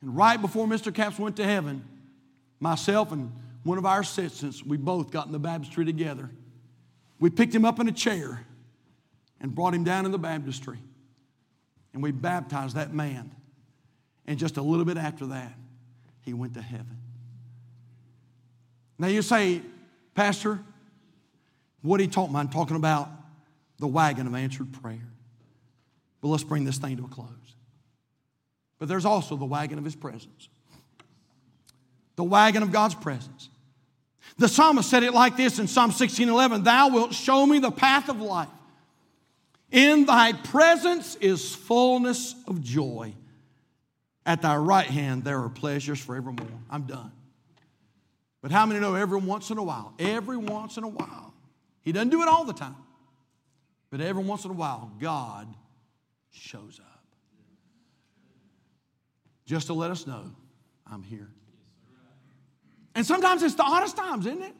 And 0.00 0.16
right 0.16 0.40
before 0.40 0.68
Mr. 0.68 0.94
Capps 0.94 1.18
went 1.18 1.36
to 1.36 1.44
heaven, 1.44 1.82
myself 2.60 3.10
and 3.10 3.32
one 3.64 3.78
of 3.78 3.86
our 3.86 4.00
assistants, 4.00 4.62
we 4.64 4.76
both 4.76 5.10
got 5.10 5.26
in 5.26 5.32
the 5.32 5.40
baptistry 5.40 5.84
together. 5.84 6.30
We 7.18 7.30
picked 7.30 7.52
him 7.52 7.64
up 7.64 7.80
in 7.80 7.88
a 7.88 7.92
chair 7.92 8.46
and 9.40 9.52
brought 9.52 9.74
him 9.74 9.82
down 9.82 10.06
in 10.06 10.12
the 10.12 10.18
baptistry 10.18 10.78
and 11.92 12.02
we 12.02 12.10
baptized 12.10 12.76
that 12.76 12.92
man. 12.92 13.30
And 14.26 14.38
just 14.38 14.56
a 14.56 14.62
little 14.62 14.84
bit 14.84 14.96
after 14.96 15.26
that, 15.26 15.52
he 16.20 16.34
went 16.34 16.54
to 16.54 16.62
heaven. 16.62 16.98
Now 18.98 19.08
you 19.08 19.22
say, 19.22 19.62
Pastor, 20.14 20.58
what 21.82 22.00
he 22.00 22.08
taught 22.08 22.30
me, 22.30 22.36
I'm 22.36 22.48
talking 22.48 22.76
about 22.76 23.08
the 23.78 23.86
wagon 23.86 24.26
of 24.26 24.34
answered 24.34 24.72
prayer. 24.82 25.08
But 26.20 26.28
let's 26.28 26.44
bring 26.44 26.64
this 26.64 26.78
thing 26.78 26.96
to 26.96 27.04
a 27.04 27.08
close. 27.08 27.28
But 28.78 28.88
there's 28.88 29.04
also 29.04 29.36
the 29.36 29.44
wagon 29.44 29.78
of 29.78 29.84
his 29.84 29.96
presence. 29.96 30.48
The 32.16 32.24
wagon 32.24 32.62
of 32.62 32.72
God's 32.72 32.96
presence. 32.96 33.48
The 34.36 34.48
psalmist 34.48 34.90
said 34.90 35.04
it 35.04 35.14
like 35.14 35.36
this 35.36 35.58
in 35.58 35.68
Psalm 35.68 35.90
16:11, 35.90 36.64
Thou 36.64 36.88
wilt 36.88 37.14
show 37.14 37.46
me 37.46 37.60
the 37.60 37.70
path 37.70 38.08
of 38.08 38.20
life. 38.20 38.48
In 39.70 40.06
thy 40.06 40.32
presence 40.32 41.14
is 41.16 41.54
fullness 41.54 42.34
of 42.46 42.62
joy. 42.62 43.14
At 44.24 44.42
thy 44.42 44.56
right 44.56 44.86
hand 44.86 45.24
there 45.24 45.40
are 45.42 45.48
pleasures 45.48 46.00
forevermore. 46.00 46.46
I'm 46.70 46.82
done. 46.82 47.12
But 48.40 48.50
how 48.50 48.66
many 48.66 48.80
know 48.80 48.94
every 48.94 49.18
once 49.18 49.50
in 49.50 49.58
a 49.58 49.62
while, 49.62 49.94
every 49.98 50.36
once 50.36 50.76
in 50.76 50.84
a 50.84 50.88
while, 50.88 51.34
he 51.82 51.92
doesn't 51.92 52.10
do 52.10 52.22
it 52.22 52.28
all 52.28 52.44
the 52.44 52.52
time, 52.52 52.76
but 53.90 54.00
every 54.00 54.22
once 54.22 54.44
in 54.44 54.50
a 54.50 54.54
while, 54.54 54.92
God 54.98 55.48
shows 56.30 56.80
up. 56.80 57.04
Just 59.44 59.66
to 59.68 59.72
let 59.72 59.90
us 59.90 60.06
know 60.06 60.30
I'm 60.86 61.02
here. 61.02 61.28
And 62.94 63.04
sometimes 63.04 63.42
it's 63.42 63.54
the 63.54 63.64
oddest 63.64 63.96
times, 63.96 64.26
isn't 64.26 64.42
it? 64.42 64.54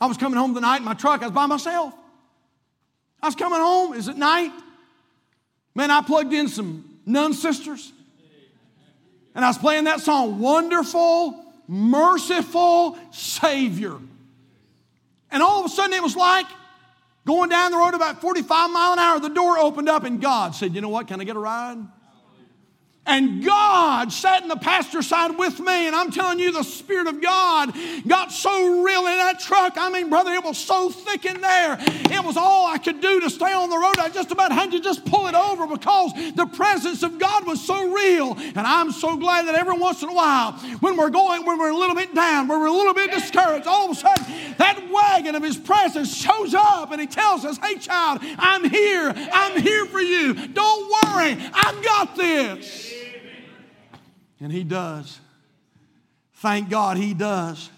I 0.00 0.06
was 0.06 0.16
coming 0.16 0.38
home 0.38 0.54
tonight 0.54 0.78
in 0.78 0.84
my 0.84 0.94
truck, 0.94 1.22
I 1.22 1.26
was 1.26 1.34
by 1.34 1.46
myself. 1.46 1.94
I 3.22 3.28
was 3.28 3.34
coming 3.34 3.60
home, 3.60 3.94
is 3.94 4.08
it 4.08 4.16
night? 4.16 4.52
Man, 5.74 5.90
I 5.90 6.02
plugged 6.02 6.32
in 6.32 6.48
some 6.48 6.98
nun 7.06 7.32
sisters. 7.32 7.92
And 9.34 9.44
I 9.44 9.48
was 9.48 9.58
playing 9.58 9.84
that 9.84 10.00
song, 10.00 10.40
Wonderful, 10.40 11.42
Merciful 11.66 12.98
Savior. 13.12 13.96
And 15.30 15.42
all 15.42 15.60
of 15.60 15.66
a 15.66 15.68
sudden 15.74 15.94
it 15.94 16.02
was 16.02 16.16
like 16.16 16.46
Going 17.24 17.50
down 17.50 17.70
the 17.70 17.76
road 17.76 17.94
about 17.94 18.20
45 18.20 18.70
mile 18.70 18.92
an 18.94 18.98
hour, 18.98 19.20
the 19.20 19.28
door 19.28 19.58
opened 19.58 19.88
up 19.88 20.04
and 20.04 20.20
God 20.20 20.54
said, 20.54 20.74
You 20.74 20.80
know 20.80 20.88
what? 20.88 21.06
Can 21.06 21.20
I 21.20 21.24
get 21.24 21.36
a 21.36 21.40
ride? 21.40 21.78
And 23.04 23.44
God 23.44 24.12
sat 24.12 24.42
in 24.42 24.48
the 24.48 24.56
pastor's 24.56 25.08
side 25.08 25.36
with 25.36 25.58
me, 25.58 25.88
and 25.88 25.96
I'm 25.96 26.12
telling 26.12 26.38
you, 26.38 26.52
the 26.52 26.62
Spirit 26.62 27.08
of 27.08 27.20
God 27.20 27.74
got 28.06 28.30
so 28.30 28.84
real 28.84 29.00
in 29.00 29.16
that 29.16 29.40
truck. 29.40 29.72
I 29.76 29.90
mean, 29.90 30.08
brother, 30.08 30.32
it 30.32 30.44
was 30.44 30.56
so 30.56 30.88
thick 30.88 31.24
in 31.24 31.40
there. 31.40 31.78
It 31.80 32.24
was 32.24 32.36
all 32.36 32.68
I 32.68 32.78
could 32.78 33.00
do 33.00 33.20
to 33.20 33.28
stay 33.28 33.52
on 33.52 33.70
the 33.70 33.76
road. 33.76 33.98
I 33.98 34.08
just 34.08 34.30
about 34.30 34.52
had 34.52 34.70
to 34.70 34.78
just 34.78 35.04
pull 35.04 35.26
it 35.26 35.34
over 35.34 35.66
because 35.66 36.12
the 36.36 36.46
presence 36.46 37.02
of 37.02 37.18
God 37.18 37.44
was 37.44 37.60
so 37.64 37.92
real. 37.92 38.34
And 38.38 38.60
I'm 38.60 38.92
so 38.92 39.16
glad 39.16 39.48
that 39.48 39.56
every 39.56 39.76
once 39.76 40.04
in 40.04 40.08
a 40.08 40.14
while, 40.14 40.52
when 40.78 40.96
we're 40.96 41.10
going, 41.10 41.44
when 41.44 41.58
we're 41.58 41.70
a 41.72 41.76
little 41.76 41.96
bit 41.96 42.14
down, 42.14 42.46
when 42.46 42.60
we're 42.60 42.66
a 42.66 42.72
little 42.72 42.94
bit 42.94 43.10
discouraged, 43.10 43.66
all 43.66 43.90
of 43.90 43.96
a 43.96 44.00
sudden 44.00 44.24
that 44.58 44.80
wagon 44.92 45.34
of 45.34 45.42
His 45.42 45.56
presence 45.56 46.16
shows 46.16 46.54
up 46.54 46.92
and 46.92 47.00
He 47.00 47.08
tells 47.08 47.44
us, 47.44 47.58
Hey, 47.58 47.78
child, 47.78 48.20
I'm 48.38 48.70
here. 48.70 49.12
I'm 49.32 49.60
here 49.60 49.86
for 49.86 50.00
you. 50.00 50.34
Don't 50.48 50.88
worry. 51.04 51.36
I've 51.52 51.84
got 51.84 52.14
this. 52.14 52.91
And 54.42 54.52
He 54.52 54.64
does. 54.64 55.20
Thank 56.34 56.68
God 56.68 56.96
He 56.96 57.14
does. 57.14 57.70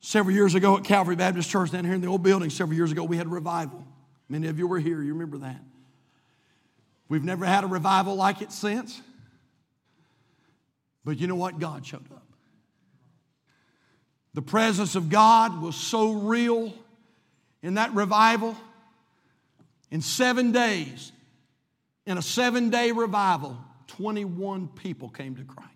Several 0.00 0.34
years 0.34 0.54
ago 0.54 0.76
at 0.76 0.84
Calvary 0.84 1.16
Baptist 1.16 1.48
Church 1.48 1.70
down 1.70 1.84
here 1.84 1.94
in 1.94 2.00
the 2.00 2.08
old 2.08 2.22
building, 2.22 2.50
several 2.50 2.76
years 2.76 2.92
ago, 2.92 3.04
we 3.04 3.16
had 3.16 3.26
a 3.26 3.30
revival. 3.30 3.84
Many 4.28 4.48
of 4.48 4.58
you 4.58 4.66
were 4.66 4.78
here, 4.78 5.02
you 5.02 5.12
remember 5.12 5.38
that. 5.38 5.60
We've 7.08 7.24
never 7.24 7.46
had 7.46 7.62
a 7.64 7.68
revival 7.68 8.16
like 8.16 8.42
it 8.42 8.50
since. 8.50 9.00
But 11.04 11.18
you 11.18 11.28
know 11.28 11.36
what? 11.36 11.60
God 11.60 11.86
showed 11.86 12.10
up. 12.12 12.26
The 14.34 14.42
presence 14.42 14.96
of 14.96 15.08
God 15.08 15.62
was 15.62 15.76
so 15.76 16.12
real 16.12 16.74
in 17.62 17.74
that 17.74 17.94
revival. 17.94 18.56
In 19.92 20.02
seven 20.02 20.50
days, 20.50 21.12
in 22.06 22.18
a 22.18 22.22
seven 22.22 22.70
day 22.70 22.90
revival, 22.90 23.56
21 23.86 24.68
people 24.68 25.08
came 25.08 25.36
to 25.36 25.44
Christ. 25.44 25.75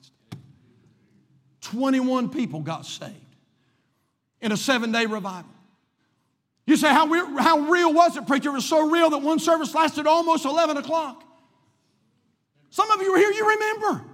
21 1.71 2.31
people 2.31 2.61
got 2.61 2.85
saved 2.85 3.15
in 4.41 4.53
a 4.53 4.57
seven 4.57 4.93
day 4.93 5.07
revival. 5.07 5.51
You 6.67 6.77
say, 6.77 6.89
how, 6.89 7.07
real, 7.07 7.27
how 7.39 7.59
real 7.61 7.93
was 7.93 8.17
it, 8.17 8.27
preacher? 8.27 8.51
It 8.51 8.55
was 8.55 8.65
so 8.65 8.89
real 8.89 9.11
that 9.11 9.19
one 9.19 9.39
service 9.39 9.75
lasted 9.75 10.07
almost 10.07 10.45
11 10.45 10.77
o'clock. 10.77 11.25
Some 12.71 12.91
of 12.91 13.03
you 13.03 13.11
were 13.11 13.19
here, 13.19 13.31
you 13.31 13.49
remember. 13.49 14.05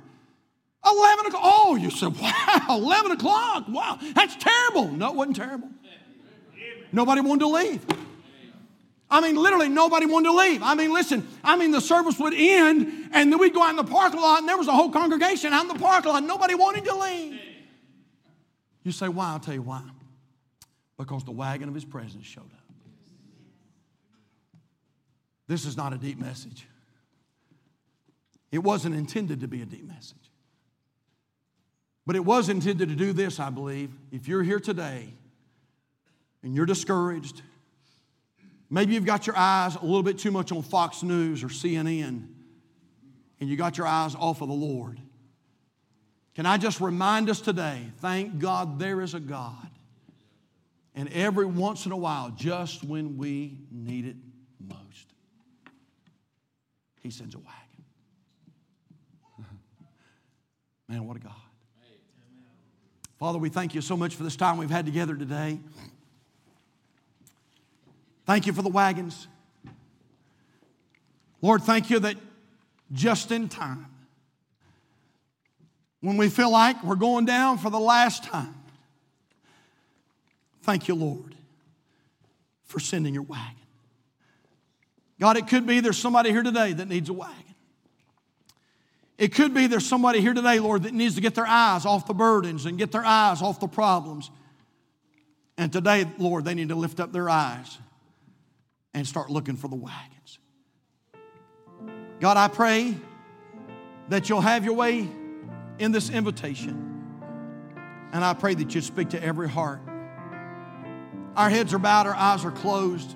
11 0.86 1.26
o'clock. 1.26 1.42
Oh, 1.44 1.76
you 1.76 1.90
said, 1.90 2.16
wow, 2.20 2.66
11 2.70 3.12
o'clock. 3.12 3.66
Wow, 3.68 3.98
that's 4.14 4.36
terrible. 4.36 4.88
No, 4.88 5.10
it 5.10 5.14
wasn't 5.16 5.36
terrible. 5.36 5.68
Nobody 6.92 7.20
wanted 7.20 7.40
to 7.40 7.48
leave. 7.48 7.84
I 9.08 9.20
mean, 9.20 9.36
literally, 9.36 9.68
nobody 9.68 10.06
wanted 10.06 10.30
to 10.30 10.36
leave. 10.36 10.62
I 10.62 10.74
mean, 10.74 10.92
listen, 10.92 11.28
I 11.44 11.56
mean, 11.56 11.70
the 11.70 11.80
service 11.80 12.18
would 12.18 12.34
end, 12.34 13.10
and 13.12 13.32
then 13.32 13.38
we'd 13.38 13.54
go 13.54 13.62
out 13.62 13.70
in 13.70 13.76
the 13.76 13.84
parking 13.84 14.20
lot, 14.20 14.40
and 14.40 14.48
there 14.48 14.56
was 14.56 14.66
a 14.66 14.72
whole 14.72 14.90
congregation 14.90 15.52
out 15.52 15.62
in 15.62 15.68
the 15.68 15.78
parking 15.78 16.12
lot. 16.12 16.24
Nobody 16.24 16.54
wanted 16.54 16.84
to 16.86 16.94
leave. 16.94 17.40
You 18.82 18.92
say, 18.92 19.08
why? 19.08 19.28
I'll 19.28 19.40
tell 19.40 19.54
you 19.54 19.62
why. 19.62 19.82
Because 20.98 21.24
the 21.24 21.30
wagon 21.30 21.68
of 21.68 21.74
his 21.74 21.84
presence 21.84 22.26
showed 22.26 22.42
up. 22.42 22.66
This 25.48 25.64
is 25.64 25.76
not 25.76 25.92
a 25.92 25.98
deep 25.98 26.18
message. 26.18 26.66
It 28.50 28.58
wasn't 28.58 28.96
intended 28.96 29.40
to 29.40 29.48
be 29.48 29.62
a 29.62 29.66
deep 29.66 29.86
message. 29.86 30.16
But 32.06 32.16
it 32.16 32.24
was 32.24 32.48
intended 32.48 32.88
to 32.88 32.94
do 32.94 33.12
this, 33.12 33.38
I 33.38 33.50
believe. 33.50 33.90
If 34.10 34.28
you're 34.28 34.42
here 34.42 34.60
today 34.60 35.12
and 36.42 36.54
you're 36.54 36.66
discouraged, 36.66 37.42
Maybe 38.68 38.94
you've 38.94 39.06
got 39.06 39.26
your 39.26 39.36
eyes 39.36 39.76
a 39.76 39.84
little 39.84 40.02
bit 40.02 40.18
too 40.18 40.30
much 40.30 40.50
on 40.50 40.62
Fox 40.62 41.02
News 41.02 41.44
or 41.44 41.48
CNN, 41.48 42.28
and 43.40 43.48
you 43.48 43.56
got 43.56 43.78
your 43.78 43.86
eyes 43.86 44.14
off 44.14 44.40
of 44.40 44.48
the 44.48 44.54
Lord. 44.54 45.00
Can 46.34 46.46
I 46.46 46.58
just 46.58 46.80
remind 46.80 47.30
us 47.30 47.40
today 47.40 47.80
thank 48.00 48.38
God 48.38 48.78
there 48.78 49.00
is 49.00 49.14
a 49.14 49.20
God. 49.20 49.70
And 50.94 51.12
every 51.12 51.46
once 51.46 51.84
in 51.86 51.92
a 51.92 51.96
while, 51.96 52.30
just 52.30 52.82
when 52.82 53.18
we 53.18 53.58
need 53.70 54.06
it 54.06 54.16
most, 54.58 55.12
He 57.02 57.10
sends 57.10 57.34
a 57.34 57.38
wagon. 57.38 57.52
Man, 60.88 61.06
what 61.06 61.16
a 61.16 61.20
God. 61.20 61.32
Father, 63.18 63.38
we 63.38 63.48
thank 63.48 63.74
you 63.74 63.80
so 63.80 63.96
much 63.96 64.14
for 64.14 64.22
this 64.22 64.36
time 64.36 64.56
we've 64.58 64.70
had 64.70 64.86
together 64.86 65.16
today. 65.16 65.58
Thank 68.26 68.46
you 68.46 68.52
for 68.52 68.62
the 68.62 68.68
wagons. 68.68 69.28
Lord, 71.40 71.62
thank 71.62 71.90
you 71.90 72.00
that 72.00 72.16
just 72.92 73.30
in 73.30 73.48
time, 73.48 73.86
when 76.00 76.16
we 76.16 76.28
feel 76.28 76.50
like 76.50 76.82
we're 76.82 76.96
going 76.96 77.24
down 77.24 77.58
for 77.58 77.70
the 77.70 77.78
last 77.78 78.24
time, 78.24 78.54
thank 80.62 80.88
you, 80.88 80.94
Lord, 80.94 81.34
for 82.64 82.80
sending 82.80 83.14
your 83.14 83.22
wagon. 83.22 83.54
God, 85.20 85.36
it 85.36 85.46
could 85.46 85.66
be 85.66 85.80
there's 85.80 85.98
somebody 85.98 86.30
here 86.30 86.42
today 86.42 86.72
that 86.72 86.88
needs 86.88 87.08
a 87.08 87.12
wagon. 87.12 87.34
It 89.18 89.34
could 89.34 89.54
be 89.54 89.66
there's 89.66 89.86
somebody 89.86 90.20
here 90.20 90.34
today, 90.34 90.58
Lord, 90.58 90.82
that 90.82 90.92
needs 90.92 91.14
to 91.14 91.20
get 91.20 91.34
their 91.34 91.46
eyes 91.46 91.86
off 91.86 92.06
the 92.06 92.12
burdens 92.12 92.66
and 92.66 92.76
get 92.76 92.92
their 92.92 93.04
eyes 93.04 93.40
off 93.40 93.60
the 93.60 93.68
problems. 93.68 94.30
And 95.56 95.72
today, 95.72 96.06
Lord, 96.18 96.44
they 96.44 96.54
need 96.54 96.68
to 96.68 96.74
lift 96.74 97.00
up 97.00 97.12
their 97.12 97.30
eyes 97.30 97.78
and 98.96 99.06
start 99.06 99.28
looking 99.28 99.56
for 99.56 99.68
the 99.68 99.76
wagons. 99.76 100.38
God, 102.18 102.38
I 102.38 102.48
pray 102.48 102.94
that 104.08 104.30
you'll 104.30 104.40
have 104.40 104.64
your 104.64 104.72
way 104.72 105.06
in 105.78 105.92
this 105.92 106.08
invitation. 106.08 106.82
And 108.12 108.24
I 108.24 108.32
pray 108.32 108.54
that 108.54 108.74
you 108.74 108.80
speak 108.80 109.10
to 109.10 109.22
every 109.22 109.50
heart. 109.50 109.80
Our 111.36 111.50
heads 111.50 111.74
are 111.74 111.78
bowed, 111.78 112.06
our 112.06 112.14
eyes 112.14 112.46
are 112.46 112.50
closed. 112.50 113.14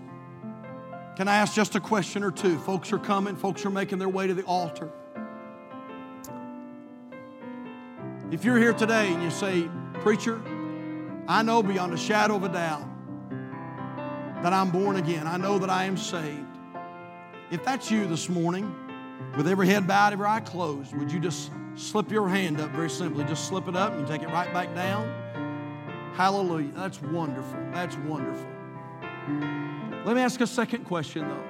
Can 1.16 1.28
I 1.28 1.36
ask 1.36 1.54
just 1.54 1.74
a 1.74 1.80
question 1.80 2.22
or 2.22 2.30
two? 2.30 2.58
Folks 2.58 2.92
are 2.92 2.98
coming, 2.98 3.34
folks 3.34 3.64
are 3.64 3.70
making 3.70 3.98
their 3.98 4.08
way 4.08 4.26
to 4.26 4.34
the 4.34 4.42
altar. 4.42 4.90
If 8.30 8.44
you're 8.44 8.58
here 8.58 8.74
today 8.74 9.10
and 9.10 9.22
you 9.22 9.30
say, 9.30 9.66
Preacher, 10.02 10.42
I 11.26 11.42
know 11.42 11.62
beyond 11.62 11.94
a 11.94 11.96
shadow 11.96 12.36
of 12.36 12.44
a 12.44 12.50
doubt 12.50 12.86
that 14.42 14.52
I'm 14.52 14.70
born 14.70 14.96
again. 14.96 15.26
I 15.26 15.36
know 15.36 15.58
that 15.58 15.70
I 15.70 15.84
am 15.84 15.96
saved. 15.96 16.46
If 17.50 17.64
that's 17.64 17.90
you 17.90 18.06
this 18.06 18.28
morning, 18.28 18.74
with 19.36 19.46
every 19.46 19.66
head 19.66 19.86
bowed, 19.86 20.12
every 20.12 20.26
eye 20.26 20.40
closed, 20.40 20.96
would 20.96 21.12
you 21.12 21.20
just 21.20 21.50
slip 21.74 22.10
your 22.10 22.28
hand 22.28 22.60
up 22.60 22.70
very 22.70 22.90
simply? 22.90 23.24
Just 23.24 23.48
slip 23.48 23.68
it 23.68 23.76
up 23.76 23.92
and 23.92 24.06
take 24.06 24.22
it 24.22 24.28
right 24.28 24.52
back 24.52 24.74
down. 24.74 26.12
Hallelujah. 26.14 26.70
That's 26.74 27.00
wonderful. 27.02 27.58
That's 27.72 27.96
wonderful. 27.96 28.48
Let 30.04 30.16
me 30.16 30.22
ask 30.22 30.40
a 30.40 30.46
second 30.46 30.84
question, 30.84 31.28
though. 31.28 31.44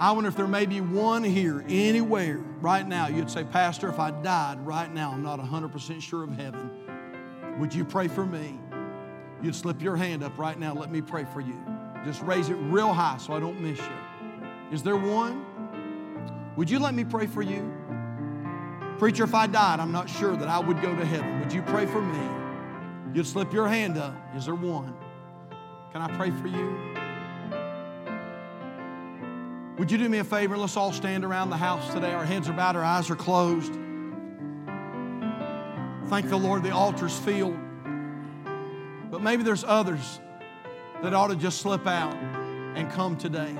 I 0.00 0.12
wonder 0.12 0.28
if 0.28 0.36
there 0.36 0.46
may 0.46 0.64
be 0.64 0.80
one 0.80 1.24
here, 1.24 1.64
anywhere, 1.68 2.38
right 2.60 2.86
now, 2.86 3.08
you'd 3.08 3.30
say, 3.30 3.44
Pastor, 3.44 3.88
if 3.88 3.98
I 3.98 4.10
died 4.10 4.64
right 4.64 4.92
now, 4.92 5.10
I'm 5.10 5.22
not 5.22 5.40
100% 5.40 6.00
sure 6.00 6.22
of 6.22 6.30
heaven. 6.36 6.70
Would 7.58 7.74
you 7.74 7.84
pray 7.84 8.06
for 8.06 8.24
me? 8.24 8.58
You'd 9.42 9.54
slip 9.54 9.80
your 9.80 9.96
hand 9.96 10.22
up 10.22 10.38
right 10.38 10.58
now. 10.58 10.74
Let 10.74 10.90
me 10.90 11.00
pray 11.00 11.24
for 11.32 11.40
you. 11.40 11.58
Just 12.04 12.22
raise 12.22 12.48
it 12.48 12.54
real 12.54 12.92
high 12.92 13.18
so 13.18 13.32
I 13.32 13.40
don't 13.40 13.60
miss 13.60 13.78
you. 13.78 14.46
Is 14.72 14.82
there 14.82 14.96
one? 14.96 15.44
Would 16.56 16.70
you 16.70 16.78
let 16.78 16.94
me 16.94 17.04
pray 17.04 17.26
for 17.26 17.42
you? 17.42 17.72
Preacher, 18.98 19.24
if 19.24 19.34
I 19.34 19.46
died, 19.46 19.78
I'm 19.78 19.92
not 19.92 20.08
sure 20.10 20.36
that 20.36 20.48
I 20.48 20.58
would 20.58 20.82
go 20.82 20.94
to 20.94 21.04
heaven. 21.04 21.40
Would 21.40 21.52
you 21.52 21.62
pray 21.62 21.86
for 21.86 22.02
me? 22.02 23.14
You'd 23.14 23.26
slip 23.26 23.52
your 23.52 23.68
hand 23.68 23.96
up. 23.96 24.14
Is 24.34 24.46
there 24.46 24.54
one? 24.54 24.94
Can 25.92 26.02
I 26.02 26.16
pray 26.16 26.30
for 26.30 26.48
you? 26.48 26.76
Would 29.78 29.92
you 29.92 29.98
do 29.98 30.08
me 30.08 30.18
a 30.18 30.24
favor? 30.24 30.56
Let's 30.56 30.76
all 30.76 30.92
stand 30.92 31.24
around 31.24 31.50
the 31.50 31.56
house 31.56 31.92
today. 31.94 32.12
Our 32.12 32.24
heads 32.24 32.48
are 32.48 32.52
bowed, 32.52 32.74
our 32.74 32.84
eyes 32.84 33.08
are 33.10 33.16
closed. 33.16 33.72
Thank 36.08 36.28
the 36.28 36.36
Lord, 36.36 36.64
the 36.64 36.70
altar's 36.70 37.16
filled. 37.16 37.56
But 39.10 39.22
maybe 39.22 39.42
there's 39.42 39.64
others 39.64 40.20
that 41.02 41.14
ought 41.14 41.28
to 41.28 41.36
just 41.36 41.60
slip 41.60 41.86
out 41.86 42.14
and 42.14 42.90
come 42.90 43.16
today. 43.16 43.56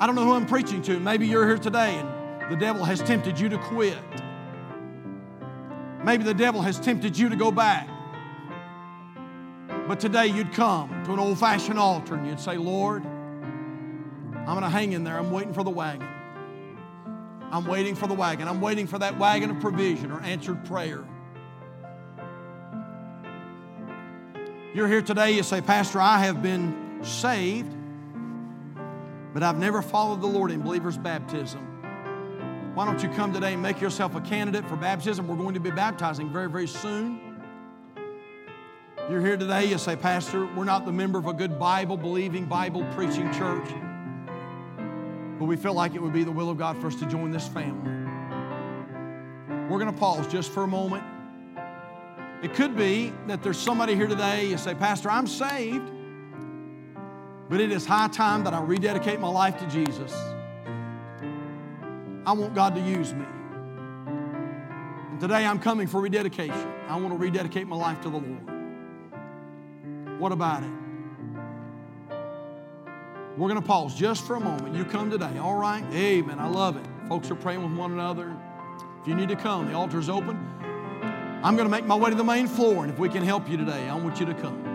I 0.00 0.06
don't 0.06 0.14
know 0.14 0.24
who 0.24 0.32
I'm 0.32 0.46
preaching 0.46 0.82
to. 0.82 0.98
Maybe 0.98 1.26
you're 1.26 1.46
here 1.46 1.58
today 1.58 1.94
and 1.94 2.52
the 2.52 2.56
devil 2.56 2.84
has 2.84 3.00
tempted 3.02 3.38
you 3.38 3.48
to 3.48 3.58
quit. 3.58 3.98
Maybe 6.04 6.24
the 6.24 6.34
devil 6.34 6.62
has 6.62 6.78
tempted 6.78 7.18
you 7.18 7.28
to 7.28 7.36
go 7.36 7.50
back. 7.50 7.88
But 9.86 10.00
today 10.00 10.26
you'd 10.26 10.52
come 10.52 10.88
to 11.04 11.12
an 11.12 11.18
old 11.18 11.38
fashioned 11.38 11.78
altar 11.78 12.14
and 12.14 12.26
you'd 12.26 12.40
say, 12.40 12.56
Lord, 12.56 13.04
I'm 13.04 14.54
going 14.54 14.62
to 14.62 14.68
hang 14.68 14.92
in 14.92 15.04
there. 15.04 15.18
I'm 15.18 15.30
waiting 15.30 15.52
for 15.52 15.62
the 15.62 15.70
wagon. 15.70 16.08
I'm 17.50 17.66
waiting 17.66 17.94
for 17.94 18.06
the 18.06 18.14
wagon. 18.14 18.48
I'm 18.48 18.60
waiting 18.60 18.86
for 18.86 18.98
that 18.98 19.18
wagon 19.18 19.50
of 19.50 19.60
provision 19.60 20.10
or 20.10 20.20
answered 20.20 20.64
prayer. 20.66 21.04
You're 24.78 24.86
here 24.86 25.02
today, 25.02 25.32
you 25.32 25.42
say, 25.42 25.60
Pastor, 25.60 26.00
I 26.00 26.20
have 26.20 26.40
been 26.40 27.00
saved, 27.02 27.74
but 29.34 29.42
I've 29.42 29.58
never 29.58 29.82
followed 29.82 30.20
the 30.20 30.28
Lord 30.28 30.52
in 30.52 30.62
believer's 30.62 30.96
baptism. 30.96 31.58
Why 32.76 32.84
don't 32.84 33.02
you 33.02 33.08
come 33.08 33.32
today 33.32 33.54
and 33.54 33.60
make 33.60 33.80
yourself 33.80 34.14
a 34.14 34.20
candidate 34.20 34.64
for 34.68 34.76
baptism? 34.76 35.26
We're 35.26 35.34
going 35.34 35.54
to 35.54 35.60
be 35.60 35.72
baptizing 35.72 36.32
very, 36.32 36.48
very 36.48 36.68
soon. 36.68 37.42
You're 39.10 39.20
here 39.20 39.36
today, 39.36 39.64
you 39.64 39.78
say, 39.78 39.96
Pastor, 39.96 40.46
we're 40.54 40.62
not 40.62 40.84
the 40.86 40.92
member 40.92 41.18
of 41.18 41.26
a 41.26 41.32
good 41.32 41.58
Bible 41.58 41.96
believing, 41.96 42.44
Bible 42.44 42.86
preaching 42.94 43.32
church, 43.32 43.68
but 45.40 45.46
we 45.46 45.56
feel 45.56 45.74
like 45.74 45.96
it 45.96 46.00
would 46.00 46.12
be 46.12 46.22
the 46.22 46.30
will 46.30 46.50
of 46.50 46.58
God 46.58 46.80
for 46.80 46.86
us 46.86 46.94
to 47.00 47.06
join 47.06 47.32
this 47.32 47.48
family. 47.48 47.90
We're 49.68 49.80
going 49.80 49.92
to 49.92 49.98
pause 49.98 50.28
just 50.28 50.52
for 50.52 50.62
a 50.62 50.68
moment. 50.68 51.02
It 52.42 52.54
could 52.54 52.76
be 52.76 53.12
that 53.26 53.42
there's 53.42 53.58
somebody 53.58 53.96
here 53.96 54.06
today, 54.06 54.46
you 54.46 54.58
say, 54.58 54.74
Pastor, 54.74 55.10
I'm 55.10 55.26
saved, 55.26 55.90
but 57.48 57.60
it 57.60 57.72
is 57.72 57.84
high 57.84 58.06
time 58.08 58.44
that 58.44 58.54
I 58.54 58.60
rededicate 58.60 59.18
my 59.18 59.28
life 59.28 59.58
to 59.58 59.66
Jesus. 59.66 60.12
I 62.24 62.32
want 62.32 62.54
God 62.54 62.76
to 62.76 62.80
use 62.80 63.12
me. 63.12 63.24
And 65.10 65.18
today 65.18 65.44
I'm 65.46 65.58
coming 65.58 65.88
for 65.88 66.00
rededication. 66.00 66.72
I 66.88 66.96
want 66.96 67.12
to 67.12 67.18
rededicate 67.18 67.66
my 67.66 67.76
life 67.76 68.00
to 68.02 68.10
the 68.10 68.18
Lord. 68.18 68.48
What 70.20 70.30
about 70.30 70.62
it? 70.62 70.70
We're 73.36 73.48
going 73.48 73.60
to 73.60 73.66
pause 73.66 73.94
just 73.94 74.26
for 74.26 74.36
a 74.36 74.40
moment. 74.40 74.76
You 74.76 74.84
come 74.84 75.10
today, 75.10 75.38
all 75.38 75.56
right? 75.56 75.84
Amen. 75.92 76.38
I 76.38 76.48
love 76.48 76.76
it. 76.76 76.84
Folks 77.08 77.30
are 77.30 77.36
praying 77.36 77.62
with 77.62 77.72
one 77.72 77.92
another. 77.92 78.36
If 79.00 79.08
you 79.08 79.14
need 79.14 79.28
to 79.28 79.36
come, 79.36 79.66
the 79.66 79.74
altar's 79.74 80.08
open. 80.08 80.36
I'm 81.42 81.54
going 81.54 81.66
to 81.66 81.70
make 81.70 81.86
my 81.86 81.94
way 81.94 82.10
to 82.10 82.16
the 82.16 82.24
main 82.24 82.48
floor, 82.48 82.82
and 82.82 82.92
if 82.92 82.98
we 82.98 83.08
can 83.08 83.22
help 83.22 83.48
you 83.48 83.56
today, 83.56 83.88
I 83.88 83.94
want 83.94 84.18
you 84.18 84.26
to 84.26 84.34
come. 84.34 84.67